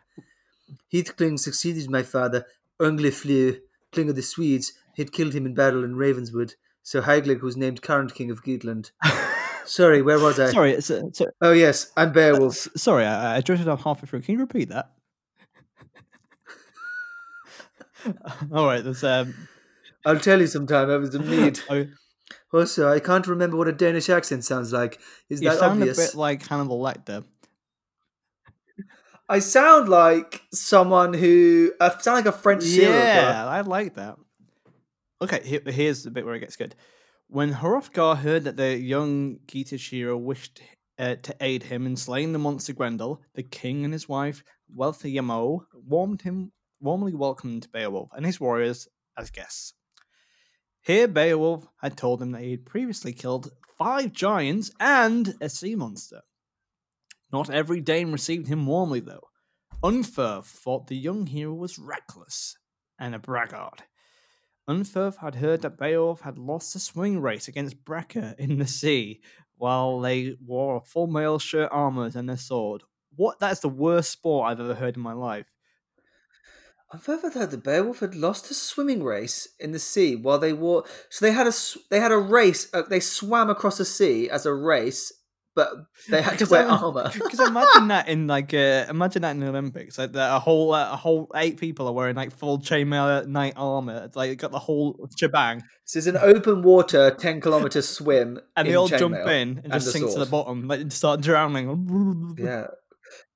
Heathcling 0.93 1.39
succeeded 1.39 1.89
my 1.89 2.03
father, 2.03 2.45
Ungliflew, 2.79 3.59
King 3.91 4.09
of 4.09 4.15
the 4.15 4.21
Swedes. 4.21 4.73
He'd 4.95 5.11
killed 5.11 5.33
him 5.33 5.45
in 5.45 5.53
battle 5.53 5.83
in 5.83 5.95
Ravenswood, 5.95 6.55
so 6.83 7.01
Hygelac 7.01 7.41
was 7.41 7.57
named 7.57 7.81
current 7.81 8.13
king 8.13 8.29
of 8.29 8.43
Geatland. 8.43 8.91
Sorry, 9.65 10.03
where 10.03 10.19
was 10.19 10.39
I? 10.39 10.51
sorry, 10.51 10.73
it's, 10.73 10.91
uh, 10.91 11.01
so, 11.11 11.25
Oh 11.41 11.51
yes, 11.51 11.91
I'm 11.97 12.11
Beowulf. 12.11 12.53
s- 12.53 12.69
sorry, 12.77 13.03
I, 13.03 13.37
I 13.37 13.41
drifted 13.41 13.67
off 13.67 13.83
halfway 13.83 14.07
through. 14.07 14.21
Can 14.21 14.33
you 14.33 14.39
repeat 14.41 14.69
that? 14.69 14.91
All 18.53 18.65
right, 18.65 18.83
there's 18.83 19.03
um. 19.03 19.33
I'll 20.05 20.19
tell 20.19 20.39
you 20.39 20.47
sometime. 20.47 20.89
I 20.89 20.97
was 20.97 21.15
a 21.15 21.19
need. 21.19 21.59
oh, 21.69 21.85
Also, 22.53 22.91
I 22.91 22.99
can't 22.99 23.27
remember 23.27 23.57
what 23.57 23.67
a 23.67 23.71
Danish 23.71 24.09
accent 24.09 24.45
sounds 24.45 24.71
like. 24.71 24.99
Is 25.29 25.41
you 25.41 25.49
that 25.49 25.59
sound 25.59 25.81
obvious? 25.81 25.97
a 25.97 26.01
bit 26.01 26.15
like 26.15 26.45
Hannibal 26.47 26.79
Lecter. 26.79 27.25
I 29.27 29.39
sound 29.39 29.89
like 29.89 30.43
someone 30.53 31.13
who. 31.13 31.71
I 31.79 31.89
sound 31.99 32.17
like 32.17 32.33
a 32.33 32.37
French 32.37 32.63
serial. 32.63 32.93
Yeah, 32.93 33.47
I 33.47 33.61
like 33.61 33.95
that. 33.95 34.17
Okay, 35.21 35.41
here, 35.43 35.61
here's 35.65 36.03
the 36.03 36.11
bit 36.11 36.25
where 36.25 36.35
it 36.35 36.41
gets 36.41 36.55
good. 36.55 36.75
When 37.27 37.53
Hrothgar 37.53 38.17
heard 38.17 38.43
that 38.43 38.57
the 38.57 38.77
young 38.77 39.39
Gitashira 39.47 40.19
wished 40.19 40.61
uh, 40.99 41.15
to 41.23 41.35
aid 41.41 41.63
him 41.63 41.87
in 41.87 41.95
slaying 41.95 42.33
the 42.33 42.39
monster 42.39 42.73
Grendel, 42.73 43.21
the 43.33 43.41
king 43.41 43.83
and 43.83 43.93
his 43.93 44.07
wife, 44.07 44.43
Wealhtheow, 44.75 45.65
warmed 45.73 46.21
him, 46.21 46.51
warmly 46.85 47.13
welcomed 47.13 47.69
Beowulf 47.73 48.11
and 48.15 48.25
his 48.25 48.39
warriors 48.39 48.87
as 49.17 49.29
guests. 49.29 49.73
Here, 50.81 51.07
Beowulf 51.07 51.67
had 51.81 51.97
told 51.97 52.19
them 52.19 52.31
that 52.31 52.43
he 52.43 52.51
had 52.51 52.65
previously 52.65 53.11
killed 53.11 53.51
five 53.77 54.13
giants 54.13 54.71
and 54.79 55.35
a 55.41 55.49
sea 55.49 55.75
monster. 55.75 56.21
Not 57.33 57.49
every 57.49 57.81
Dane 57.81 58.11
received 58.11 58.47
him 58.47 58.65
warmly, 58.65 58.99
though. 58.99 59.27
Unferth 59.83 60.45
thought 60.45 60.87
the 60.87 60.95
young 60.95 61.25
hero 61.27 61.53
was 61.53 61.77
reckless 61.77 62.57
and 62.97 63.13
a 63.13 63.19
braggart. 63.19 63.81
Unferth 64.69 65.17
had 65.17 65.35
heard 65.35 65.61
that 65.61 65.77
Beowulf 65.77 66.21
had 66.21 66.37
lost 66.37 66.75
a 66.75 66.79
swing 66.79 67.21
race 67.21 67.47
against 67.47 67.83
Breca 67.83 68.37
in 68.39 68.57
the 68.57 68.67
sea 68.67 69.21
while 69.57 69.99
they 69.99 70.37
wore 70.43 70.81
full 70.81 71.07
mail 71.07 71.39
shirt 71.39 71.69
armors 71.71 72.15
and 72.15 72.29
a 72.29 72.37
sword. 72.37 72.83
What? 73.15 73.39
That's 73.39 73.59
the 73.59 73.69
worst 73.69 74.11
sport 74.11 74.49
I've 74.49 74.59
ever 74.59 74.75
heard 74.75 74.97
in 74.97 75.01
my 75.01 75.13
life. 75.13 75.51
I've 76.95 77.09
ever 77.09 77.29
heard 77.29 77.33
that 77.33 77.51
the 77.51 77.57
Beowulf 77.57 77.99
had 77.99 78.15
lost 78.15 78.49
a 78.49 78.53
swimming 78.53 79.03
race 79.03 79.49
in 79.59 79.73
the 79.73 79.79
sea 79.79 80.15
while 80.15 80.39
they 80.39 80.53
wore. 80.53 80.85
So 81.09 81.25
they 81.25 81.33
had 81.33 81.45
a 81.45 81.53
they 81.89 81.99
had 81.99 82.11
a 82.11 82.17
race. 82.17 82.73
Uh, 82.73 82.83
they 82.83 83.01
swam 83.01 83.49
across 83.49 83.77
the 83.77 83.85
sea 83.85 84.29
as 84.29 84.45
a 84.45 84.53
race, 84.53 85.11
but 85.55 85.69
they 86.09 86.21
had 86.21 86.39
to 86.39 86.45
wear 86.49 86.65
armor. 86.65 87.11
Because 87.13 87.39
imagine 87.47 87.89
that 87.89 88.07
in 88.07 88.27
like 88.27 88.53
uh, 88.53 88.85
imagine 88.89 89.23
that 89.23 89.31
in 89.31 89.41
the 89.41 89.49
Olympics, 89.49 89.97
like 89.97 90.13
the, 90.13 90.35
a 90.35 90.39
whole 90.39 90.73
uh, 90.73 90.93
a 90.93 90.95
whole 90.95 91.29
eight 91.35 91.59
people 91.59 91.87
are 91.87 91.93
wearing 91.93 92.15
like 92.15 92.31
full 92.31 92.59
chainmail 92.59 93.27
knight 93.27 93.53
armor. 93.57 94.03
It's 94.05 94.15
like 94.15 94.37
got 94.37 94.51
the 94.51 94.59
whole 94.59 95.09
shebang, 95.19 95.63
this 95.85 95.97
is 95.97 96.07
an 96.07 96.17
open 96.17 96.63
water, 96.63 97.11
ten 97.11 97.41
kilometer 97.41 97.81
swim, 97.81 98.39
and 98.55 98.67
they 98.67 98.75
all 98.75 98.87
jump 98.87 99.15
in 99.15 99.27
and, 99.27 99.59
and 99.65 99.73
just 99.73 99.91
sink 99.91 100.09
to 100.11 100.19
the 100.19 100.25
bottom, 100.25 100.67
like 100.67 100.91
start 100.91 101.21
drowning. 101.21 102.35
Yeah, 102.39 102.67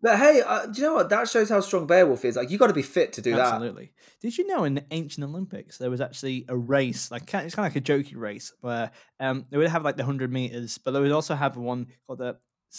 but 0.02 0.18
hey, 0.18 0.42
uh, 0.46 0.66
do 0.66 0.82
you 0.82 0.88
know 0.88 0.94
what? 0.96 1.10
That 1.10 1.28
shows 1.28 1.50
how 1.50 1.60
strong 1.60 1.88
Beowulf 1.88 2.24
is. 2.26 2.36
Like 2.36 2.50
you 2.50 2.58
got 2.58 2.68
to 2.68 2.74
be 2.74 2.82
fit 2.82 3.14
to 3.14 3.22
do 3.22 3.32
that. 3.36 3.54
Absolutely. 3.54 3.92
Did 4.22 4.38
you 4.38 4.48
know 4.48 4.64
in 4.64 4.76
the 4.76 4.86
ancient 4.92 5.24
Olympics 5.24 5.78
there 5.78 5.90
was 5.90 6.02
actually 6.02 6.46
a 6.48 6.58
race, 6.58 7.12
like 7.12 7.24
it's 7.34 7.56
kind 7.56 7.68
of 7.68 7.76
like 7.76 7.76
a 7.76 7.82
jokey 7.82 8.16
race, 8.16 8.54
where 8.62 8.92
um 9.20 9.46
they 9.50 9.58
would 9.58 9.68
have 9.68 9.84
like 9.84 9.98
the 9.98 10.06
hundred 10.06 10.32
meters, 10.32 10.78
but 10.78 10.92
they 10.92 11.00
would 11.00 11.12
also 11.12 11.36
have 11.36 11.58
one 11.58 11.88
called 12.08 12.20
the 12.20 12.38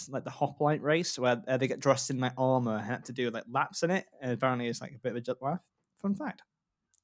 like 0.09 0.23
the 0.23 0.29
hoplite 0.29 0.81
race, 0.81 1.19
where 1.19 1.41
uh, 1.47 1.57
they 1.57 1.67
get 1.67 1.79
dressed 1.79 2.09
in 2.09 2.19
like 2.19 2.33
armor 2.37 2.77
and 2.77 2.85
had 2.85 3.05
to 3.05 3.13
do 3.13 3.29
like 3.29 3.43
laps 3.49 3.83
in 3.83 3.91
it. 3.91 4.05
And 4.21 4.31
apparently, 4.31 4.67
it's 4.67 4.81
like 4.81 4.93
a 4.93 4.99
bit 4.99 5.11
of 5.11 5.17
a 5.17 5.21
jet 5.21 5.37
laugh. 5.41 5.59
Fun 6.01 6.15
fact. 6.15 6.43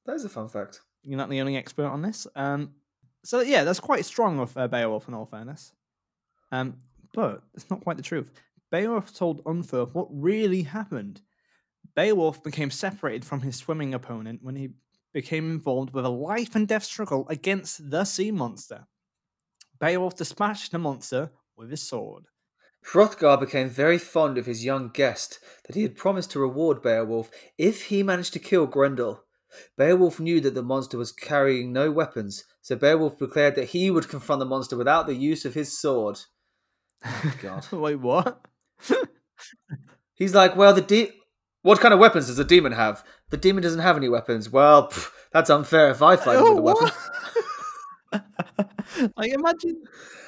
That 0.06 0.14
is 0.14 0.24
a 0.24 0.28
fun 0.28 0.48
fact. 0.48 0.80
You're 1.02 1.18
not 1.18 1.30
the 1.30 1.40
only 1.40 1.56
expert 1.56 1.86
on 1.86 2.02
this. 2.02 2.26
Um, 2.34 2.72
so 3.24 3.40
yeah, 3.40 3.64
that's 3.64 3.80
quite 3.80 4.04
strong 4.04 4.40
of 4.40 4.56
uh, 4.56 4.68
Beowulf 4.68 5.06
in 5.08 5.14
all 5.14 5.26
fairness. 5.26 5.72
Um, 6.50 6.78
but 7.14 7.42
it's 7.54 7.68
not 7.70 7.82
quite 7.82 7.96
the 7.96 8.02
truth. 8.02 8.30
Beowulf 8.70 9.14
told 9.14 9.44
Unferth 9.44 9.94
what 9.94 10.08
really 10.10 10.62
happened. 10.62 11.22
Beowulf 11.94 12.42
became 12.42 12.70
separated 12.70 13.24
from 13.24 13.40
his 13.40 13.56
swimming 13.56 13.94
opponent 13.94 14.40
when 14.42 14.56
he 14.56 14.70
became 15.12 15.50
involved 15.50 15.92
with 15.92 16.04
a 16.04 16.10
life 16.10 16.54
and 16.54 16.68
death 16.68 16.84
struggle 16.84 17.26
against 17.28 17.90
the 17.90 18.04
sea 18.04 18.30
monster. 18.30 18.86
Beowulf 19.80 20.16
dispatched 20.16 20.72
the 20.72 20.78
monster 20.78 21.30
with 21.56 21.70
his 21.70 21.82
sword. 21.82 22.26
Hrothgar 22.92 23.38
became 23.38 23.68
very 23.68 23.98
fond 23.98 24.38
of 24.38 24.46
his 24.46 24.64
young 24.64 24.88
guest 24.88 25.40
that 25.66 25.74
he 25.74 25.82
had 25.82 25.96
promised 25.96 26.30
to 26.32 26.40
reward 26.40 26.82
Beowulf 26.82 27.30
if 27.56 27.86
he 27.86 28.02
managed 28.02 28.32
to 28.34 28.38
kill 28.38 28.66
Grendel. 28.66 29.24
Beowulf 29.76 30.20
knew 30.20 30.40
that 30.40 30.54
the 30.54 30.62
monster 30.62 30.98
was 30.98 31.10
carrying 31.10 31.72
no 31.72 31.90
weapons, 31.90 32.44
so 32.60 32.76
Beowulf 32.76 33.18
declared 33.18 33.54
that 33.56 33.70
he 33.70 33.90
would 33.90 34.08
confront 34.08 34.40
the 34.40 34.46
monster 34.46 34.76
without 34.76 35.06
the 35.06 35.14
use 35.14 35.44
of 35.44 35.54
his 35.54 35.78
sword. 35.78 36.20
Oh, 37.04 37.34
God. 37.40 37.66
Wait, 37.72 37.96
what? 37.96 38.46
He's 40.14 40.34
like, 40.34 40.56
well, 40.56 40.74
the 40.74 40.80
de- 40.80 41.12
what 41.62 41.80
kind 41.80 41.94
of 41.94 42.00
weapons 42.00 42.26
does 42.26 42.36
the 42.36 42.44
demon 42.44 42.72
have? 42.72 43.04
The 43.30 43.36
demon 43.36 43.62
doesn't 43.62 43.80
have 43.80 43.96
any 43.96 44.08
weapons. 44.08 44.50
Well, 44.50 44.88
pff, 44.88 45.10
that's 45.32 45.50
unfair 45.50 45.90
if 45.90 46.02
I 46.02 46.16
fight 46.16 46.38
him 46.38 46.54
with 46.54 46.58
a 46.58 46.62
weapon. 46.62 46.90
like 49.16 49.30
imagine 49.32 49.82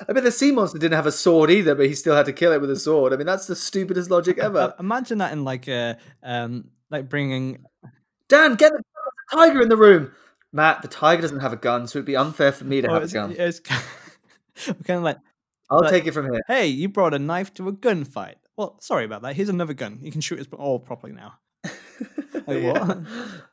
I 0.09 0.13
mean, 0.13 0.23
the 0.23 0.31
sea 0.31 0.53
monster 0.53 0.79
didn't 0.79 0.97
have 0.97 1.07
a 1.07 1.13
sword 1.13 1.51
either, 1.51 1.75
but 1.75 1.87
he 1.87 1.95
still 1.95 2.15
had 2.15 2.27
to 2.27 2.33
kill 2.33 2.53
it 2.53 2.61
with 2.61 2.71
a 2.71 2.77
sword. 2.77 3.13
I 3.13 3.17
mean, 3.17 3.27
that's 3.27 3.47
the 3.47 3.57
stupidest 3.57 4.11
logic 4.11 4.39
uh, 4.39 4.47
ever. 4.47 4.75
imagine 4.79 5.19
that 5.19 5.33
in 5.33 5.45
like 5.45 5.67
a 5.69 5.97
um 6.23 6.69
like 6.91 7.09
bringing 7.09 7.65
Dan, 8.29 8.55
get 8.55 8.73
the 8.73 8.83
tiger 9.33 9.61
in 9.61 9.69
the 9.69 9.77
room. 9.77 10.13
Matt, 10.53 10.83
the 10.83 10.89
tiger 10.89 11.23
doesn't 11.23 11.41
have 11.41 11.53
a 11.53 11.57
gun, 11.57 11.87
so 11.87 11.99
it'd 11.99 12.07
be 12.07 12.17
unfair 12.17 12.53
for 12.53 12.65
me 12.65 12.81
to 12.81 12.89
oh, 12.89 12.95
have 12.95 13.03
a 13.03 13.05
it's, 13.05 13.13
gun. 13.13 13.35
it's 13.37 13.61
kind 14.85 14.99
of 14.99 15.03
like 15.03 15.19
I'll 15.71 15.81
like- 15.81 15.91
take 15.91 16.07
it 16.07 16.13
from 16.13 16.27
here. 16.33 16.43
hey, 16.47 16.67
you 16.67 16.89
brought 16.89 17.15
a 17.15 17.19
knife 17.19 17.53
to 17.55 17.69
a 17.69 17.73
gunfight. 17.73 18.35
Well, 18.61 18.77
sorry 18.81 19.07
about 19.07 19.23
that. 19.23 19.35
Here's 19.35 19.49
another 19.49 19.73
gun. 19.73 20.01
You 20.03 20.13
can 20.13 20.21
shoot 20.21 20.39
us 20.39 20.47
all 20.53 20.79
properly 20.79 21.15
now. 21.15 21.33
Like 22.47 22.63
Yeah. 22.63 22.73
what? 22.73 22.99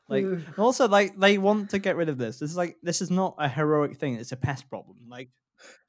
Like 0.08 0.26
also 0.58 0.86
like 0.86 1.18
they 1.18 1.38
want 1.38 1.70
to 1.70 1.78
get 1.78 1.96
rid 1.96 2.10
of 2.10 2.18
this. 2.18 2.38
This 2.40 2.50
is 2.50 2.56
like 2.58 2.76
this 2.82 3.00
is 3.00 3.10
not 3.10 3.34
a 3.38 3.48
heroic 3.48 3.96
thing. 3.96 4.16
It's 4.16 4.32
a 4.32 4.36
pest 4.36 4.68
problem. 4.68 4.96
Like 5.08 5.30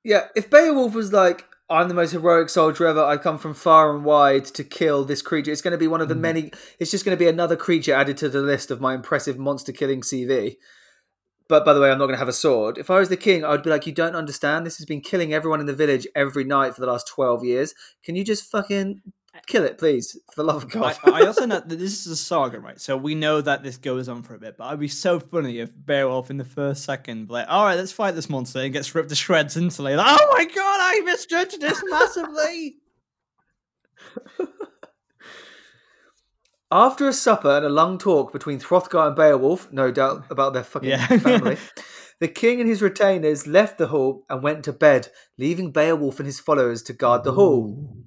Yeah, 0.05 0.28
if 0.38 0.49
Beowulf 0.49 0.93
was 0.93 1.11
like, 1.11 1.45
I'm 1.70 1.89
the 1.89 1.93
most 1.93 2.11
heroic 2.11 2.47
soldier 2.49 2.88
ever, 2.88 3.03
I 3.03 3.17
come 3.17 3.38
from 3.38 3.53
far 3.53 3.93
and 3.93 4.05
wide 4.05 4.45
to 4.45 4.63
kill 4.63 5.03
this 5.03 5.22
creature, 5.22 5.51
it's 5.51 5.61
going 5.61 5.74
to 5.74 5.78
be 5.78 5.88
one 5.88 6.01
of 6.01 6.07
the 6.07 6.15
Mm. 6.15 6.20
many, 6.22 6.51
it's 6.80 6.91
just 6.91 7.03
going 7.05 7.15
to 7.15 7.20
be 7.20 7.28
another 7.28 7.57
creature 7.57 7.93
added 7.93 8.15
to 8.17 8.30
the 8.30 8.41
list 8.41 8.72
of 8.72 8.80
my 8.82 8.93
impressive 8.95 9.38
monster 9.38 9.72
killing 9.74 10.01
CV. 10.01 10.55
But 11.49 11.65
by 11.65 11.73
the 11.73 11.81
way, 11.81 11.91
I'm 11.91 11.97
not 11.97 12.05
going 12.05 12.15
to 12.15 12.19
have 12.19 12.29
a 12.29 12.33
sword. 12.33 12.77
If 12.77 12.89
I 12.91 12.99
was 12.99 13.09
the 13.09 13.17
king, 13.17 13.43
I 13.43 13.49
would 13.49 13.63
be 13.63 13.71
like, 13.71 13.85
You 13.85 13.91
don't 13.91 14.15
understand. 14.15 14.65
This 14.65 14.77
has 14.77 14.85
been 14.85 15.01
killing 15.01 15.33
everyone 15.33 15.59
in 15.59 15.65
the 15.65 15.73
village 15.73 16.07
every 16.15 16.45
night 16.45 16.75
for 16.75 16.81
the 16.81 16.87
last 16.87 17.07
12 17.07 17.43
years. 17.43 17.73
Can 18.03 18.15
you 18.15 18.23
just 18.23 18.49
fucking 18.49 19.01
kill 19.47 19.63
it, 19.63 19.79
please? 19.79 20.15
For 20.31 20.43
the 20.43 20.47
love 20.47 20.63
of 20.63 20.69
God. 20.69 20.95
I, 21.03 21.23
I 21.23 21.25
also 21.25 21.45
know 21.47 21.59
that 21.59 21.67
this 21.67 22.05
is 22.05 22.07
a 22.07 22.15
saga, 22.15 22.59
right? 22.59 22.79
So 22.79 22.95
we 22.95 23.15
know 23.15 23.41
that 23.41 23.63
this 23.63 23.77
goes 23.77 24.07
on 24.07 24.21
for 24.21 24.35
a 24.35 24.39
bit, 24.39 24.57
but 24.57 24.67
it'd 24.67 24.79
be 24.79 24.87
so 24.87 25.19
funny 25.19 25.57
if 25.57 25.71
Beowulf 25.75 26.29
in 26.29 26.37
the 26.37 26.45
first 26.45 26.83
second, 26.85 27.27
be 27.27 27.33
like, 27.33 27.47
all 27.49 27.65
right, 27.65 27.75
let's 27.75 27.91
fight 27.91 28.13
this 28.13 28.29
monster, 28.29 28.59
and 28.59 28.71
gets 28.71 28.93
ripped 28.93 29.09
to 29.09 29.15
shreds 29.15 29.57
instantly. 29.57 29.95
Like, 29.95 30.05
oh 30.07 30.35
my 30.37 30.45
god, 30.45 30.79
I 30.81 31.01
misjudged 31.03 31.59
this 31.59 31.81
massively. 31.89 32.77
After 36.72 37.07
a 37.07 37.13
supper 37.13 37.57
and 37.57 37.65
a 37.65 37.70
long 37.70 37.97
talk 37.97 38.32
between 38.32 38.59
Hrothgar 38.59 39.07
and 39.07 39.15
Beowulf, 39.15 39.72
no 39.72 39.91
doubt 39.91 40.26
about 40.30 40.53
their 40.53 40.63
fucking 40.63 40.89
Yeah. 40.89 41.07
family, 41.17 41.57
the 42.20 42.28
king 42.28 42.59
and 42.59 42.70
his 42.70 42.82
retainers 42.82 43.47
left 43.47 43.78
the 43.78 43.88
hall 43.88 44.26
and 44.30 44.43
went 44.43 44.63
to 44.65 44.74
bed, 44.74 45.09
leaving 45.38 45.72
Beowulf 45.72 46.20
and 46.20 46.28
his 46.28 46.39
followers 46.39 46.84
to 46.84 46.93
guard 46.93 47.24
the 47.24 47.34
hall. 47.34 47.97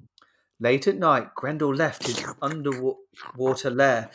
Late 0.61 0.87
at 0.87 0.97
night, 0.97 1.35
Grendel 1.35 1.75
left 1.75 2.07
his 2.07 2.25
underwater 2.41 3.71
lair 3.71 4.11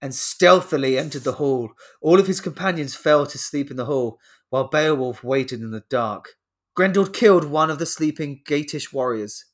and 0.00 0.14
stealthily 0.14 0.96
entered 0.98 1.24
the 1.24 1.32
hall. 1.32 1.70
All 2.00 2.18
of 2.18 2.26
his 2.26 2.40
companions 2.40 2.94
fell 2.94 3.26
to 3.26 3.36
sleep 3.38 3.70
in 3.70 3.76
the 3.76 3.84
hall, 3.84 4.18
while 4.48 4.68
Beowulf 4.68 5.22
waited 5.22 5.60
in 5.60 5.72
the 5.72 5.84
dark. 5.90 6.36
Grendel 6.74 7.06
killed 7.06 7.44
one 7.44 7.70
of 7.70 7.78
the 7.78 7.86
sleeping 7.86 8.40
Geatish 8.46 8.92
warriors. 8.92 9.44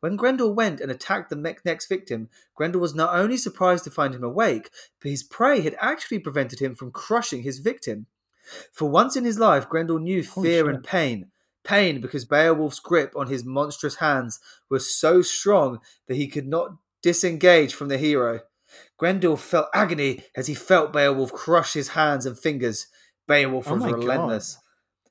When 0.00 0.16
Grendel 0.16 0.54
went 0.54 0.80
and 0.80 0.90
attacked 0.90 1.30
the 1.30 1.56
next 1.64 1.86
victim, 1.86 2.28
Grendel 2.54 2.80
was 2.80 2.94
not 2.94 3.14
only 3.14 3.36
surprised 3.36 3.84
to 3.84 3.90
find 3.90 4.14
him 4.14 4.24
awake, 4.24 4.70
but 5.00 5.10
his 5.10 5.22
prey 5.22 5.60
had 5.60 5.76
actually 5.80 6.18
prevented 6.18 6.60
him 6.60 6.74
from 6.74 6.90
crushing 6.90 7.42
his 7.42 7.58
victim. 7.58 8.06
For 8.72 8.88
once 8.88 9.16
in 9.16 9.24
his 9.24 9.38
life, 9.38 9.68
Grendel 9.68 9.98
knew 9.98 10.22
Holy 10.24 10.48
fear 10.48 10.64
shit. 10.64 10.74
and 10.74 10.84
pain. 10.84 11.30
Pain 11.64 12.00
because 12.00 12.24
Beowulf's 12.24 12.78
grip 12.78 13.12
on 13.16 13.26
his 13.26 13.44
monstrous 13.44 13.96
hands 13.96 14.38
was 14.70 14.94
so 14.94 15.20
strong 15.20 15.80
that 16.06 16.14
he 16.16 16.28
could 16.28 16.46
not 16.46 16.76
disengage 17.02 17.74
from 17.74 17.88
the 17.88 17.98
hero. 17.98 18.40
Grendel 18.98 19.36
felt 19.36 19.68
agony 19.74 20.24
as 20.36 20.46
he 20.46 20.54
felt 20.54 20.92
Beowulf 20.92 21.32
crush 21.32 21.72
his 21.72 21.88
hands 21.88 22.24
and 22.24 22.38
fingers. 22.38 22.86
Beowulf 23.26 23.68
Oh 23.68 23.74
was 23.74 23.82
my 23.82 23.90
God. 23.90 24.42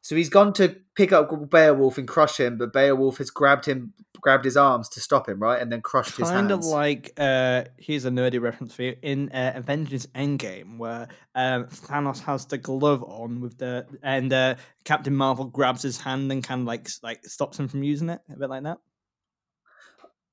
So 0.06 0.16
he's 0.16 0.30
gone 0.30 0.54
to 0.54 0.76
pick 0.96 1.12
up 1.12 1.32
Beowulf 1.50 1.98
and 1.98 2.08
crush 2.08 2.40
him, 2.40 2.60
but 2.60 2.72
Beowulf 2.72 3.18
has 3.18 3.32
grabbed 3.32 3.66
him, 3.66 3.92
grabbed 4.22 4.46
his 4.46 4.56
arms 4.56 4.88
to 4.90 5.00
stop 5.00 5.28
him, 5.28 5.40
right, 5.40 5.60
and 5.60 5.72
then 5.72 5.82
crushed 5.82 6.18
his 6.18 6.30
hands. 6.30 6.42
Kind 6.42 6.52
of 6.52 6.64
like 6.64 7.12
uh, 7.18 7.64
here's 7.78 8.06
a 8.06 8.12
nerdy 8.12 8.40
reference 8.40 8.76
for 8.76 8.84
you 8.84 8.96
in 9.02 9.30
uh, 9.32 9.54
Avengers 9.56 10.06
Endgame, 10.14 10.78
where 10.78 11.08
um, 11.34 11.66
Thanos 11.66 12.20
has 12.20 12.46
the 12.46 12.60
glove 12.60 13.02
on 13.02 13.42
with 13.42 13.58
the 13.58 13.88
and 14.04 14.32
uh, 14.32 14.54
Captain 14.84 15.16
Marvel 15.16 15.46
grabs 15.46 15.82
his 15.82 16.00
hand 16.00 16.32
and 16.32 16.44
kind 16.44 16.62
of 16.62 16.68
like 16.68 16.88
like 17.02 17.26
stops 17.26 17.60
him 17.60 17.68
from 17.68 17.82
using 17.82 18.10
it, 18.10 18.22
a 18.32 18.38
bit 18.38 18.52
like 18.52 18.62
that. 18.62 18.78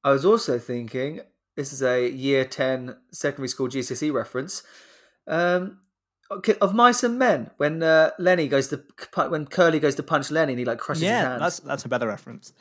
I 0.05 0.11
was 0.11 0.27
also 0.27 0.59
thinking 0.59 1.23
this 1.57 1.73
is 1.73 1.83
a 1.83 2.11
year 2.11 2.45
10 2.45 2.95
secondary 3.11 3.49
school 3.49 3.69
GCSE 3.69 4.13
reference 4.13 4.65
um, 5.27 5.79
of 6.61 6.75
mice 6.75 7.03
and 7.03 7.19
men 7.19 7.51
when 7.57 7.83
uh, 7.83 8.11
Lenny 8.19 8.49
goes 8.49 8.69
to 8.69 8.83
when 9.29 9.47
Curly 9.47 9.81
goes 9.81 9.95
to 9.97 10.03
punch 10.03 10.31
Lenny 10.31 10.53
and 10.53 10.59
he 10.59 10.65
like 10.65 10.79
crushes 10.79 11.03
his 11.03 11.11
yeah, 11.11 11.39
that's 11.39 11.61
that's 11.61 11.85
a 11.85 11.89
better 11.89 12.07
reference. 12.07 12.53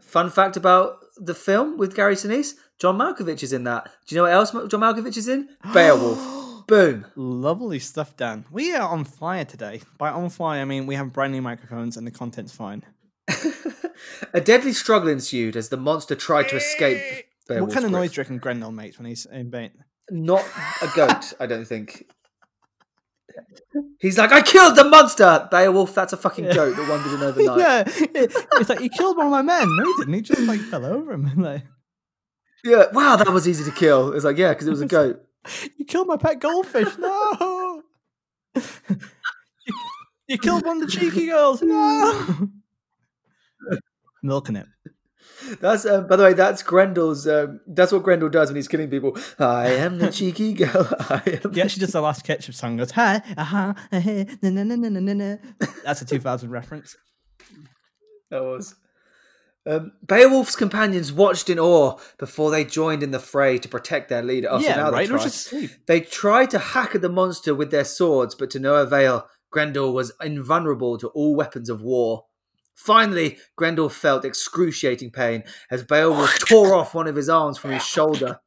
Fun 0.00 0.30
fact 0.30 0.56
about 0.56 0.98
the 1.16 1.34
film 1.34 1.76
with 1.78 1.94
Gary 1.94 2.14
Sinise: 2.14 2.54
John 2.78 2.98
Malkovich 2.98 3.42
is 3.42 3.52
in 3.52 3.64
that. 3.64 3.90
Do 4.06 4.14
you 4.14 4.20
know 4.20 4.24
what 4.24 4.32
else 4.32 4.50
John 4.50 4.80
Malkovich 4.80 5.16
is 5.16 5.28
in? 5.28 5.48
Beowulf. 5.72 6.66
Boom. 6.66 7.06
Lovely 7.16 7.80
stuff, 7.80 8.16
Dan. 8.16 8.44
We 8.50 8.72
are 8.74 8.88
on 8.88 9.04
fire 9.04 9.44
today. 9.44 9.82
By 9.98 10.10
on 10.10 10.30
fire, 10.30 10.60
I 10.60 10.64
mean 10.64 10.86
we 10.86 10.94
have 10.94 11.12
brand 11.12 11.32
new 11.32 11.42
microphones 11.42 11.96
and 11.96 12.06
the 12.06 12.12
content's 12.12 12.52
fine. 12.52 12.84
a 14.32 14.40
deadly 14.40 14.72
struggle 14.72 15.08
ensued 15.08 15.56
as 15.56 15.68
the 15.68 15.76
monster 15.76 16.14
tried 16.14 16.48
to 16.48 16.56
escape. 16.56 17.26
what 17.48 17.72
kind 17.72 17.84
of 17.84 17.90
grip. 17.90 17.92
noise 17.92 18.10
do 18.12 18.16
you 18.16 18.22
reckon 18.22 18.38
Grendel 18.38 18.72
makes 18.72 18.98
when 18.98 19.06
he's 19.06 19.26
in 19.26 19.50
bait? 19.50 19.72
Not 20.10 20.44
a 20.82 20.88
goat, 20.94 21.32
I 21.38 21.46
don't 21.46 21.64
think. 21.64 22.06
He's 24.00 24.18
like, 24.18 24.32
I 24.32 24.42
killed 24.42 24.76
the 24.76 24.84
monster! 24.84 25.48
Beowulf, 25.50 25.94
that's 25.94 26.12
a 26.12 26.16
fucking 26.16 26.44
Yeah. 26.46 26.54
goat 26.54 26.76
that 26.76 26.88
wandered 26.88 27.14
in 27.14 27.22
overnight. 27.22 27.58
yeah, 28.14 28.26
it's 28.58 28.68
like 28.68 28.80
he 28.80 28.88
killed 28.88 29.16
one 29.16 29.26
of 29.26 29.32
my 29.32 29.42
men. 29.42 29.68
No, 29.76 29.84
he 29.84 29.92
didn't. 29.98 30.14
He 30.14 30.20
just 30.22 30.40
like 30.42 30.60
fell 30.60 30.84
over 30.84 31.12
him. 31.12 31.30
Like, 31.42 31.64
Yeah, 32.64 32.84
wow, 32.92 33.16
that 33.16 33.28
was 33.28 33.46
easy 33.48 33.64
to 33.64 33.70
kill. 33.70 34.12
It's 34.12 34.24
like, 34.24 34.36
yeah, 34.38 34.50
because 34.50 34.66
it 34.66 34.70
was 34.70 34.80
a 34.82 34.86
goat. 34.86 35.22
you 35.76 35.84
killed 35.84 36.06
my 36.08 36.16
pet 36.16 36.40
goldfish. 36.40 36.96
No. 36.98 37.82
you, 38.56 39.74
you 40.28 40.38
killed 40.38 40.64
one 40.66 40.82
of 40.82 40.90
the 40.90 40.96
cheeky 40.98 41.26
girls. 41.26 41.62
No. 41.62 42.48
Milking 44.22 44.56
it. 44.56 44.66
That's 45.60 45.86
um, 45.86 46.06
by 46.06 46.16
the 46.16 46.22
way, 46.22 46.32
that's 46.32 46.62
Grendel's. 46.62 47.26
Um, 47.26 47.60
that's 47.66 47.92
what 47.92 48.02
Grendel 48.02 48.28
does 48.28 48.48
when 48.48 48.56
he's 48.56 48.68
killing 48.68 48.90
people. 48.90 49.16
I 49.38 49.68
am 49.68 49.98
the 49.98 50.10
cheeky 50.10 50.54
girl. 50.54 50.88
I 51.10 51.40
am. 51.44 51.52
He 51.52 51.62
actually 51.62 51.80
does 51.80 51.92
the 51.92 52.00
last 52.00 52.24
ketchup 52.24 52.54
song. 52.54 52.76
Goes 52.76 52.92
hi, 52.92 53.22
aha, 53.36 53.74
eh, 53.92 54.24
na 54.42 54.50
na 54.50 54.62
na 54.62 54.76
na 54.76 54.88
na 54.88 55.00
na 55.00 55.12
na. 55.12 55.36
That's 55.84 56.02
a 56.02 56.04
2000 56.04 56.50
reference. 56.50 56.96
That 58.30 58.42
was. 58.42 58.74
Um, 59.66 59.92
Beowulf's 60.02 60.56
companions 60.56 61.12
watched 61.12 61.50
in 61.50 61.58
awe 61.58 61.98
before 62.18 62.50
they 62.50 62.64
joined 62.64 63.02
in 63.02 63.10
the 63.10 63.18
fray 63.18 63.58
to 63.58 63.68
protect 63.68 64.08
their 64.08 64.22
leader. 64.22 64.48
Oh, 64.50 64.58
so 64.58 64.66
yeah, 64.66 64.76
now 64.76 64.90
right. 64.90 65.06
they 65.08 65.18
try. 65.18 65.68
They 65.86 66.00
tried 66.00 66.50
to 66.50 66.58
hack 66.58 66.94
at 66.94 67.02
the 67.02 67.10
monster 67.10 67.54
with 67.54 67.70
their 67.70 67.84
swords, 67.84 68.34
but 68.34 68.50
to 68.50 68.58
no 68.58 68.76
avail. 68.76 69.26
Grendel 69.50 69.92
was 69.92 70.12
invulnerable 70.22 70.96
to 70.98 71.08
all 71.08 71.34
weapons 71.34 71.68
of 71.68 71.82
war. 71.82 72.26
Finally, 72.84 73.36
Grendel 73.56 73.90
felt 73.90 74.24
excruciating 74.24 75.10
pain 75.10 75.44
as 75.70 75.82
Beowulf 75.84 76.38
tore 76.48 76.74
off 76.74 76.94
one 76.94 77.06
of 77.06 77.14
his 77.14 77.28
arms 77.28 77.58
from 77.58 77.72
his 77.72 77.84
shoulder. 77.86 78.40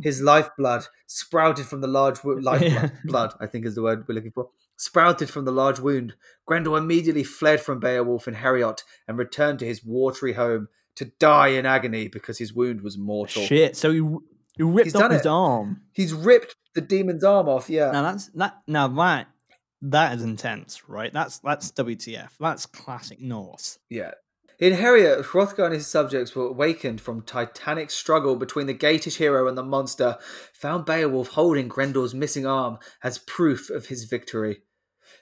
His 0.00 0.22
lifeblood 0.22 0.86
sprouted 1.08 1.66
from 1.66 1.80
the 1.80 1.88
large 1.88 2.22
wo- 2.22 2.34
lifeblood. 2.40 2.92
Blood, 3.04 3.34
I 3.40 3.46
think 3.46 3.66
is 3.66 3.74
the 3.74 3.82
word 3.82 4.06
we're 4.06 4.14
looking 4.14 4.30
for. 4.30 4.50
Sprouted 4.76 5.28
from 5.30 5.44
the 5.46 5.50
large 5.52 5.80
wound. 5.80 6.14
Grendel 6.46 6.76
immediately 6.76 7.24
fled 7.24 7.60
from 7.60 7.80
Beowulf 7.80 8.26
and 8.28 8.36
Heorot 8.36 8.82
and 9.08 9.18
returned 9.18 9.58
to 9.58 9.66
his 9.66 9.84
watery 9.84 10.34
home 10.34 10.68
to 10.96 11.06
die 11.18 11.48
in 11.48 11.66
agony 11.66 12.06
because 12.06 12.38
his 12.38 12.52
wound 12.54 12.82
was 12.82 12.96
mortal. 12.96 13.42
Shit. 13.42 13.76
So 13.76 13.90
he, 13.90 13.98
he 14.56 14.62
ripped 14.62 14.86
He's 14.86 14.94
off 14.94 15.10
his 15.10 15.22
it. 15.22 15.26
arm. 15.26 15.82
He's 15.92 16.12
ripped 16.14 16.54
the 16.74 16.80
demon's 16.80 17.24
arm 17.24 17.48
off. 17.48 17.68
Yeah. 17.68 17.90
Now 17.90 18.02
that's 18.02 18.28
that. 18.28 18.58
Now 18.68 18.86
that 18.88 19.26
that 19.82 20.14
is 20.14 20.22
intense, 20.22 20.88
right? 20.88 21.12
That's 21.12 21.38
that's 21.38 21.72
WTF. 21.72 22.30
That's 22.38 22.66
classic 22.66 23.20
Norse. 23.20 23.78
Yeah. 23.90 24.12
In 24.58 24.74
Heorot, 24.74 25.24
Hrothgar 25.24 25.64
and 25.64 25.74
his 25.74 25.88
subjects 25.88 26.36
were 26.36 26.46
awakened 26.46 27.00
from 27.00 27.22
titanic 27.22 27.90
struggle 27.90 28.36
between 28.36 28.66
the 28.66 28.74
Geatish 28.74 29.16
hero 29.16 29.48
and 29.48 29.58
the 29.58 29.62
monster, 29.64 30.18
found 30.52 30.86
Beowulf 30.86 31.28
holding 31.28 31.66
Grendel's 31.66 32.14
missing 32.14 32.46
arm 32.46 32.78
as 33.02 33.18
proof 33.18 33.70
of 33.70 33.86
his 33.86 34.04
victory. 34.04 34.62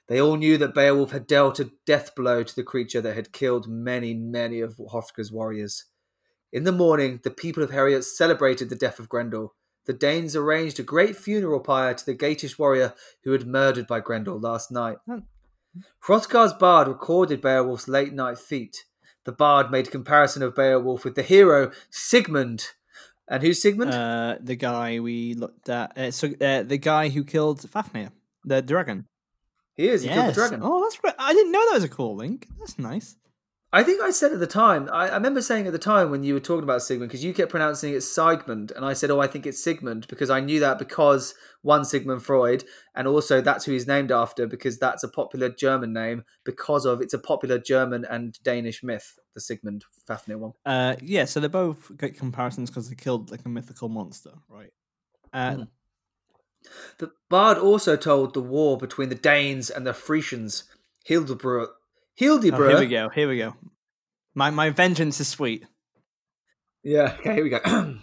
They 0.08 0.20
all 0.20 0.36
knew 0.36 0.58
that 0.58 0.74
Beowulf 0.74 1.12
had 1.12 1.26
dealt 1.26 1.58
a 1.58 1.70
death 1.86 2.14
blow 2.14 2.42
to 2.42 2.54
the 2.54 2.62
creature 2.62 3.00
that 3.00 3.16
had 3.16 3.32
killed 3.32 3.66
many, 3.66 4.12
many 4.12 4.60
of 4.60 4.76
Hrothgar's 4.76 5.32
warriors. 5.32 5.86
In 6.52 6.64
the 6.64 6.72
morning, 6.72 7.20
the 7.22 7.30
people 7.30 7.62
of 7.62 7.70
Heorot 7.70 8.04
celebrated 8.04 8.68
the 8.68 8.76
death 8.76 8.98
of 8.98 9.08
Grendel. 9.08 9.54
The 9.90 9.96
Danes 9.96 10.36
arranged 10.36 10.78
a 10.78 10.84
great 10.84 11.16
funeral 11.16 11.58
pyre 11.58 11.94
to 11.94 12.06
the 12.06 12.14
Geatish 12.14 12.60
warrior 12.60 12.94
who 13.24 13.32
had 13.32 13.44
murdered 13.44 13.88
by 13.88 13.98
Grendel 13.98 14.38
last 14.38 14.70
night. 14.70 14.98
Hmm. 15.04 15.18
Hrothgar's 16.06 16.52
bard 16.52 16.86
recorded 16.86 17.40
Beowulf's 17.42 17.88
late 17.88 18.12
night 18.12 18.38
feat. 18.38 18.84
The 19.24 19.32
bard 19.32 19.72
made 19.72 19.88
a 19.88 19.90
comparison 19.90 20.44
of 20.44 20.54
Beowulf 20.54 21.04
with 21.04 21.16
the 21.16 21.24
hero 21.24 21.72
Sigmund. 21.90 22.68
And 23.28 23.42
who's 23.42 23.60
Sigmund? 23.60 23.92
Uh, 23.92 24.36
the 24.40 24.54
guy 24.54 25.00
we 25.00 25.34
looked 25.34 25.68
at. 25.68 25.98
Uh, 25.98 26.12
so 26.12 26.28
uh, 26.40 26.62
the 26.62 26.78
guy 26.78 27.08
who 27.08 27.24
killed 27.24 27.68
Fafnir, 27.68 28.12
the 28.44 28.62
dragon. 28.62 29.06
he 29.76 29.88
is. 29.88 30.02
He 30.02 30.08
killed 30.08 30.28
the 30.28 30.32
dragon. 30.34 30.60
Oh, 30.62 30.82
that's 30.84 30.98
great. 30.98 31.14
I 31.18 31.32
didn't 31.32 31.50
know 31.50 31.66
that 31.66 31.74
was 31.74 31.82
a 31.82 31.88
cool 31.88 32.14
link. 32.14 32.46
That's 32.60 32.78
nice. 32.78 33.16
I 33.72 33.84
think 33.84 34.02
I 34.02 34.10
said 34.10 34.32
at 34.32 34.40
the 34.40 34.48
time. 34.48 34.88
I, 34.92 35.08
I 35.08 35.14
remember 35.14 35.40
saying 35.40 35.66
at 35.66 35.72
the 35.72 35.78
time 35.78 36.10
when 36.10 36.24
you 36.24 36.34
were 36.34 36.40
talking 36.40 36.64
about 36.64 36.82
Sigmund 36.82 37.08
because 37.08 37.24
you 37.24 37.32
kept 37.32 37.52
pronouncing 37.52 37.94
it 37.94 38.00
Sigmund, 38.00 38.72
and 38.74 38.84
I 38.84 38.94
said, 38.94 39.10
"Oh, 39.10 39.20
I 39.20 39.28
think 39.28 39.46
it's 39.46 39.62
Sigmund," 39.62 40.08
because 40.08 40.28
I 40.28 40.40
knew 40.40 40.58
that 40.58 40.78
because 40.78 41.34
one 41.62 41.84
Sigmund 41.84 42.24
Freud, 42.24 42.64
and 42.96 43.06
also 43.06 43.40
that's 43.40 43.64
who 43.64 43.72
he's 43.72 43.86
named 43.86 44.10
after 44.10 44.46
because 44.46 44.78
that's 44.78 45.04
a 45.04 45.08
popular 45.08 45.48
German 45.48 45.92
name 45.92 46.24
because 46.44 46.84
of 46.84 47.00
it's 47.00 47.14
a 47.14 47.18
popular 47.18 47.58
German 47.58 48.04
and 48.04 48.42
Danish 48.42 48.82
myth, 48.82 49.18
the 49.34 49.40
Sigmund 49.40 49.84
Fafnir 50.04 50.38
one. 50.38 50.52
Uh, 50.66 50.96
yeah. 51.00 51.24
So 51.24 51.38
they're 51.38 51.48
both 51.48 51.96
great 51.96 52.18
comparisons 52.18 52.70
because 52.70 52.88
they 52.88 52.96
killed 52.96 53.30
like 53.30 53.44
a 53.44 53.48
mythical 53.48 53.88
monster, 53.88 54.32
right? 54.48 54.72
Uh, 55.32 55.54
Mm. 55.54 55.68
The 56.98 57.10
bard 57.30 57.56
also 57.56 57.96
told 57.96 58.34
the 58.34 58.42
war 58.42 58.76
between 58.76 59.08
the 59.08 59.14
Danes 59.14 59.70
and 59.70 59.86
the 59.86 59.94
Frisians. 59.94 60.64
Hildeburh. 62.20 62.66
Oh, 62.66 62.68
here 62.68 62.78
we 62.78 62.86
go. 62.86 63.08
Here 63.08 63.28
we 63.28 63.38
go. 63.38 63.54
My 64.34 64.50
my 64.50 64.68
vengeance 64.68 65.20
is 65.20 65.28
sweet. 65.28 65.64
Yeah, 66.82 67.16
okay, 67.20 67.34
here 67.34 67.44
we 67.44 67.50
go. 67.50 67.60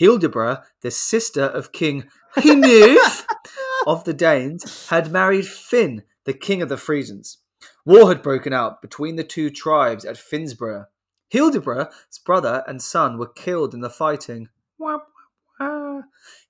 Hildeburh, 0.00 0.62
the 0.82 0.90
sister 0.90 1.42
of 1.42 1.72
King 1.72 2.04
Hnaef 2.36 3.26
of 3.86 4.04
the 4.04 4.14
Danes, 4.14 4.88
had 4.88 5.12
married 5.12 5.46
Finn, 5.46 6.04
the 6.24 6.32
king 6.32 6.62
of 6.62 6.68
the 6.68 6.76
Frisians. 6.76 7.38
War 7.84 8.08
had 8.08 8.22
broken 8.22 8.52
out 8.52 8.80
between 8.82 9.16
the 9.16 9.24
two 9.24 9.50
tribes 9.50 10.04
at 10.04 10.16
Finnsburh. 10.16 10.86
Hildeburh's 11.32 12.18
brother 12.24 12.62
and 12.66 12.80
son 12.80 13.18
were 13.18 13.28
killed 13.28 13.74
in 13.74 13.80
the 13.80 13.90
fighting. 13.90 14.48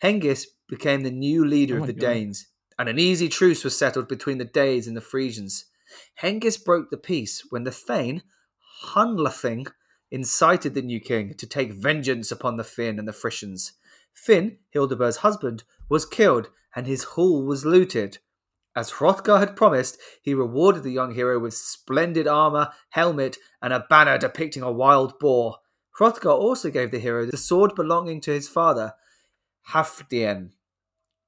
Hengist 0.02 0.46
became 0.68 1.02
the 1.02 1.10
new 1.10 1.44
leader 1.44 1.78
Oh 1.78 1.80
of 1.80 1.86
the 1.86 1.92
God. 1.92 2.06
Danes, 2.06 2.46
and 2.78 2.88
an 2.88 2.98
easy 2.98 3.28
truce 3.28 3.64
was 3.64 3.76
settled 3.76 4.08
between 4.08 4.38
the 4.38 4.44
Danes 4.44 4.86
and 4.86 4.96
the 4.96 5.00
Frisians. 5.00 5.66
Hengist 6.22 6.64
broke 6.64 6.90
the 6.90 6.96
peace 6.96 7.44
when 7.50 7.64
the 7.64 7.70
Thane, 7.70 8.22
Hunlafing, 8.86 9.68
incited 10.10 10.74
the 10.74 10.82
new 10.82 11.00
king 11.00 11.34
to 11.34 11.46
take 11.46 11.72
vengeance 11.72 12.32
upon 12.32 12.56
the 12.56 12.64
Finn 12.64 12.98
and 12.98 13.06
the 13.06 13.12
Frisians. 13.12 13.72
Finn, 14.12 14.58
Hildeburh's 14.70 15.18
husband, 15.18 15.64
was 15.88 16.04
killed 16.04 16.50
and 16.74 16.86
his 16.86 17.04
hall 17.04 17.44
was 17.44 17.64
looted. 17.64 18.18
As 18.76 18.92
Hrothgar 18.92 19.38
had 19.38 19.56
promised, 19.56 19.98
he 20.22 20.34
rewarded 20.34 20.84
the 20.84 20.92
young 20.92 21.14
hero 21.14 21.38
with 21.38 21.54
splendid 21.54 22.28
armor, 22.28 22.70
helmet, 22.90 23.36
and 23.60 23.72
a 23.72 23.86
banner 23.90 24.16
depicting 24.18 24.62
a 24.62 24.70
wild 24.70 25.18
boar. 25.18 25.56
Hrothgar 25.98 26.32
also 26.32 26.70
gave 26.70 26.90
the 26.90 27.00
hero 27.00 27.26
the 27.26 27.36
sword 27.36 27.74
belonging 27.74 28.20
to 28.22 28.30
his 28.30 28.48
father, 28.48 28.94
Healfdene. 29.68 30.52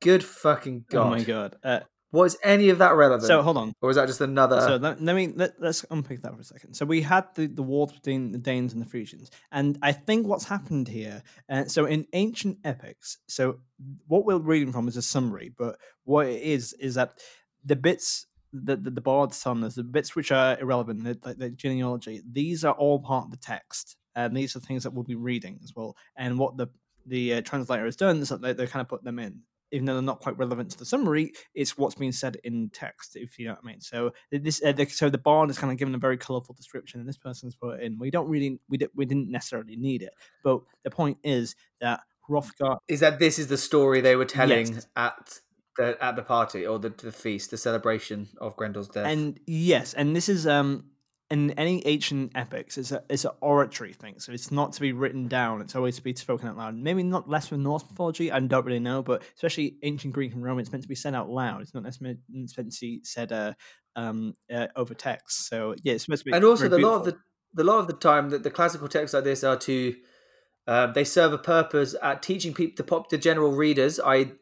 Good 0.01 0.25
fucking 0.25 0.87
god. 0.91 1.07
Oh 1.07 1.11
my 1.11 1.23
god. 1.23 1.57
Uh, 1.63 1.81
Was 2.13 2.37
any 2.45 2.69
of 2.69 2.79
that 2.79 2.95
relevant? 2.95 3.27
so 3.27 3.43
hold 3.43 3.57
on. 3.57 3.75
or 3.81 3.89
was 3.89 3.97
that 3.97 4.07
just 4.07 4.21
another? 4.21 4.61
So 4.61 4.77
let, 4.77 5.03
let 5.03 5.17
me 5.17 5.33
let, 5.35 5.55
let's 5.59 5.85
unpick 5.91 6.21
that 6.23 6.35
for 6.35 6.41
a 6.41 6.45
second. 6.45 6.75
So 6.75 6.85
we 6.85 7.01
had 7.01 7.25
the, 7.35 7.47
the 7.47 7.63
war 7.63 7.87
between 7.87 8.33
the 8.33 8.39
Danes 8.39 8.75
and 8.75 8.83
the 8.83 8.87
Frisians, 8.87 9.31
and 9.51 9.79
I 9.83 9.93
think 9.93 10.27
what's 10.27 10.45
happened 10.45 10.89
here. 10.89 11.23
Uh, 11.49 11.65
so 11.65 11.87
in 11.87 12.07
ancient 12.13 12.59
epics, 12.65 13.19
so 13.29 13.61
what 14.07 14.27
we're 14.27 14.39
reading 14.39 14.73
from 14.73 14.89
is 14.89 14.97
a 14.97 15.03
summary, 15.03 15.53
but 15.57 15.77
what 16.05 16.27
it 16.27 16.43
is 16.43 16.75
is 16.75 16.95
that 16.97 17.19
the 17.65 17.77
bits 17.77 18.27
that 18.53 18.85
the, 18.85 18.91
the 18.91 19.01
bard's 19.01 19.39
son, 19.39 19.63
there's 19.63 19.77
the 19.77 19.83
bits 19.83 20.15
which 20.15 20.31
are 20.31 20.59
irrelevant, 20.61 21.05
the, 21.05 21.15
the, 21.15 21.35
the 21.35 21.51
genealogy. 21.51 22.21
These 22.31 22.65
are 22.65 22.75
all 22.75 23.01
part 23.01 23.25
of 23.25 23.31
the 23.31 23.39
text, 23.39 23.97
and 24.15 24.37
these 24.37 24.55
are 24.55 24.61
things 24.61 24.83
that 24.83 24.93
we'll 24.93 25.05
be 25.05 25.15
reading 25.15 25.59
as 25.65 25.73
well. 25.75 25.97
And 26.17 26.39
what 26.39 26.57
the 26.57 26.69
the 27.07 27.35
uh, 27.35 27.41
translator 27.41 27.85
has 27.85 27.97
done 27.97 28.19
is 28.19 28.29
that 28.29 28.41
they, 28.43 28.53
they 28.53 28.67
kind 28.67 28.81
of 28.81 28.89
put 28.89 29.03
them 29.03 29.19
in 29.19 29.41
even 29.73 29.87
though 29.87 29.95
they're 29.95 30.03
not 30.03 30.20
quite 30.20 30.39
relevant 30.39 30.70
to 30.70 30.79
the 30.79 30.85
summary, 30.85 31.33
it's 31.55 31.77
what's 31.77 31.95
being 31.95 32.12
said 32.12 32.37
in 32.45 32.70
text, 32.73 33.16
if 33.16 33.39
you 33.39 33.47
know 33.47 33.53
what 33.53 33.64
I 33.64 33.66
mean. 33.66 33.81
So 33.81 34.12
this, 34.31 34.62
uh, 34.64 34.73
the, 34.73 34.87
so 34.87 35.11
the 35.11 35.18
bard 35.18 35.51
is 35.51 35.59
kind 35.59 35.73
of 35.73 35.79
given 35.79 35.95
a 35.95 35.99
very 35.99 36.18
colourful 36.18 36.55
description, 36.55 37.01
and 37.01 37.09
this 37.09 37.18
person's 37.18 37.55
put 37.57 37.81
in. 37.81 37.99
We 37.99 38.11
don't 38.11 38.29
really, 38.29 38.61
we 38.68 38.79
di- 38.79 38.89
we 38.95 39.07
didn't 39.07 39.31
necessarily 39.31 39.77
need 39.77 40.03
it, 40.03 40.12
but 40.45 40.61
the 40.85 40.91
point 40.91 41.18
is 41.25 41.57
that 41.81 42.01
Hrothgar, 42.29 42.79
is 42.87 43.01
that 43.01 43.18
this 43.18 43.39
is 43.39 43.49
the 43.49 43.59
story 43.59 44.01
they 44.01 44.14
were 44.14 44.25
telling 44.25 44.75
Yes. 44.75 44.87
at 44.95 45.41
the 45.77 45.97
at 46.05 46.16
the 46.16 46.23
party 46.23 46.66
or 46.66 46.79
the, 46.79 46.91
the 46.91 47.11
feast, 47.12 47.51
the 47.51 47.57
celebration 47.57 48.29
of 48.39 48.57
Grendel's 48.57 48.89
death? 48.89 49.07
and 49.07 49.41
yes, 49.47 49.95
and 49.95 50.14
this 50.14 50.29
is 50.29 50.47
um 50.47 50.85
in 51.33 51.51
any 51.53 51.85
ancient 51.87 52.33
epics, 52.35 52.76
it's 52.76 52.93
a 52.93 53.03
it's 53.09 53.24
an 53.24 53.30
oratory 53.41 53.95
thing, 53.95 54.16
so 54.18 54.33
it's 54.33 54.51
not 54.51 54.74
to 54.74 54.83
be 54.83 54.93
written 54.93 55.28
down; 55.28 55.62
it's 55.62 55.74
always 55.74 55.97
to 55.97 56.03
be 56.03 56.14
spoken 56.14 56.47
out 56.47 56.59
loud. 56.59 56.76
Maybe 56.76 57.03
not 57.03 57.26
less 57.26 57.51
with 57.51 57.61
Norse 57.61 57.83
mythology, 57.89 58.30
I 58.30 58.39
don't 58.39 58.66
really 58.66 58.78
know, 58.78 59.03
but 59.03 59.22
especially 59.35 59.76
ancient 59.83 60.12
Greek 60.12 60.35
and 60.35 60.45
Roman, 60.45 60.61
it's 60.61 60.70
meant 60.70 60.83
to 60.83 60.89
be 60.89 60.95
said 60.95 61.14
out 61.14 61.30
loud. 61.30 61.62
It's 61.62 61.72
not 61.72 61.85
necessarily 61.85 62.18
meant 62.28 62.51
to 62.51 62.64
be 62.83 63.01
said 63.05 63.33
uh, 63.33 63.55
um 63.97 64.35
uh, 64.55 64.66
over 64.76 64.93
text. 64.93 65.49
So 65.49 65.74
yeah, 65.83 65.95
it's 65.95 66.05
supposed 66.05 66.24
to 66.24 66.30
be. 66.30 66.37
and 66.37 66.45
also 66.45 66.68
the 66.68 66.78
lot 66.78 66.97
of 66.97 67.05
the 67.07 67.16
the 67.55 67.64
lot 67.64 67.78
of 67.78 67.87
the 67.87 67.95
time 67.95 68.28
that 68.28 68.43
the 68.43 68.51
classical 68.51 68.89
texts 68.89 69.14
like 69.14 69.24
this 69.24 69.43
are 69.43 69.57
to 69.57 69.95
um, 70.66 70.93
they 70.93 71.05
serve 71.05 71.33
a 71.33 71.39
purpose 71.39 71.97
at 72.03 72.22
teaching 72.22 72.53
people 72.53 72.74
the 72.76 72.85
pop 72.85 73.09
the 73.09 73.16
general 73.16 73.53
readers, 73.53 73.99
i 73.99 74.33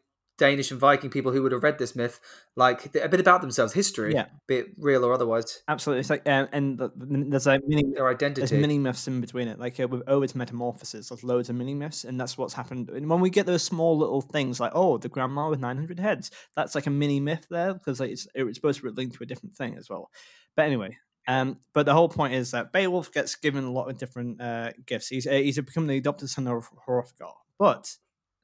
Danish 0.41 0.71
and 0.71 0.79
Viking 0.79 1.09
people 1.11 1.31
who 1.31 1.43
would 1.43 1.51
have 1.51 1.61
read 1.63 1.77
this 1.77 1.95
myth, 1.95 2.19
like 2.55 2.93
a 2.95 3.07
bit 3.07 3.19
about 3.19 3.41
themselves, 3.41 3.73
history, 3.73 4.13
Yeah. 4.13 4.25
be 4.47 4.55
it 4.57 4.65
real 4.77 5.05
or 5.05 5.13
otherwise, 5.13 5.61
Absolutely, 5.67 5.99
it's 6.01 6.09
like 6.09 6.27
um, 6.27 6.47
and 6.51 6.77
the, 6.79 6.89
the- 6.95 7.25
there's 7.29 7.45
like 7.45 7.61
mini 7.67 7.83
their 7.93 8.09
identity. 8.09 8.41
there's 8.41 8.51
mini 8.51 8.79
myths 8.79 9.07
in 9.07 9.21
between 9.21 9.47
it. 9.47 9.59
Like 9.59 9.79
uh, 9.79 9.87
with 9.87 10.01
Ovid's 10.07 10.33
Metamorphosis, 10.35 11.09
there's 11.09 11.23
loads 11.23 11.49
of 11.49 11.55
mini 11.55 11.75
myths, 11.75 12.03
and 12.03 12.19
that's 12.19 12.37
what's 12.37 12.55
happened. 12.55 12.89
And 12.89 13.07
when 13.09 13.19
we 13.21 13.29
get 13.29 13.45
those 13.45 13.63
small 13.63 13.97
little 13.97 14.21
things 14.21 14.59
like 14.59 14.71
oh, 14.75 14.97
the 14.97 15.09
grandma 15.09 15.49
with 15.49 15.59
900 15.59 15.99
heads, 15.99 16.31
that's 16.55 16.73
like 16.73 16.87
a 16.87 16.89
mini 16.89 17.19
myth 17.19 17.45
there 17.51 17.73
because 17.75 17.99
like, 17.99 18.09
it's 18.09 18.27
it's 18.33 18.57
supposed 18.57 18.79
to 18.81 18.85
be 18.85 18.91
linked 18.99 19.15
to 19.17 19.23
a 19.23 19.27
different 19.27 19.55
thing 19.55 19.77
as 19.77 19.89
well. 19.89 20.09
But 20.55 20.65
anyway. 20.65 20.97
Um, 21.27 21.59
but 21.75 21.85
the 21.85 21.93
whole 21.93 22.09
point 22.09 22.33
is 22.33 22.49
that 22.49 22.73
Beowulf 22.73 23.11
gets 23.13 23.35
given 23.35 23.63
a 23.63 23.71
lot 23.71 23.89
of 23.91 23.97
different 23.99 24.41
uh, 24.41 24.71
gifts. 24.87 25.07
He's 25.09 25.27
uh, 25.27 25.33
he's 25.33 25.57
become 25.59 25.85
the 25.85 25.97
adopted 25.97 26.29
son 26.29 26.47
of 26.47 26.67
Hrothgar. 26.87 27.33
But 27.59 27.95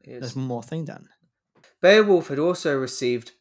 there's 0.06 0.36
one 0.36 0.46
more 0.46 0.62
thing, 0.62 0.86
Dan. 0.86 1.10
Beowulf 1.82 2.28
had 2.30 2.40
also 2.40 2.76
received 2.76 3.34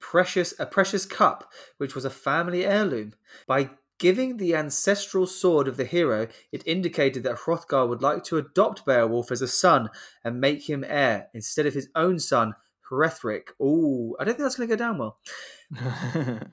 precious 0.00 0.54
a 0.58 0.66
precious 0.66 1.06
cup, 1.06 1.50
which 1.78 1.94
was 1.94 2.04
a 2.04 2.10
family 2.10 2.64
heirloom. 2.64 3.14
By 3.46 3.70
giving 3.98 4.36
the 4.36 4.54
ancestral 4.54 5.26
sword 5.26 5.68
of 5.68 5.76
the 5.76 5.84
hero, 5.84 6.28
it 6.52 6.66
indicated 6.66 7.22
that 7.24 7.40
Hrothgar 7.40 7.88
would 7.88 8.02
like 8.02 8.24
to 8.24 8.38
adopt 8.38 8.86
Beowulf 8.86 9.30
as 9.32 9.42
a 9.42 9.48
son 9.48 9.90
and 10.24 10.40
make 10.40 10.68
him 10.68 10.84
heir 10.86 11.28
instead 11.34 11.66
of 11.66 11.74
his 11.74 11.88
own 11.94 12.18
son, 12.18 12.54
Hrethric. 12.90 13.48
Ooh, 13.60 14.16
I 14.18 14.24
don't 14.24 14.34
think 14.34 14.44
that's 14.44 14.56
going 14.56 14.68
to 14.68 14.76
go 14.76 14.78
down 14.78 14.98
well. 14.98 15.18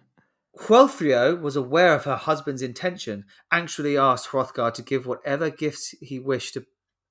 Wealhtheow 0.57 1.39
was 1.41 1.55
aware 1.55 1.93
of 1.93 2.05
her 2.05 2.15
husband's 2.15 2.61
intention, 2.61 3.25
anxiously 3.51 3.97
asked 3.97 4.29
Hrothgar 4.29 4.73
to 4.73 4.81
give 4.81 5.05
whatever 5.05 5.49
gifts 5.49 5.93
he 6.01 6.17
wished 6.17 6.53
to 6.53 6.65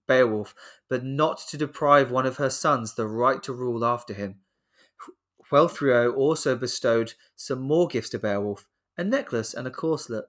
Beowulf, 0.06 0.54
but 0.88 1.04
not 1.04 1.38
to 1.48 1.56
deprive 1.56 2.10
one 2.10 2.26
of 2.26 2.36
her 2.36 2.50
sons 2.50 2.94
the 2.94 3.06
right 3.06 3.42
to 3.42 3.52
rule 3.52 3.84
after 3.84 4.14
him. 4.14 4.40
Wealhtheow 5.50 6.16
also 6.16 6.56
bestowed 6.56 7.14
some 7.36 7.60
more 7.60 7.86
gifts 7.86 8.10
to 8.10 8.18
Beowulf 8.18 8.66
a 8.96 9.04
necklace 9.04 9.54
and 9.54 9.66
a 9.66 9.70
corselet. 9.70 10.24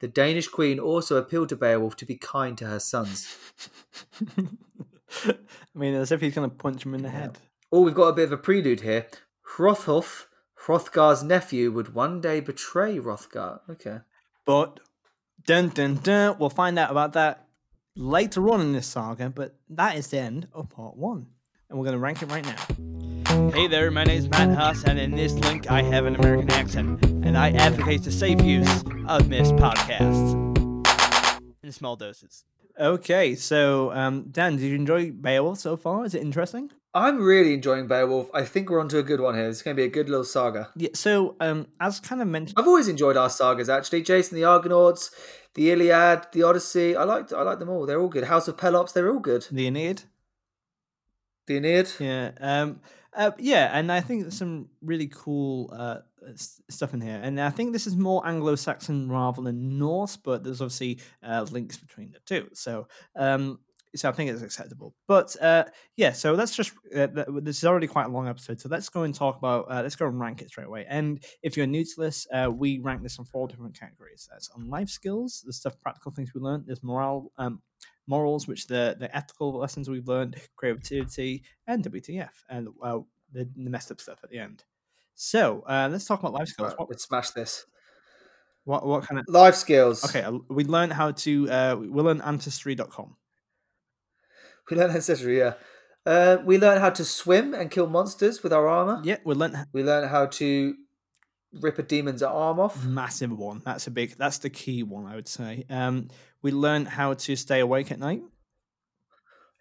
The 0.00 0.08
Danish 0.08 0.48
queen 0.48 0.78
also 0.78 1.16
appealed 1.16 1.48
to 1.50 1.56
Beowulf 1.56 1.96
to 1.96 2.06
be 2.06 2.16
kind 2.16 2.56
to 2.58 2.66
her 2.66 2.80
sons. 2.80 3.36
I 5.26 5.34
mean, 5.74 5.94
as 5.94 6.12
if 6.12 6.20
he's 6.20 6.34
going 6.34 6.50
to 6.50 6.56
punch 6.56 6.84
him 6.84 6.94
in 6.94 7.02
the 7.02 7.10
head. 7.10 7.38
Oh, 7.72 7.80
we've 7.80 7.94
got 7.94 8.08
a 8.08 8.12
bit 8.12 8.24
of 8.24 8.32
a 8.32 8.36
prelude 8.36 8.80
here. 8.80 9.06
Hrothulf, 9.56 10.26
Hrothgar's 10.66 11.22
nephew, 11.22 11.70
would 11.72 11.94
one 11.94 12.20
day 12.20 12.40
betray 12.40 12.98
Hrothgar. 12.98 13.60
Okay. 13.70 14.00
But 14.44 14.80
dun 15.46 15.70
dun 15.70 15.96
dun, 15.96 16.36
we'll 16.38 16.50
find 16.50 16.78
out 16.78 16.90
about 16.90 17.14
that 17.14 17.45
later 17.96 18.50
on 18.50 18.60
in 18.60 18.72
this 18.72 18.86
saga. 18.86 19.30
But 19.30 19.56
that 19.70 19.96
is 19.96 20.08
the 20.08 20.18
end 20.18 20.46
of 20.52 20.68
part 20.68 20.96
one, 20.96 21.26
and 21.68 21.78
we're 21.78 21.84
going 21.84 21.96
to 21.96 22.00
rank 22.00 22.22
it 22.22 22.30
right 22.30 22.44
now. 22.44 23.50
Hey 23.50 23.66
there, 23.66 23.90
my 23.90 24.04
name 24.04 24.18
is 24.18 24.28
Matt 24.28 24.56
Huss, 24.56 24.84
and 24.84 24.98
in 24.98 25.10
this 25.10 25.32
link, 25.32 25.70
I 25.70 25.82
have 25.82 26.06
an 26.06 26.14
American 26.14 26.50
accent, 26.52 27.04
and 27.04 27.36
I 27.36 27.50
advocate 27.50 28.04
the 28.04 28.12
safe 28.12 28.40
use 28.42 28.84
of 29.08 29.28
missed 29.28 29.56
podcasts 29.56 30.34
in 31.62 31.72
small 31.72 31.96
doses. 31.96 32.44
Okay, 32.78 33.34
so 33.34 33.90
um, 33.92 34.26
Dan, 34.30 34.56
did 34.56 34.66
you 34.66 34.74
enjoy 34.74 35.10
Beowulf 35.10 35.58
so 35.58 35.76
far? 35.76 36.04
Is 36.04 36.14
it 36.14 36.20
interesting? 36.22 36.70
I'm 36.92 37.22
really 37.22 37.54
enjoying 37.54 37.86
Beowulf. 37.86 38.30
I 38.34 38.44
think 38.44 38.70
we're 38.70 38.80
onto 38.80 38.98
a 38.98 39.02
good 39.02 39.20
one 39.20 39.34
here. 39.34 39.48
It's 39.48 39.62
going 39.62 39.76
to 39.76 39.80
be 39.80 39.86
a 39.86 39.90
good 39.90 40.08
little 40.08 40.24
saga. 40.24 40.70
Yeah. 40.76 40.90
So, 40.94 41.36
um, 41.40 41.66
as 41.80 42.00
kind 42.00 42.22
of 42.22 42.28
mentioned, 42.28 42.58
I've 42.58 42.66
always 42.66 42.88
enjoyed 42.88 43.16
our 43.16 43.28
sagas 43.30 43.68
actually. 43.68 44.02
Jason 44.02 44.36
the 44.36 44.44
Argonauts, 44.44 45.10
the 45.54 45.70
Iliad, 45.70 46.26
the 46.32 46.42
Odyssey. 46.42 46.96
I 46.96 47.04
like 47.04 47.32
I 47.32 47.42
like 47.42 47.58
them 47.58 47.68
all. 47.68 47.84
They're 47.86 48.00
all 48.00 48.08
good. 48.08 48.24
House 48.24 48.48
of 48.48 48.56
Pelops. 48.56 48.92
They're 48.92 49.10
all 49.10 49.20
good. 49.20 49.46
the 49.50 49.66
Aeneid. 49.66 50.02
The 51.46 51.56
Aeneid. 51.56 51.90
Yeah. 51.98 52.30
Um. 52.40 52.80
Uh, 53.12 53.30
yeah, 53.38 53.70
and 53.72 53.90
I 53.90 54.02
think 54.02 54.22
there's 54.22 54.36
some 54.36 54.68
really 54.82 55.06
cool 55.06 55.70
uh, 55.72 56.00
stuff 56.34 56.94
in 56.94 57.00
here, 57.00 57.20
and 57.22 57.40
I 57.40 57.50
think 57.50 57.72
this 57.72 57.86
is 57.86 57.96
more 57.96 58.26
Anglo-Saxon 58.26 59.10
rather 59.10 59.42
than 59.42 59.78
Norse, 59.78 60.16
but 60.16 60.42
there's 60.42 60.60
obviously 60.60 61.00
uh, 61.22 61.46
links 61.50 61.76
between 61.76 62.12
the 62.12 62.20
two. 62.26 62.48
So, 62.52 62.88
um, 63.16 63.58
so 63.94 64.08
I 64.08 64.12
think 64.12 64.30
it's 64.30 64.42
acceptable. 64.42 64.94
But 65.06 65.40
uh, 65.40 65.64
yeah, 65.96 66.12
so 66.12 66.34
let's 66.34 66.54
just 66.54 66.72
uh, 66.94 67.08
this 67.40 67.58
is 67.58 67.64
already 67.64 67.86
quite 67.86 68.06
a 68.06 68.10
long 68.10 68.28
episode, 68.28 68.60
so 68.60 68.68
let's 68.68 68.88
go 68.88 69.02
and 69.02 69.14
talk 69.14 69.36
about 69.38 69.70
uh, 69.70 69.82
let's 69.82 69.96
go 69.96 70.06
and 70.06 70.20
rank 70.20 70.42
it 70.42 70.48
straight 70.48 70.66
away. 70.66 70.86
And 70.88 71.24
if 71.42 71.56
you're 71.56 71.66
new 71.66 71.84
to 71.84 71.94
this, 72.00 72.26
uh, 72.32 72.50
we 72.50 72.78
rank 72.78 73.02
this 73.02 73.18
on 73.18 73.24
four 73.24 73.48
different 73.48 73.78
categories. 73.78 74.28
That's 74.30 74.50
on 74.50 74.68
life 74.68 74.88
skills, 74.88 75.42
the 75.46 75.52
stuff, 75.52 75.80
practical 75.80 76.12
things 76.12 76.34
we 76.34 76.40
learned. 76.40 76.64
There's 76.66 76.82
moral, 76.82 77.32
um, 77.38 77.62
morals, 78.06 78.46
which 78.46 78.66
the 78.66 78.96
the 78.98 79.14
ethical 79.16 79.56
lessons 79.58 79.88
we've 79.88 80.08
learned, 80.08 80.36
creativity, 80.56 81.42
and 81.66 81.84
WTF, 81.84 82.30
and 82.48 82.68
uh, 82.82 82.98
the, 83.32 83.48
the 83.56 83.70
messed 83.70 83.90
up 83.90 84.00
stuff 84.00 84.20
at 84.22 84.30
the 84.30 84.38
end. 84.38 84.64
So 85.16 85.62
uh, 85.66 85.88
let's 85.90 86.04
talk 86.04 86.20
about 86.20 86.34
life 86.34 86.48
skills. 86.48 86.70
Right, 86.70 86.78
What, 86.78 86.90
let's 86.90 87.04
smash 87.04 87.30
this. 87.30 87.64
what 88.64 88.86
what 88.86 89.04
kind 89.06 89.18
of 89.18 89.24
Life 89.28 89.54
skills. 89.54 90.04
okay? 90.04 90.22
uh, 90.22 90.38
We 90.48 90.64
learned 90.64 90.92
how 90.92 91.12
to 91.12 91.50
uh, 91.50 91.76
we 91.78 91.88
learned 91.88 92.22
ancestry.com. 92.22 93.16
We 94.70 94.76
learned 94.76 94.92
ancestry. 94.94 95.38
Yeah. 95.38 95.54
Uh, 96.04 96.38
we 96.44 96.58
learn 96.58 96.80
how 96.80 96.90
to 96.90 97.04
swim 97.04 97.54
and 97.54 97.70
kill 97.70 97.86
monsters 97.88 98.42
with 98.42 98.52
our 98.52 98.68
armor. 98.68 99.00
Yeah, 99.04 99.16
we 99.24 99.34
learned 99.34 99.56
We 99.72 99.82
learn 99.82 100.08
how 100.08 100.26
to 100.26 100.74
rip 101.62 101.78
a 101.78 101.82
demon's 101.82 102.22
arm 102.22 102.60
off. 102.60 102.84
massive 102.84 103.32
one. 103.36 103.62
That's 103.64 103.86
a 103.86 103.90
big. 103.90 104.16
That's 104.18 104.38
the 104.38 104.50
key 104.50 104.82
one, 104.82 105.06
I 105.06 105.14
would 105.16 105.28
say. 105.28 105.64
Um, 105.70 106.08
we 106.42 106.52
learned 106.52 106.88
how 106.88 107.14
to 107.14 107.36
stay 107.36 107.60
awake 107.60 107.90
at 107.90 107.98
night. 107.98 108.22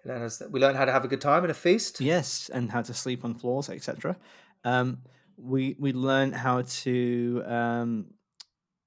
We 0.03 0.11
learn, 0.59 0.75
how, 0.75 0.79
how 0.81 0.85
to 0.85 0.91
have 0.91 1.03
a 1.03 1.07
good 1.07 1.21
time 1.21 1.43
in 1.45 1.49
a 1.49 1.53
feast. 1.55 1.99
Yes, 1.99 2.49
and 2.53 2.71
how 2.71 2.83
to 2.83 2.93
sleep 2.93 3.25
on 3.25 3.33
floors, 3.33 3.69
etc. 3.69 4.15
Um, 4.63 4.99
we 5.37 5.75
we 5.79 5.93
learn 5.93 6.31
how 6.33 6.61
to 6.61 7.43
um, 7.45 8.13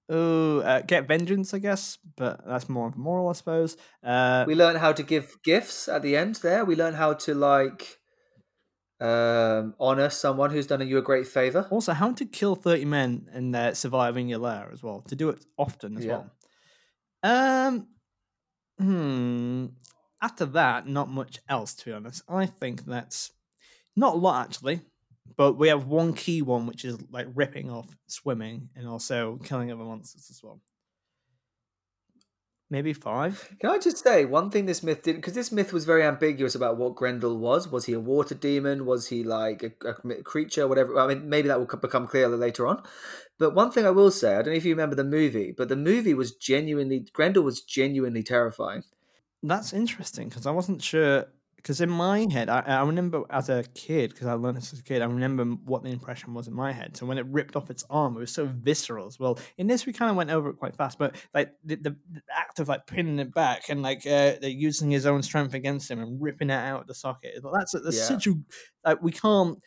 oh 0.09 0.61
uh, 0.61 0.83
get 0.83 1.09
vengeance, 1.09 1.55
I 1.55 1.59
guess, 1.59 1.99
but 2.17 2.45
that's 2.47 2.69
more 2.69 2.89
of 2.89 2.95
a 2.95 2.99
moral, 2.99 3.29
I 3.29 3.33
suppose. 3.35 3.77
Uh, 4.03 4.47
We 4.47 4.55
learn 4.55 4.77
how 4.77 4.93
to 4.93 5.03
give 5.03 5.43
gifts 5.45 5.89
at 5.89 6.03
the 6.03 6.17
end. 6.17 6.37
There, 6.37 6.65
we 6.65 6.75
learn 6.77 6.95
how 6.95 7.15
to 7.15 7.35
like 7.35 8.01
um, 9.01 9.75
honor 9.79 10.11
someone 10.11 10.51
who's 10.51 10.67
done 10.67 10.87
you 10.87 10.99
a 10.99 11.03
great 11.03 11.27
favor. 11.27 11.67
also, 11.71 11.93
how 11.93 12.13
to 12.13 12.25
kill 12.25 12.57
thirty 12.57 12.85
men 12.85 13.29
and 13.33 13.55
uh, 13.55 13.75
survive 13.75 14.17
in 14.17 14.29
your 14.29 14.39
lair 14.41 14.71
as 14.73 14.83
well. 14.83 15.03
To 15.03 15.15
do 15.17 15.29
it 15.31 15.45
often 15.57 15.97
as 15.97 16.05
Yeah. 16.05 16.13
well. 16.13 16.31
Um, 17.23 17.89
hmm. 18.79 19.67
After 20.23 20.47
that, 20.47 20.87
not 20.89 21.09
much 21.09 21.41
else 21.49 21.75
to 21.77 21.85
be 21.87 21.93
honest. 21.93 22.23
I 22.29 22.47
think 22.47 22.85
that's 22.87 23.33
not 23.97 24.15
a 24.15 24.19
lot 24.19 24.47
actually, 24.47 24.83
but 25.37 25.55
we 25.55 25.69
have 25.69 25.87
one 25.87 26.13
key 26.13 26.43
one 26.43 26.67
which 26.67 26.85
is 26.85 26.99
like 27.11 27.27
ripping 27.35 27.71
off 27.71 27.87
swimming 28.07 28.69
and 28.75 28.89
also 28.89 29.39
killing 29.45 29.71
other 29.71 29.85
monsters 29.85 30.29
as 30.31 30.43
well. 30.43 30.61
Maybe 32.71 32.93
five. 32.93 33.49
Can 33.61 33.71
I 33.71 33.79
just 33.79 34.05
say 34.05 34.27
one 34.27 34.51
thing 34.51 34.67
this 34.67 34.83
myth 34.83 35.03
didn't 35.03 35.21
Because 35.21 35.33
this 35.33 35.51
myth 35.51 35.73
was 35.73 35.87
very 35.87 36.03
ambiguous 36.03 36.55
about 36.55 36.77
what 36.77 36.97
Grendel 36.97 37.39
was. 37.39 37.67
Was 37.69 37.87
he 37.87 37.95
a 37.95 38.01
water 38.01 38.35
demon? 38.35 38.85
Was 38.85 39.09
he 39.09 39.25
like 39.25 39.63
a, 39.63 39.89
a 39.89 40.23
creature? 40.23 40.69
Whatever. 40.69 40.99
I 40.99 41.07
mean, 41.07 41.31
maybe 41.31 41.49
that 41.49 41.59
will 41.59 41.67
become 41.67 42.07
clearer 42.07 42.37
later 42.37 42.67
on. 42.67 42.83
But 43.39 43.55
one 43.55 43.71
thing 43.71 43.87
I 43.87 43.91
will 43.91 44.11
say, 44.11 44.33
I 44.33 44.43
don't 44.43 44.53
know 44.53 44.59
if 44.59 44.67
you 44.67 44.73
remember 44.73 44.97
the 44.97 45.05
movie, 45.05 45.55
but 45.57 45.71
the 45.71 45.77
movie 45.77 46.13
was 46.13 46.35
genuinely 46.35 47.07
Grendel 47.13 47.43
was 47.43 47.63
genuinely 47.63 48.23
terrifying. 48.23 48.83
That's 49.43 49.73
interesting 49.73 50.29
because 50.29 50.47
I 50.47 50.51
wasn't 50.51 50.83
sure. 50.83 51.27
Because 51.59 51.81
in 51.81 51.91
my 51.91 52.27
head, 52.31 52.49
I, 52.49 52.61
I 52.61 52.83
remember 52.83 53.25
as 53.31 53.49
a 53.49 53.65
kid, 53.75 54.11
because 54.11 54.29
I 54.29 54.35
learned 54.35 54.57
this 54.57 54.73
as 54.73 54.79
a 54.79 54.83
kid, 54.83 55.03
I 55.03 55.07
remember 55.07 55.45
what 55.65 55.83
the 55.83 55.91
impression 55.91 56.33
was 56.33 56.47
in 56.47 56.55
my 56.55 56.73
head. 56.73 56.97
So 56.97 57.05
when 57.05 57.19
it 57.19 57.27
ripped 57.27 57.57
off 57.57 57.69
its 57.69 57.85
arm, 57.91 58.17
it 58.17 58.21
was 58.21 58.33
so 58.33 58.47
visceral 58.47 59.09
as 59.09 59.19
well. 59.19 59.41
In 59.59 59.67
this, 59.67 59.85
we 59.85 59.93
kind 59.93 60.09
of 60.09 60.17
went 60.17 60.31
over 60.31 60.51
it 60.51 60.57
quite 60.57 60.77
fast, 60.77 60.99
but 60.99 61.17
like 61.35 61.53
the, 61.65 61.75
the, 61.77 61.97
act 62.35 62.61
of 62.61 62.69
like 62.69 62.87
pinning 62.87 63.19
it 63.19 63.35
back 63.35 63.69
and 63.71 63.83
like 63.83 64.07
uh, 64.07 64.35
using 64.43 64.89
his 64.89 65.05
own 65.05 65.21
strength 65.23 65.53
against 65.53 65.91
him 65.91 65.99
and 66.01 66.23
ripping 66.23 66.51
it 66.51 66.55
out 66.55 66.83
of 66.83 66.87
the 66.87 66.95
socket. 66.95 67.35
That's, 67.53 67.73
that's 67.73 67.97
Yeah. 67.97 68.03
such 68.05 68.29
a 68.29 68.35
like 68.85 69.03
we 69.03 69.11
can't 69.11 69.59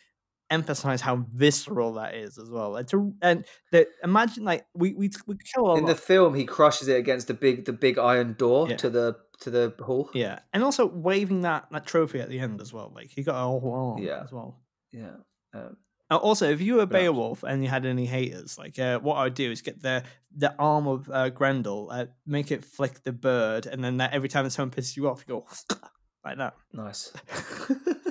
emphasize 0.51 1.01
how 1.01 1.25
visceral 1.33 1.93
that 1.93 2.13
is 2.13 2.37
as 2.37 2.49
well. 2.49 2.75
And, 2.75 2.87
to, 2.89 3.13
and 3.21 3.45
the, 3.71 3.87
imagine 4.03 4.43
like 4.43 4.65
we 4.75 4.93
we 4.93 5.09
we 5.25 5.35
kill 5.53 5.75
In 5.75 5.83
lot. 5.85 5.87
the 5.87 5.95
film, 5.95 6.35
he 6.35 6.45
crushes 6.45 6.87
it 6.87 6.97
against 6.97 7.27
the 7.27 7.33
big 7.33 7.65
the 7.65 7.73
big 7.73 7.97
iron 7.97 8.33
door 8.33 8.69
Yeah. 8.69 8.75
to 8.77 8.89
the 8.89 9.15
to 9.39 9.49
the 9.49 9.73
hall. 9.79 10.09
Yeah, 10.13 10.39
and 10.53 10.63
also 10.63 10.85
waving 10.85 11.41
that 11.41 11.67
that 11.71 11.85
trophy 11.87 12.19
at 12.21 12.29
the 12.29 12.39
end 12.39 12.61
as 12.61 12.71
well. 12.71 12.91
Like 12.93 13.09
he 13.09 13.23
got 13.23 13.35
a 13.41 13.45
whole 13.47 13.73
arm 13.95 14.03
Yeah. 14.03 14.21
as 14.23 14.31
well. 14.31 14.59
Yeah. 14.91 15.15
Um, 15.53 15.77
Uh, 16.11 16.17
also, 16.17 16.45
if 16.51 16.59
you 16.59 16.75
were 16.75 16.85
Beowulf 16.85 17.41
and 17.43 17.63
you 17.63 17.69
had 17.69 17.85
any 17.85 18.05
haters, 18.05 18.57
like 18.57 18.77
uh, 18.77 18.99
what 18.99 19.15
I 19.15 19.23
would 19.23 19.33
do 19.33 19.49
is 19.49 19.61
get 19.61 19.81
the 19.81 20.03
the 20.35 20.53
arm 20.59 20.85
of 20.87 21.09
uh, 21.09 21.29
Grendel, 21.29 21.87
uh, 21.89 22.07
make 22.25 22.51
it 22.51 22.65
flick 22.65 23.01
the 23.03 23.13
bird, 23.13 23.65
and 23.65 23.81
then 23.83 23.95
that 23.97 24.11
every 24.13 24.27
time 24.27 24.43
that 24.43 24.51
someone 24.51 24.71
pisses 24.75 24.97
you 24.97 25.07
off, 25.07 25.23
you 25.25 25.35
go 25.35 25.45
like 26.25 26.37
that. 26.37 26.53
nice. 26.73 27.13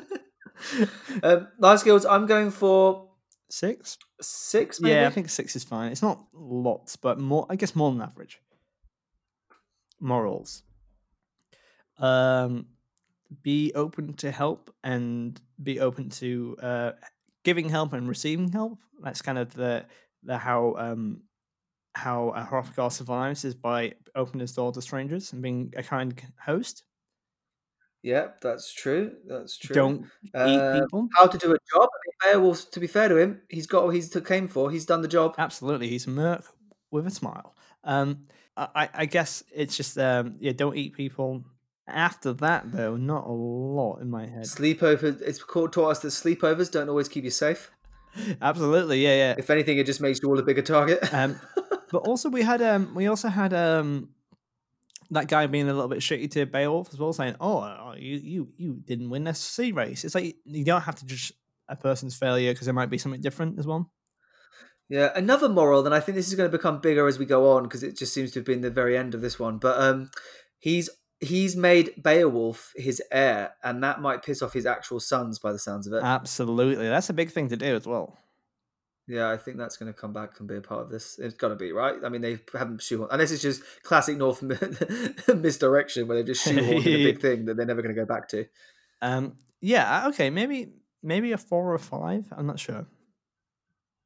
um, 1.22 1.48
life 1.58 1.80
skills. 1.80 2.04
I'm 2.06 2.26
going 2.26 2.50
for 2.50 3.08
Six? 3.50 3.98
six. 4.20 4.80
Maybe. 4.80 4.94
Yeah, 4.94 5.06
I 5.08 5.10
think 5.10 5.28
six 5.28 5.56
is 5.56 5.64
fine. 5.64 5.90
It's 5.90 6.02
not 6.02 6.24
lots, 6.32 6.96
but 6.96 7.18
more. 7.18 7.46
I 7.50 7.56
guess 7.56 7.74
more 7.74 7.90
than 7.90 8.00
average. 8.00 8.40
Morals. 9.98 10.62
Um, 11.98 12.66
be 13.42 13.72
open 13.74 14.14
to 14.14 14.30
help 14.30 14.74
and 14.82 15.40
be 15.62 15.80
open 15.80 16.10
to 16.10 16.56
uh, 16.62 16.92
giving 17.44 17.68
help 17.68 17.92
and 17.92 18.08
receiving 18.08 18.50
help. 18.50 18.78
That's 19.02 19.22
kind 19.22 19.38
of 19.38 19.52
the 19.54 19.84
the 20.22 20.36
how 20.38 20.74
um 20.78 21.22
how 21.94 22.28
a 22.30 22.42
Hrothgar 22.42 22.92
survives 22.92 23.44
is 23.44 23.54
by 23.54 23.94
opening 24.14 24.40
his 24.40 24.52
door 24.52 24.70
to 24.72 24.82
strangers 24.82 25.32
and 25.32 25.42
being 25.42 25.72
a 25.76 25.82
kind 25.82 26.20
host. 26.38 26.84
Yeah, 28.02 28.28
that's 28.40 28.72
true. 28.72 29.12
That's 29.26 29.56
true. 29.58 29.74
Don't 29.74 30.06
eat 30.24 30.30
Uh, 30.34 30.80
people. 30.80 31.08
how 31.16 31.26
to 31.26 31.36
do 31.38 31.52
a 31.52 31.58
job. 31.72 31.88
I 31.92 31.98
mean, 32.32 32.34
Beowulf, 32.34 32.70
to 32.70 32.80
be 32.80 32.86
fair 32.86 33.08
to 33.08 33.16
him, 33.16 33.42
he's 33.48 33.66
got 33.66 33.84
what 33.84 33.94
he's 33.94 34.08
to 34.10 34.20
came 34.20 34.48
for. 34.48 34.70
He's 34.70 34.86
done 34.86 35.02
the 35.02 35.08
job. 35.08 35.34
Absolutely, 35.38 35.88
he's 35.88 36.06
a 36.06 36.10
merc 36.10 36.44
with 36.90 37.06
a 37.06 37.10
smile. 37.10 37.54
Um, 37.84 38.26
I, 38.56 38.68
I- 38.74 38.88
I 38.94 39.06
guess 39.06 39.42
it's 39.54 39.76
just 39.76 39.98
um, 39.98 40.36
yeah, 40.40 40.52
don't 40.52 40.76
eat 40.76 40.94
people. 40.94 41.44
After 41.86 42.32
that, 42.34 42.70
though, 42.70 42.96
not 42.96 43.26
a 43.26 43.32
lot 43.32 44.00
in 44.00 44.08
my 44.10 44.24
head. 44.26 44.44
Sleepover. 44.44 45.20
It's 45.22 45.42
called, 45.42 45.72
taught 45.72 45.90
us 45.90 45.98
that 46.00 46.08
sleepovers 46.08 46.70
don't 46.70 46.88
always 46.88 47.08
keep 47.08 47.24
you 47.24 47.30
safe. 47.30 47.70
Absolutely, 48.42 49.02
yeah, 49.02 49.14
yeah. 49.16 49.34
If 49.36 49.50
anything, 49.50 49.78
it 49.78 49.86
just 49.86 50.00
makes 50.00 50.20
you 50.22 50.28
all 50.28 50.38
a 50.38 50.42
bigger 50.42 50.62
target. 50.62 51.12
Um, 51.12 51.38
but 51.90 51.98
also 52.06 52.28
we 52.28 52.42
had 52.42 52.62
um, 52.62 52.94
we 52.94 53.08
also 53.08 53.28
had 53.28 53.52
um, 53.52 54.10
that 55.10 55.28
guy 55.28 55.46
being 55.46 55.68
a 55.68 55.72
little 55.72 55.88
bit 55.88 56.00
shitty 56.00 56.30
to 56.32 56.46
Beowulf 56.46 56.92
as 56.92 56.98
well, 56.98 57.12
saying, 57.12 57.36
"Oh, 57.40 57.58
uh, 57.58 57.94
you 57.98 58.16
you 58.16 58.48
you 58.56 58.74
didn't 58.84 59.10
win 59.10 59.32
sea 59.34 59.72
race." 59.72 60.04
It's 60.04 60.14
like 60.14 60.36
you 60.44 60.64
don't 60.64 60.82
have 60.82 60.96
to 60.96 61.06
judge 61.06 61.32
a 61.68 61.76
person's 61.76 62.16
failure 62.16 62.52
because 62.52 62.66
there 62.66 62.74
might 62.74 62.90
be 62.90 62.98
something 62.98 63.20
different 63.20 63.58
as 63.58 63.66
well. 63.66 63.90
yeah, 64.88 65.10
another 65.14 65.48
moral. 65.48 65.82
Then 65.82 65.92
I 65.92 66.00
think 66.00 66.16
this 66.16 66.28
is 66.28 66.34
going 66.34 66.50
to 66.50 66.56
become 66.56 66.80
bigger 66.80 67.06
as 67.06 67.18
we 67.18 67.26
go 67.26 67.52
on 67.52 67.64
because 67.64 67.82
it 67.82 67.96
just 67.96 68.12
seems 68.12 68.32
to 68.32 68.40
have 68.40 68.46
been 68.46 68.60
the 68.60 68.70
very 68.70 68.96
end 68.96 69.14
of 69.14 69.20
this 69.20 69.38
one. 69.38 69.58
But 69.58 69.80
um, 69.80 70.10
he's 70.58 70.90
he's 71.20 71.56
made 71.56 72.02
Beowulf 72.02 72.72
his 72.76 73.02
heir, 73.10 73.54
and 73.62 73.82
that 73.82 74.00
might 74.00 74.22
piss 74.22 74.42
off 74.42 74.52
his 74.52 74.66
actual 74.66 75.00
sons 75.00 75.38
by 75.38 75.52
the 75.52 75.58
sounds 75.58 75.86
of 75.86 75.92
it. 75.92 76.02
Absolutely, 76.02 76.88
that's 76.88 77.10
a 77.10 77.14
big 77.14 77.30
thing 77.30 77.48
to 77.48 77.56
do 77.56 77.74
as 77.74 77.86
well. 77.86 78.16
Yeah, 79.10 79.28
I 79.28 79.36
think 79.38 79.56
that's 79.56 79.76
going 79.76 79.92
to 79.92 79.98
come 79.98 80.12
back 80.12 80.38
and 80.38 80.46
be 80.46 80.54
a 80.54 80.60
part 80.60 80.82
of 80.82 80.88
this. 80.88 81.18
It's 81.18 81.34
got 81.34 81.48
to 81.48 81.56
be 81.56 81.72
right. 81.72 81.96
I 82.04 82.08
mean, 82.08 82.20
they 82.20 82.38
haven't 82.52 82.78
shoehorned, 82.80 83.08
and 83.10 83.20
this 83.20 83.32
is 83.32 83.42
just 83.42 83.60
classic 83.82 84.16
North 84.16 84.40
misdirection 85.34 86.06
where 86.06 86.16
they've 86.16 86.26
just 86.26 86.46
shoehorned 86.48 86.86
a 86.86 87.04
big 87.04 87.20
thing 87.20 87.46
that 87.46 87.56
they're 87.56 87.66
never 87.66 87.82
going 87.82 87.92
to 87.92 88.00
go 88.00 88.06
back 88.06 88.28
to. 88.28 88.46
Um, 89.02 89.36
yeah, 89.60 90.06
okay, 90.08 90.30
maybe 90.30 90.74
maybe 91.02 91.32
a 91.32 91.38
four 91.38 91.72
or 91.72 91.74
a 91.74 91.78
five. 91.80 92.26
I'm 92.30 92.46
not 92.46 92.60
sure. 92.60 92.86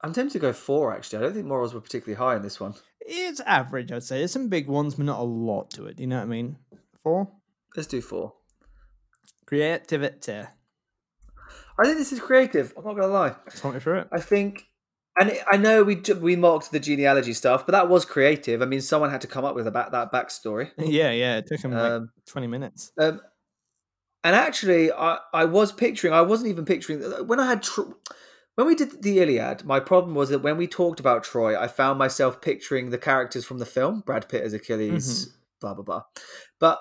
I'm 0.01 0.15
tempted 0.15 0.33
to 0.33 0.39
go 0.39 0.55
four. 0.55 0.95
Actually, 0.95 1.19
I 1.19 1.23
don't 1.23 1.35
think 1.35 1.47
morals 1.47 1.75
were 1.75 1.83
particularly 1.83 2.17
high 2.17 2.37
in 2.37 2.43
this 2.43 2.59
one. 2.59 2.73
It's 3.01 3.41
average, 3.41 3.93
I'd 3.93 4.05
say. 4.05 4.19
There's 4.19 4.33
some 4.33 4.49
big 4.49 4.69
ones, 4.69 4.95
but 4.95 5.05
not 5.05 5.21
a 5.21 5.23
lot 5.23 5.71
to 5.73 5.85
it. 5.85 5.97
Do 5.97 6.03
you 6.03 6.07
know 6.07 6.17
what 6.17 6.23
I 6.23 6.27
mean? 6.27 6.57
Four. 7.03 7.29
Let's 7.77 7.89
do 7.89 8.01
four. 8.01 8.33
Creativity. 9.45 10.33
I 11.79 11.85
think 11.85 11.99
this 11.99 12.13
is 12.13 12.21
creative. 12.21 12.73
I'm 12.77 12.85
not 12.85 12.95
going 12.95 13.09
to 13.09 13.09
lie. 13.09 13.35
Talk 13.57 13.75
me 13.75 13.81
through 13.81 14.01
it. 14.01 14.09
I 14.11 14.21
think, 14.21 14.67
and 15.19 15.39
I 15.51 15.57
know 15.57 15.85
we 15.85 16.03
we 16.21 16.37
mocked 16.37 16.73
the 16.73 16.81
genealogy 16.81 17.33
stuff, 17.35 17.67
but 17.67 17.73
that 17.73 17.89
was 17.89 18.05
creative. 18.05 18.63
I 18.63 18.67
mean, 18.67 18.81
someone 18.81 19.11
had 19.11 19.21
to 19.21 19.27
come 19.27 19.45
up 19.45 19.55
with 19.55 19.67
about 19.67 19.93
that 19.93 20.13
backstory. 20.13 20.71
yeah, 20.79 21.11
yeah. 21.11 21.37
It 21.39 21.47
took 21.47 21.61
him 21.61 21.73
like 21.73 21.93
Um, 21.93 22.11
20 22.27 22.47
minutes. 22.47 22.93
Um, 22.99 23.21
and 24.25 24.35
actually, 24.35 24.91
I, 24.91 25.19
I 25.33 25.45
was 25.45 25.71
picturing. 25.71 26.13
I 26.13 26.23
wasn't 26.23 26.51
even 26.51 26.65
picturing 26.65 27.01
when 27.27 27.39
I 27.39 27.47
had 27.47 27.63
Tro- 27.63 27.97
when 28.57 28.67
we 28.67 28.75
did 28.75 29.03
the 29.03 29.21
Iliad. 29.21 29.65
My 29.65 29.81
problem 29.81 30.15
was 30.15 30.31
that 30.31 30.41
when 30.41 30.57
we 30.57 30.67
talked 30.67 30.99
about 30.99 31.25
Troy, 31.25 31.59
I 31.61 31.69
found 31.69 31.99
myself 31.99 32.41
picturing 32.41 32.91
the 32.91 32.99
characters 32.99 33.45
from 33.45 33.59
the 33.59 33.67
film: 33.67 34.01
Brad 34.01 34.29
Pitt 34.29 34.43
as 34.43 34.55
Achilles, 34.55 35.37
blah 35.61 35.75
blah 35.75 35.85
blah. 35.85 36.03
But 36.59 36.81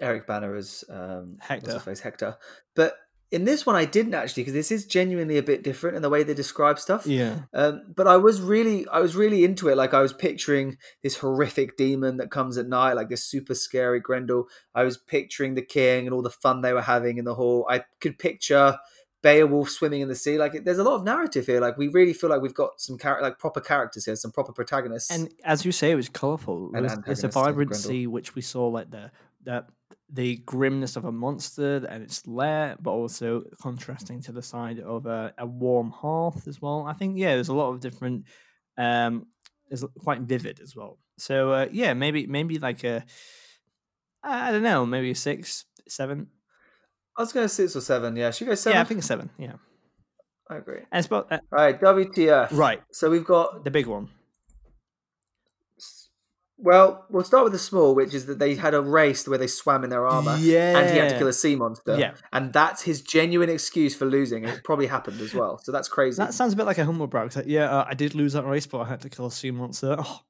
Eric 0.00 0.26
Bana 0.26 0.52
as 0.54 0.84
um, 0.90 1.38
Hector. 1.40 1.80
Hector. 2.02 2.36
But 2.74 2.96
in 3.30 3.44
this 3.44 3.64
one, 3.64 3.76
I 3.76 3.84
didn't 3.84 4.14
actually 4.14 4.42
because 4.42 4.54
this 4.54 4.72
is 4.72 4.86
genuinely 4.86 5.38
a 5.38 5.42
bit 5.42 5.62
different 5.62 5.96
in 5.96 6.02
the 6.02 6.10
way 6.10 6.22
they 6.22 6.34
describe 6.34 6.78
stuff. 6.78 7.06
Yeah. 7.06 7.42
Um, 7.54 7.82
but 7.94 8.06
I 8.06 8.16
was 8.16 8.40
really, 8.40 8.86
I 8.88 9.00
was 9.00 9.14
really 9.14 9.44
into 9.44 9.68
it. 9.68 9.76
Like 9.76 9.94
I 9.94 10.00
was 10.00 10.12
picturing 10.12 10.78
this 11.02 11.18
horrific 11.18 11.76
demon 11.76 12.16
that 12.16 12.30
comes 12.30 12.58
at 12.58 12.66
night, 12.66 12.94
like 12.94 13.08
this 13.08 13.24
super 13.24 13.54
scary 13.54 14.00
Grendel. 14.00 14.48
I 14.74 14.82
was 14.82 14.98
picturing 14.98 15.54
the 15.54 15.62
king 15.62 16.06
and 16.06 16.14
all 16.14 16.22
the 16.22 16.30
fun 16.30 16.60
they 16.60 16.72
were 16.72 16.82
having 16.82 17.18
in 17.18 17.24
the 17.24 17.36
hall. 17.36 17.66
I 17.70 17.84
could 18.00 18.18
picture 18.18 18.78
Beowulf 19.22 19.70
swimming 19.70 20.00
in 20.00 20.08
the 20.08 20.14
sea. 20.16 20.36
Like 20.36 20.64
there's 20.64 20.78
a 20.78 20.84
lot 20.84 20.96
of 20.96 21.04
narrative 21.04 21.46
here. 21.46 21.60
Like 21.60 21.76
we 21.76 21.88
really 21.88 22.12
feel 22.12 22.30
like 22.30 22.42
we've 22.42 22.54
got 22.54 22.80
some 22.80 22.98
char- 22.98 23.22
like 23.22 23.38
proper 23.38 23.60
characters 23.60 24.06
here, 24.06 24.16
some 24.16 24.32
proper 24.32 24.52
protagonists. 24.52 25.10
And 25.10 25.32
as 25.44 25.64
you 25.64 25.72
say, 25.72 25.92
it 25.92 25.96
was 25.96 26.08
colourful. 26.08 26.72
It 26.74 26.80
was, 26.80 26.98
it's 27.06 27.22
a 27.22 27.28
vibrancy 27.28 28.06
which 28.06 28.34
we 28.34 28.42
saw 28.42 28.66
like 28.66 28.90
the 28.90 29.10
the 29.44 29.64
the 30.12 30.36
grimness 30.38 30.96
of 30.96 31.04
a 31.04 31.12
monster 31.12 31.86
and 31.88 32.02
its 32.02 32.26
lair, 32.26 32.76
but 32.80 32.90
also 32.90 33.44
contrasting 33.60 34.20
to 34.22 34.32
the 34.32 34.42
side 34.42 34.80
of 34.80 35.06
a, 35.06 35.32
a 35.38 35.46
warm 35.46 35.90
hearth 35.90 36.48
as 36.48 36.60
well. 36.60 36.84
I 36.86 36.92
think 36.94 37.16
yeah, 37.18 37.34
there's 37.34 37.48
a 37.48 37.54
lot 37.54 37.70
of 37.70 37.80
different. 37.80 38.24
Um, 38.76 39.26
it's 39.70 39.84
quite 39.98 40.22
vivid 40.22 40.60
as 40.60 40.74
well. 40.74 40.98
So 41.18 41.52
uh, 41.52 41.66
yeah, 41.70 41.94
maybe 41.94 42.26
maybe 42.26 42.58
like 42.58 42.82
a 42.84 43.04
I 44.22 44.50
don't 44.50 44.62
know, 44.62 44.84
maybe 44.84 45.10
a 45.12 45.14
six, 45.14 45.64
seven. 45.88 46.28
I 47.16 47.22
was 47.22 47.32
going 47.32 47.44
to 47.44 47.48
six 47.54 47.76
or 47.76 47.80
seven. 47.80 48.16
Yeah, 48.16 48.30
should 48.30 48.46
we 48.46 48.52
go 48.52 48.54
seven? 48.54 48.76
Yeah, 48.76 48.80
I 48.80 48.84
think 48.84 49.02
seven. 49.02 49.30
Yeah, 49.38 49.54
I 50.48 50.56
agree. 50.56 50.80
and 50.90 50.98
it's 50.98 51.06
about 51.06 51.30
uh, 51.30 51.38
All 51.52 51.58
right, 51.58 51.80
WTF. 51.80 52.48
right 52.52 52.80
So 52.92 53.10
we've 53.10 53.24
got 53.24 53.64
the 53.64 53.70
big 53.70 53.86
one. 53.86 54.08
Well, 56.62 57.06
we'll 57.08 57.24
start 57.24 57.44
with 57.44 57.52
the 57.54 57.58
small, 57.58 57.94
which 57.94 58.12
is 58.12 58.26
that 58.26 58.38
they 58.38 58.54
had 58.54 58.74
a 58.74 58.80
race 58.82 59.26
where 59.26 59.38
they 59.38 59.46
swam 59.46 59.82
in 59.84 59.90
their 59.90 60.06
armor, 60.06 60.36
yeah. 60.38 60.78
and 60.78 60.90
he 60.90 60.98
had 60.98 61.08
to 61.10 61.18
kill 61.18 61.28
a 61.28 61.32
sea 61.32 61.56
monster. 61.56 61.98
Yeah. 61.98 62.12
and 62.32 62.52
that's 62.52 62.82
his 62.82 63.00
genuine 63.00 63.48
excuse 63.48 63.94
for 63.96 64.04
losing. 64.04 64.44
It 64.44 64.62
probably 64.64 64.86
happened 64.86 65.20
as 65.20 65.32
well, 65.34 65.58
so 65.58 65.72
that's 65.72 65.88
crazy. 65.88 66.16
That 66.18 66.34
sounds 66.34 66.52
a 66.52 66.56
bit 66.56 66.66
like 66.66 66.78
a 66.78 66.84
humble 66.84 67.06
brag. 67.06 67.34
Like, 67.34 67.46
yeah, 67.46 67.70
uh, 67.70 67.86
I 67.88 67.94
did 67.94 68.14
lose 68.14 68.34
that 68.34 68.44
race, 68.44 68.66
but 68.66 68.80
I 68.80 68.88
had 68.88 69.00
to 69.02 69.08
kill 69.08 69.26
a 69.26 69.30
sea 69.30 69.50
monster. 69.50 69.96
Oh, 69.98 70.20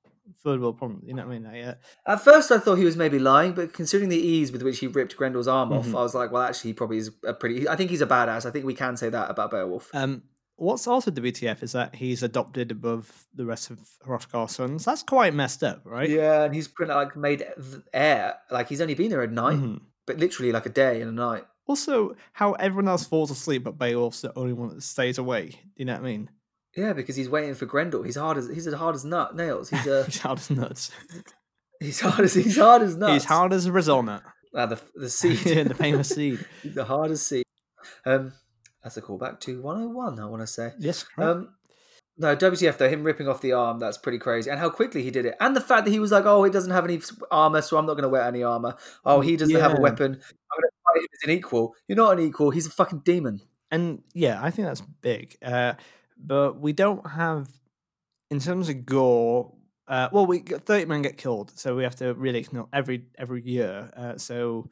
third 0.44 0.60
world 0.60 0.78
problem. 0.78 1.02
You 1.04 1.14
know 1.14 1.26
what 1.26 1.32
I 1.34 1.38
mean? 1.38 1.44
Like, 1.44 1.56
yeah. 1.56 1.74
At 2.06 2.20
first, 2.22 2.50
I 2.52 2.58
thought 2.58 2.76
he 2.76 2.84
was 2.84 2.96
maybe 2.96 3.18
lying, 3.18 3.52
but 3.52 3.72
considering 3.72 4.08
the 4.08 4.16
ease 4.16 4.52
with 4.52 4.62
which 4.62 4.78
he 4.78 4.86
ripped 4.86 5.16
Grendel's 5.16 5.48
arm 5.48 5.72
off, 5.72 5.86
Mhm. 5.86 5.98
I 5.98 6.02
was 6.02 6.14
like, 6.14 6.30
well, 6.32 6.42
actually, 6.42 6.70
he 6.70 6.74
probably 6.74 6.98
is 6.98 7.10
a 7.26 7.34
pretty. 7.34 7.68
I 7.68 7.76
think 7.76 7.90
he's 7.90 8.00
a 8.00 8.06
badass. 8.06 8.46
I 8.46 8.50
think 8.50 8.64
we 8.64 8.74
can 8.74 8.96
say 8.96 9.08
that 9.10 9.30
about 9.30 9.50
Beowulf. 9.50 9.90
Um, 9.92 10.22
what's 10.60 10.86
also 10.86 11.10
the 11.10 11.20
WTF 11.20 11.62
is 11.62 11.72
that 11.72 11.94
he's 11.94 12.22
adopted 12.22 12.70
above 12.70 13.26
the 13.34 13.44
rest 13.44 13.70
of 13.70 13.78
Hrothgar's 14.06 14.52
sons. 14.52 14.84
That's 14.84 15.02
quite 15.02 15.34
messed 15.34 15.62
up, 15.64 15.80
right? 15.84 16.08
Yeah, 16.08 16.44
and 16.44 16.54
he's 16.54 16.68
pretty 16.68 16.92
like 16.92 17.16
made 17.16 17.44
air. 17.92 18.34
Like 18.50 18.68
he's 18.68 18.80
only 18.80 18.94
been 18.94 19.10
there 19.10 19.22
a 19.22 19.26
night, 19.26 19.56
Mhm. 19.58 19.80
but 20.06 20.18
literally 20.18 20.52
like 20.52 20.66
a 20.66 20.70
day 20.70 21.00
and 21.00 21.10
a 21.10 21.14
night. 21.14 21.44
Also, 21.66 22.16
how 22.32 22.52
everyone 22.54 22.88
else 22.88 23.04
falls 23.06 23.30
asleep, 23.30 23.64
but 23.64 23.78
Beowulf's 23.78 24.22
the 24.22 24.36
only 24.36 24.52
one 24.52 24.68
that 24.74 24.82
stays 24.82 25.18
awake. 25.18 25.52
Do 25.52 25.58
you 25.76 25.84
know 25.84 25.92
what 25.94 26.00
I 26.02 26.04
mean? 26.04 26.30
Yeah, 26.76 26.92
because 26.92 27.16
he's 27.16 27.28
waiting 27.28 27.54
for 27.54 27.66
Grendel. 27.66 28.02
He's 28.02 28.16
hard 28.16 28.36
as 28.38 28.48
he's 28.48 28.66
as 28.66 28.74
hard 28.74 28.94
as 28.94 29.04
nut 29.04 29.34
nails. 29.36 29.70
He's 29.70 29.86
uh, 29.86 30.02
he's 30.06 30.18
hard 30.20 30.38
as 30.38 30.50
nuts. 30.50 30.90
he's 31.80 32.00
hard 32.00 32.20
as 32.20 32.34
he's 32.34 32.56
hard 32.58 32.82
as 32.82 32.96
nuts. 32.96 33.12
He's 33.12 33.24
hard 33.24 33.52
as 33.52 33.66
a 33.66 33.70
Brazil 33.72 34.02
nut. 34.02 34.22
Ah, 34.54 34.66
the 34.66 34.80
the 34.94 35.08
seed. 35.10 35.38
the 35.68 35.74
famous 35.74 36.08
seed. 36.08 36.44
The 36.64 36.84
hardest 36.84 37.26
seed. 37.28 37.44
Um, 38.04 38.32
that's 38.82 38.96
a 38.96 39.02
callback 39.02 39.40
to 39.40 39.60
101. 39.62 40.18
I 40.20 40.24
want 40.26 40.42
to 40.42 40.46
say. 40.46 40.72
Yes, 40.78 41.02
correct. 41.04 41.30
Um, 41.30 41.48
no, 42.18 42.36
WTF 42.36 42.76
though, 42.76 42.88
him 42.88 43.02
ripping 43.02 43.28
off 43.28 43.40
the 43.40 43.52
arm, 43.52 43.78
that's 43.78 43.96
pretty 43.96 44.18
crazy. 44.18 44.50
And 44.50 44.58
how 44.60 44.68
quickly 44.68 45.02
he 45.02 45.10
did 45.10 45.24
it. 45.24 45.36
And 45.40 45.56
the 45.56 45.60
fact 45.60 45.86
that 45.86 45.90
he 45.90 45.98
was 46.00 46.12
like, 46.12 46.26
oh, 46.26 46.44
he 46.44 46.50
doesn't 46.50 46.70
have 46.72 46.84
any 46.84 47.00
armor, 47.30 47.62
so 47.62 47.78
I'm 47.78 47.86
not 47.86 47.94
going 47.94 48.02
to 48.02 48.08
wear 48.10 48.22
any 48.22 48.42
armor. 48.42 48.76
Oh, 49.06 49.20
he 49.20 49.36
doesn't 49.36 49.58
have 49.58 49.78
a 49.78 49.80
weapon. 49.80 50.04
I'm 50.06 50.10
going 50.10 50.20
to 50.20 50.70
fight 50.84 50.98
him 50.98 51.06
as 51.14 51.28
an 51.28 51.30
equal. 51.30 51.74
You're 51.88 51.96
not 51.96 52.18
an 52.18 52.24
equal. 52.26 52.50
He's 52.50 52.66
a 52.66 52.70
fucking 52.70 53.00
demon. 53.00 53.40
and 53.70 54.02
yeah, 54.12 54.38
I 54.42 54.50
think 54.50 54.68
that's 54.68 54.82
big. 55.00 55.36
Uh, 55.42 55.74
but 56.18 56.60
we 56.60 56.72
don't 56.74 57.06
have, 57.08 57.48
in 58.30 58.38
terms 58.40 58.68
of 58.68 58.84
gore. 58.84 59.54
Uh, 59.88 60.08
well, 60.12 60.26
we 60.26 60.40
get- 60.40 60.66
thirty 60.66 60.84
men 60.84 61.02
get 61.02 61.16
killed, 61.16 61.50
so 61.58 61.74
we 61.74 61.82
have 61.84 61.96
to 61.96 62.12
really 62.14 62.38
ignore 62.40 62.68
every 62.72 63.06
every 63.18 63.42
year. 63.42 63.90
Uh, 63.96 64.16
so 64.18 64.68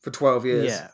For 0.00 0.10
12 0.10 0.46
years. 0.46 0.66
yeah, 0.66 0.88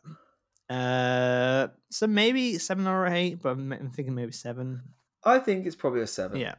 uh, 0.69 1.69
so 1.91 2.07
maybe 2.07 2.59
seven 2.59 2.87
or 2.87 3.07
eight, 3.07 3.43
but 3.43 3.51
I'm, 3.51 3.73
I'm 3.73 3.91
thinking 3.91 4.15
maybe 4.15 4.33
seven. 4.33 4.83
I 5.25 5.39
think 5.39 5.67
it's 5.67 5.77
probably 5.77 6.01
a 6.01 6.07
seven. 6.07 6.41
Yeah, 6.41 6.55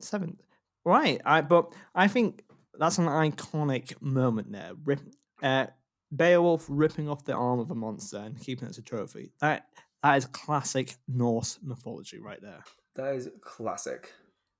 seven. 0.00 0.38
Right. 0.84 1.20
I 1.24 1.42
but 1.42 1.72
I 1.94 2.08
think 2.08 2.44
that's 2.78 2.98
an 2.98 3.06
iconic 3.06 4.00
moment 4.00 4.52
there. 4.52 4.72
Rip, 4.84 5.00
uh, 5.42 5.66
Beowulf 6.14 6.66
ripping 6.68 7.08
off 7.08 7.24
the 7.24 7.34
arm 7.34 7.60
of 7.60 7.70
a 7.70 7.74
monster 7.74 8.18
and 8.18 8.38
keeping 8.38 8.66
it 8.66 8.70
as 8.70 8.78
a 8.78 8.82
trophy. 8.82 9.32
That 9.40 9.66
that 10.02 10.16
is 10.16 10.26
classic 10.26 10.96
Norse 11.08 11.58
mythology 11.62 12.18
right 12.18 12.40
there. 12.40 12.64
That 12.96 13.14
is 13.14 13.28
classic. 13.40 14.12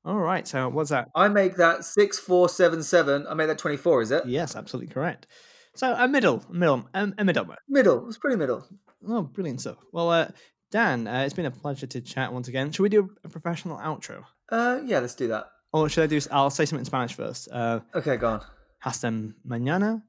All 0.04 0.18
right. 0.18 0.46
So 0.46 0.68
what's 0.68 0.90
that? 0.90 1.08
I 1.14 1.28
make 1.28 1.56
that 1.56 1.84
6477. 1.84 3.26
I 3.28 3.34
make 3.34 3.46
that 3.46 3.58
24, 3.58 4.02
is 4.02 4.10
it? 4.10 4.26
Yes, 4.26 4.56
absolutely 4.56 4.92
correct. 4.92 5.26
So 5.74 5.94
a 5.94 6.06
middle, 6.06 6.44
middle, 6.50 6.88
um, 6.94 7.14
a 7.18 7.24
middle. 7.24 7.46
Middle. 7.68 8.06
It's 8.08 8.18
pretty 8.18 8.36
middle. 8.36 8.66
Oh, 9.08 9.22
brilliant 9.22 9.60
stuff. 9.60 9.78
Well, 9.92 10.10
uh, 10.10 10.28
Dan, 10.70 11.06
uh, 11.06 11.20
it's 11.24 11.34
been 11.34 11.46
a 11.46 11.50
pleasure 11.50 11.86
to 11.86 12.00
chat 12.00 12.32
once 12.32 12.48
again. 12.48 12.70
Should 12.72 12.82
we 12.82 12.88
do 12.88 13.10
a 13.24 13.28
professional 13.28 13.78
outro? 13.78 14.24
Uh, 14.50 14.80
yeah, 14.84 14.98
let's 15.00 15.14
do 15.14 15.28
that. 15.28 15.46
Or 15.72 15.88
should 15.88 16.04
I 16.04 16.06
do? 16.06 16.20
I'll 16.30 16.50
say 16.50 16.66
something 16.66 16.80
in 16.80 16.84
Spanish 16.84 17.14
first. 17.14 17.48
Uh, 17.50 17.80
Okay, 17.94 18.16
go 18.16 18.28
on. 18.28 18.40
Hasta 18.80 19.08
mañana, 19.46 20.02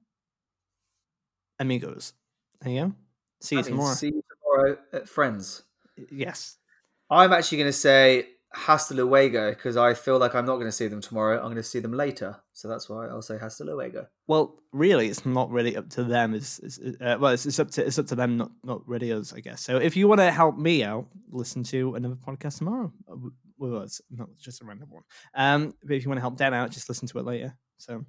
amigos. 1.59 2.13
There 2.61 2.73
you 2.73 2.81
go. 2.85 2.93
See 3.41 3.55
you 3.55 3.61
That 3.61 3.69
tomorrow. 3.69 3.93
See 3.93 4.07
you 4.07 4.23
tomorrow 4.43 4.77
at 4.91 5.07
Friends. 5.07 5.63
Yes. 6.11 6.57
I'm 7.09 7.31
actually 7.31 7.59
going 7.59 7.69
to 7.69 7.73
say 7.73 8.27
hasta 8.53 8.93
luego 8.93 9.49
because 9.49 9.77
I 9.77 9.93
feel 9.95 10.19
like 10.19 10.35
I'm 10.35 10.45
not 10.45 10.55
going 10.55 10.67
to 10.67 10.71
see 10.71 10.87
them 10.87 11.01
tomorrow. 11.01 11.37
I'm 11.37 11.45
going 11.45 11.55
to 11.57 11.63
see 11.63 11.79
them 11.79 11.93
later. 11.93 12.37
So 12.53 12.67
that's 12.67 12.87
why 12.87 13.07
I'll 13.07 13.21
say 13.21 13.37
hasta 13.37 13.63
luego. 13.63 14.07
Well, 14.27 14.59
really, 14.71 15.07
it's 15.09 15.25
not 15.25 15.49
really 15.49 15.75
up 15.75 15.89
to 15.91 16.03
them. 16.03 16.33
It's, 16.33 16.59
it's 16.59 16.79
uh, 17.01 17.17
well, 17.19 17.31
it's, 17.33 17.45
it's 17.45 17.59
up 17.59 17.71
to 17.71 17.85
it's 17.85 17.97
up 17.99 18.05
to 18.07 18.15
them, 18.15 18.37
not 18.37 18.51
not 18.63 18.87
really 18.87 19.11
us, 19.11 19.33
I 19.33 19.39
guess. 19.39 19.61
So 19.61 19.77
if 19.77 19.95
you 19.97 20.07
want 20.07 20.19
to 20.21 20.31
help 20.31 20.57
me 20.57 20.83
out, 20.83 21.07
listen 21.31 21.63
to 21.63 21.95
another 21.95 22.15
podcast 22.15 22.59
tomorrow 22.59 22.91
uh, 23.11 23.15
with 23.57 23.73
us, 23.75 24.01
not 24.11 24.29
just 24.39 24.61
a 24.61 24.65
random 24.65 24.89
one. 24.91 25.03
Um, 25.33 25.73
but 25.83 25.95
if 25.95 26.03
you 26.03 26.09
want 26.09 26.17
to 26.17 26.21
help 26.21 26.37
Dan 26.37 26.53
out, 26.53 26.69
just 26.71 26.89
listen 26.89 27.07
to 27.07 27.19
it 27.19 27.25
later. 27.25 27.55
So, 27.77 28.05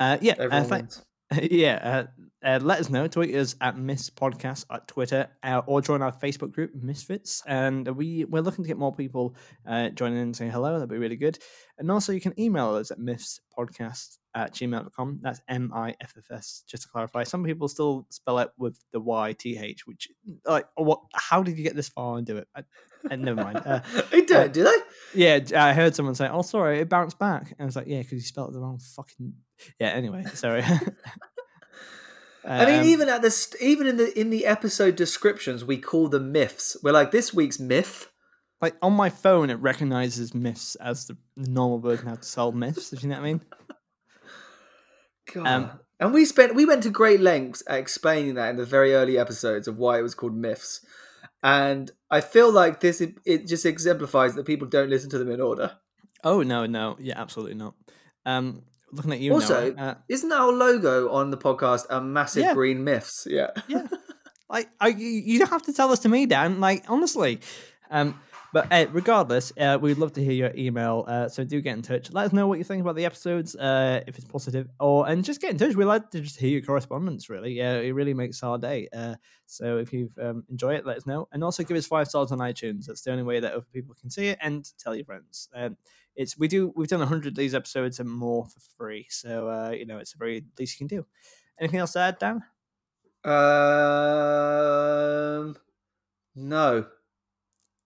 uh, 0.00 0.18
yeah, 0.20 0.32
uh, 0.32 0.44
Everyone 0.44 0.64
thank- 0.68 0.82
wins. 0.84 1.04
yeah, 1.42 2.06
uh, 2.44 2.46
uh, 2.46 2.60
let 2.62 2.78
us 2.78 2.88
know. 2.88 3.08
Tweet 3.08 3.34
us 3.34 3.56
at 3.60 3.76
Miss 3.76 4.10
Podcast 4.10 4.64
at 4.70 4.86
Twitter 4.86 5.28
uh, 5.42 5.62
or 5.66 5.80
join 5.80 6.02
our 6.02 6.12
Facebook 6.12 6.52
group, 6.52 6.70
Misfits. 6.74 7.42
And 7.46 7.88
we, 7.96 8.24
we're 8.24 8.42
looking 8.42 8.64
to 8.64 8.68
get 8.68 8.78
more 8.78 8.94
people 8.94 9.34
uh, 9.66 9.88
joining 9.90 10.18
in 10.18 10.22
and 10.24 10.36
saying 10.36 10.52
hello. 10.52 10.74
That'd 10.74 10.88
be 10.88 10.98
really 10.98 11.16
good. 11.16 11.38
And 11.78 11.90
also, 11.90 12.12
you 12.12 12.20
can 12.20 12.38
email 12.40 12.74
us 12.76 12.90
at 12.92 12.98
misspodcast 12.98 14.18
at 14.36 14.52
gmail.com. 14.52 15.20
That's 15.22 15.40
M 15.48 15.72
I 15.74 15.96
F 16.00 16.14
F 16.16 16.30
S, 16.30 16.62
just 16.68 16.84
to 16.84 16.88
clarify. 16.90 17.24
Some 17.24 17.42
people 17.42 17.66
still 17.68 18.06
spell 18.10 18.38
it 18.38 18.50
with 18.58 18.78
the 18.92 19.00
Y 19.00 19.32
T 19.32 19.58
H, 19.58 19.86
which, 19.86 20.08
like, 20.44 20.66
what? 20.76 21.00
how 21.14 21.42
did 21.42 21.56
you 21.56 21.64
get 21.64 21.74
this 21.74 21.88
far 21.88 22.18
and 22.18 22.26
do 22.26 22.36
it? 22.36 22.46
I, 22.54 22.62
uh, 23.10 23.16
never 23.16 23.42
mind. 23.42 23.62
Uh, 23.64 23.80
they 24.12 24.20
don't, 24.20 24.52
do 24.52 24.62
they? 24.64 24.76
yeah, 25.14 25.40
I 25.56 25.72
heard 25.72 25.94
someone 25.96 26.14
say, 26.14 26.28
"Oh, 26.28 26.42
sorry, 26.42 26.80
it 26.80 26.88
bounced 26.88 27.18
back," 27.18 27.50
and 27.52 27.62
I 27.62 27.64
was 27.64 27.76
like, 27.76 27.86
"Yeah, 27.88 27.98
because 27.98 28.12
you 28.12 28.20
spelled 28.20 28.50
it 28.50 28.52
the 28.52 28.60
wrong 28.60 28.78
fucking." 28.78 29.32
Yeah. 29.80 29.88
Anyway, 29.88 30.24
sorry. 30.34 30.62
I 32.48 32.64
mean, 32.66 32.80
Um, 32.80 32.86
even 32.86 33.08
at 33.08 33.22
this, 33.22 33.56
even 33.60 33.86
in 33.88 33.96
the 33.96 34.18
in 34.18 34.30
the 34.30 34.46
episode 34.46 34.94
descriptions, 34.96 35.64
we 35.64 35.78
call 35.78 36.08
them 36.08 36.30
myths. 36.30 36.76
We're 36.82 36.92
like 36.92 37.10
this 37.10 37.34
week's 37.34 37.58
myth. 37.58 38.08
like 38.60 38.76
on 38.82 38.92
my 38.92 39.10
phone, 39.10 39.50
it 39.50 39.54
recognizes 39.54 40.32
myths 40.34 40.76
as 40.76 41.06
the 41.06 41.16
normal 41.36 41.78
version 41.80 42.06
how 42.06 42.14
to 42.14 42.22
solve 42.22 42.54
myths. 42.54 42.92
If 42.92 43.02
you 43.02 43.08
know 43.08 43.16
what 43.16 43.22
I 43.22 43.32
mean. 43.32 43.40
God. 45.32 45.46
Um, 45.46 45.70
and 46.00 46.12
we 46.12 46.24
spent 46.24 46.54
we 46.54 46.64
went 46.66 46.82
to 46.82 46.90
great 46.90 47.20
lengths 47.20 47.62
at 47.68 47.78
explaining 47.78 48.34
that 48.34 48.50
in 48.50 48.56
the 48.56 48.64
very 48.66 48.94
early 48.94 49.18
episodes 49.18 49.66
of 49.68 49.78
why 49.78 49.98
it 49.98 50.02
was 50.02 50.14
called 50.14 50.36
myths. 50.36 50.84
And 51.42 51.90
I 52.10 52.20
feel 52.20 52.50
like 52.52 52.80
this 52.80 53.00
it, 53.00 53.14
it 53.24 53.46
just 53.46 53.64
exemplifies 53.66 54.34
that 54.34 54.46
people 54.46 54.66
don't 54.68 54.90
listen 54.90 55.10
to 55.10 55.18
them 55.18 55.30
in 55.30 55.40
order. 55.40 55.76
Oh 56.24 56.42
no, 56.42 56.66
no, 56.66 56.96
yeah, 57.00 57.18
absolutely 57.20 57.54
not. 57.54 57.74
Um, 58.24 58.62
looking 58.92 59.12
at 59.12 59.20
you 59.20 59.32
Also, 59.34 59.72
Noah, 59.72 59.82
uh, 59.82 59.94
Isn't 60.08 60.32
our 60.32 60.50
logo 60.52 61.10
on 61.10 61.30
the 61.30 61.36
podcast 61.36 61.86
a 61.90 62.00
massive 62.00 62.42
Yeah. 62.44 62.54
green 62.54 62.82
myths? 62.84 63.26
Yeah. 63.30 63.50
yeah, 63.68 63.86
like 64.50 64.68
I, 64.80 64.88
you 64.88 65.06
you 65.06 65.38
don't 65.38 65.50
have 65.50 65.64
to 65.64 65.72
tell 65.72 65.88
this 65.88 66.00
to 66.00 66.08
me, 66.08 66.26
Dan. 66.26 66.60
Like 66.60 66.84
honestly, 66.88 67.40
um, 67.90 68.20
but 68.56 68.72
uh, 68.72 68.86
regardless, 68.90 69.52
uh, 69.60 69.76
we'd 69.78 69.98
love 69.98 70.14
to 70.14 70.24
hear 70.24 70.32
your 70.32 70.50
email. 70.56 71.04
Uh, 71.06 71.28
so 71.28 71.44
do 71.44 71.60
get 71.60 71.76
in 71.76 71.82
touch. 71.82 72.10
Let 72.10 72.24
us 72.24 72.32
know 72.32 72.46
what 72.46 72.56
you 72.56 72.64
think 72.64 72.80
about 72.80 72.96
the 72.96 73.04
episodes, 73.04 73.54
uh, 73.54 74.00
if 74.06 74.16
it's 74.16 74.24
positive, 74.24 74.66
or 74.80 75.06
and 75.06 75.22
just 75.22 75.42
get 75.42 75.50
in 75.50 75.58
touch. 75.58 75.74
We 75.74 75.84
like 75.84 76.08
to 76.12 76.22
just 76.22 76.40
hear 76.40 76.48
your 76.48 76.62
correspondence. 76.62 77.28
Really, 77.28 77.52
yeah, 77.52 77.74
it 77.74 77.90
really 77.90 78.14
makes 78.14 78.42
our 78.42 78.56
day. 78.56 78.88
Uh, 78.96 79.16
so 79.44 79.76
if 79.76 79.92
you've 79.92 80.18
um, 80.18 80.42
enjoyed 80.48 80.76
it, 80.76 80.86
let 80.86 80.96
us 80.96 81.04
know, 81.04 81.28
and 81.32 81.44
also 81.44 81.64
give 81.64 81.76
us 81.76 81.86
five 81.86 82.08
stars 82.08 82.32
on 82.32 82.38
iTunes. 82.38 82.86
That's 82.86 83.02
the 83.02 83.10
only 83.10 83.24
way 83.24 83.40
that 83.40 83.52
other 83.52 83.66
people 83.74 83.94
can 83.94 84.08
see 84.08 84.28
it, 84.28 84.38
and 84.40 84.66
tell 84.78 84.96
your 84.96 85.04
friends. 85.04 85.50
Um, 85.54 85.76
it's 86.14 86.38
we 86.38 86.48
do 86.48 86.72
we've 86.74 86.88
done 86.88 87.02
hundred 87.02 87.34
of 87.34 87.36
these 87.36 87.54
episodes 87.54 88.00
and 88.00 88.10
more 88.10 88.46
for 88.46 88.60
free. 88.78 89.06
So 89.10 89.50
uh, 89.50 89.72
you 89.72 89.84
know 89.84 89.98
it's 89.98 90.12
the 90.12 90.18
very 90.18 90.46
least 90.58 90.80
you 90.80 90.88
can 90.88 90.96
do. 90.96 91.04
Anything 91.60 91.80
else 91.80 91.92
to 91.92 91.98
add, 91.98 92.18
Dan? 92.18 92.42
Um. 93.22 95.58
No. 96.34 96.86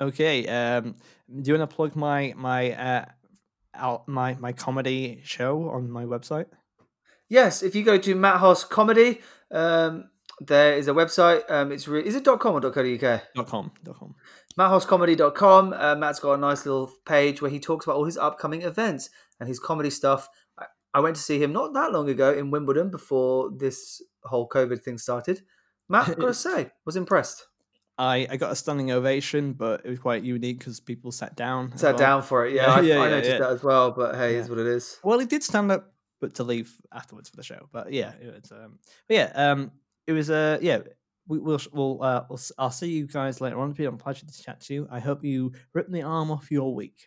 Okay. 0.01 0.47
Um, 0.47 0.97
do 1.29 1.53
you 1.53 1.59
want 1.59 1.71
to 1.71 1.77
plug 1.77 1.97
my 1.97 2.35
my 2.37 2.73
uh, 2.73 3.05
out 3.75 4.09
my 4.09 4.35
my 4.35 4.53
comedy 4.53 5.21
show 5.25 5.69
on 5.71 5.91
my 5.91 6.05
website? 6.05 6.47
Yes, 7.29 7.63
if 7.63 7.75
you 7.75 7.85
go 7.85 7.97
to 7.99 8.15
Matt 8.15 8.39
Hoss 8.39 8.65
Comedy, 8.65 9.21
um, 9.53 10.11
there 10.41 10.77
is 10.77 10.89
a 10.89 10.93
website. 10.93 11.49
Um, 11.49 11.71
it's 11.71 11.87
re- 11.87 12.05
is 12.05 12.15
it 12.17 12.25
.com 12.25 12.55
or 12.55 12.61
dot 12.61 12.75
.co.uk? 12.75 13.23
dot 13.35 13.47
com 13.47 13.71
dot 13.85 13.99
com. 13.99 14.15
MattHossComedy.com. 14.59 15.73
Uh, 15.73 15.95
Matt's 15.95 16.21
got 16.21 16.33
a 16.33 16.37
nice 16.37 16.67
little 16.67 16.91
page 17.07 17.41
where 17.41 17.51
he 17.51 17.61
talks 17.61 17.87
about 17.87 17.97
all 17.97 18.05
his 18.05 18.19
upcoming 18.19 18.63
events 18.63 19.09
and 19.39 19.49
his 19.49 19.61
comedy 19.61 19.91
stuff. 19.91 20.29
I, 20.59 20.67
I 20.93 21.01
went 21.01 21.17
to 21.17 21.23
see 21.23 21.41
him 21.41 21.53
not 21.53 21.73
that 21.75 21.93
long 21.93 22.09
ago 22.09 22.33
in 22.33 22.51
Wimbledon 22.51 22.91
before 22.91 23.51
this 23.57 24.03
whole 24.25 24.49
COVID 24.49 24.83
thing 24.83 24.99
started. 24.99 25.43
Matt, 25.89 26.19
got 26.19 26.27
to 26.27 26.35
say, 26.49 26.71
was 26.85 26.97
impressed. 26.97 27.47
I 28.01 28.27
I 28.31 28.37
got 28.39 28.51
a 28.51 28.57
standing 28.57 28.91
ovation, 28.91 29.53
but 29.53 29.83
it 29.85 29.91
was 29.91 29.99
quite 29.99 30.23
unique 30.23 30.59
because 30.59 30.81
people 30.81 31.13
sat 31.13 31.37
down. 31.37 31.77
Sat 31.77 31.91
well. 31.91 31.99
down 31.99 32.23
for 32.23 32.47
it. 32.47 32.55
Yeah, 32.55 32.63
Yeah, 32.67 32.75
I, 32.75 32.81
yeah, 32.81 32.95
I 32.95 33.05
yeah, 33.05 33.11
noticed 33.11 33.39
that 33.39 33.51
as 33.51 33.63
well. 33.63 33.91
But 33.91 34.15
hey, 34.15 34.37
is 34.37 34.49
what 34.49 34.59
it 34.59 34.67
is. 34.67 34.99
Well, 35.05 35.19
he 35.19 35.27
did 35.27 35.43
stand 35.43 35.71
up, 35.71 35.93
but 36.19 36.35
to 36.37 36.45
leave 36.45 36.75
afterwards 36.93 37.29
for 37.29 37.37
the 37.37 37.43
show. 37.43 37.69
But 37.71 37.93
yeah, 37.93 38.13
it 38.21 38.35
was. 38.35 38.51
Um, 38.51 38.79
but 39.07 39.15
yeah, 39.15 39.33
um, 39.35 39.71
it 40.07 40.13
was. 40.13 40.31
Uh, 40.31 40.59
yeah, 40.63 40.81
we 41.29 41.39
will 41.39 41.61
we'll, 41.73 42.03
uh, 42.03 42.25
we'll 42.31 42.41
I'll 42.59 42.71
see 42.71 42.91
you 42.91 43.07
guys 43.07 43.41
later 43.43 43.61
on. 43.61 43.69
It's 43.71 43.77
been 43.77 43.89
a 43.89 43.93
pleasure 43.93 44.25
to 44.25 44.43
chat 44.43 44.61
to 44.63 44.75
you. 44.75 44.89
I 44.91 44.99
hope 44.99 45.23
you 45.23 45.53
rip 45.75 45.91
the 45.91 46.03
arm 46.03 46.31
off 46.31 46.51
your 46.51 46.75
week. 46.75 47.07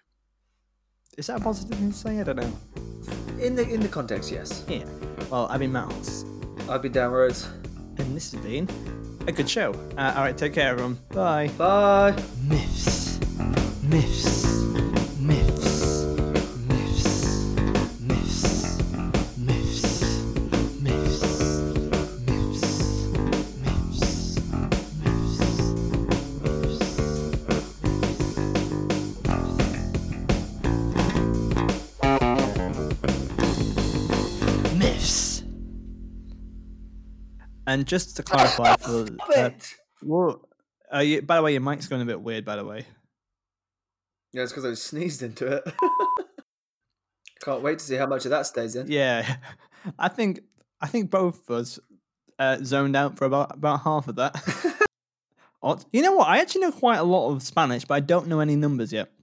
Is 1.17 1.27
that 1.27 1.41
a 1.41 1.43
positive 1.43 1.77
thing 1.79 1.91
to 1.91 1.97
say? 1.97 2.19
I 2.19 2.23
don't 2.23 2.35
know. 2.35 2.53
In 3.41 3.55
the 3.55 3.67
in 3.67 3.81
the 3.81 3.89
context, 3.89 4.31
yes. 4.31 4.63
Yeah. 4.67 4.85
Well, 5.31 5.47
I've 5.49 5.59
been 5.59 5.71
Mouse, 5.71 6.23
I've 6.69 6.83
been 6.83 6.91
down 6.91 7.11
roads. 7.11 7.49
and 7.97 8.15
this 8.15 8.31
has 8.31 8.41
been 8.41 8.67
a 9.27 9.31
good 9.31 9.49
show. 9.49 9.73
Uh, 9.97 10.13
all 10.15 10.23
right, 10.23 10.37
take 10.37 10.53
care, 10.53 10.69
everyone. 10.71 10.99
Bye. 11.09 11.49
Bye. 11.57 12.11
Myths. 12.47 13.19
Myths. 13.37 13.83
Myths. 13.83 14.42
And 37.73 37.87
just 37.87 38.15
to 38.17 38.23
clarify 38.23 38.75
for 38.77 39.07
uh, 39.35 39.49
well, 40.03 40.47
uh, 40.93 40.99
you, 40.99 41.23
by 41.23 41.37
the 41.37 41.41
way, 41.41 41.53
your 41.53 41.61
mic's 41.61 41.87
going 41.87 42.03
a 42.03 42.05
bit 42.05 42.21
weird. 42.21 42.45
By 42.45 42.55
the 42.55 42.63
way, 42.63 42.85
Yeah, 44.31 44.43
it's 44.43 44.51
because 44.51 44.65
I 44.65 44.75
sneezed 44.75 45.23
into 45.23 45.47
it. 45.47 45.63
Can't 47.43 47.63
wait 47.63 47.79
to 47.79 47.83
see 47.83 47.95
how 47.95 48.05
much 48.05 48.25
of 48.25 48.29
that 48.29 48.45
stays 48.45 48.75
in. 48.75 48.91
yeah, 48.91 49.37
I 49.97 50.07
think 50.07 50.41
I 50.81 50.85
think 50.85 51.09
both 51.09 51.49
of 51.49 51.55
us 51.61 51.79
uh, 52.37 52.57
zoned 52.63 52.95
out 52.95 53.17
for 53.17 53.25
about 53.25 53.55
about 53.55 53.81
half 53.81 54.07
of 54.07 54.17
that. 54.17 54.35
You 55.91 56.03
know 56.03 56.11
what? 56.11 56.27
I 56.27 56.41
actually 56.41 56.61
know 56.61 56.73
quite 56.73 56.97
a 56.97 57.03
lot 57.03 57.31
of 57.31 57.41
Spanish, 57.41 57.85
but 57.85 57.95
I 57.95 58.01
don't 58.01 58.27
know 58.27 58.39
any 58.39 58.55
numbers 58.55 58.93
yet. 58.93 59.13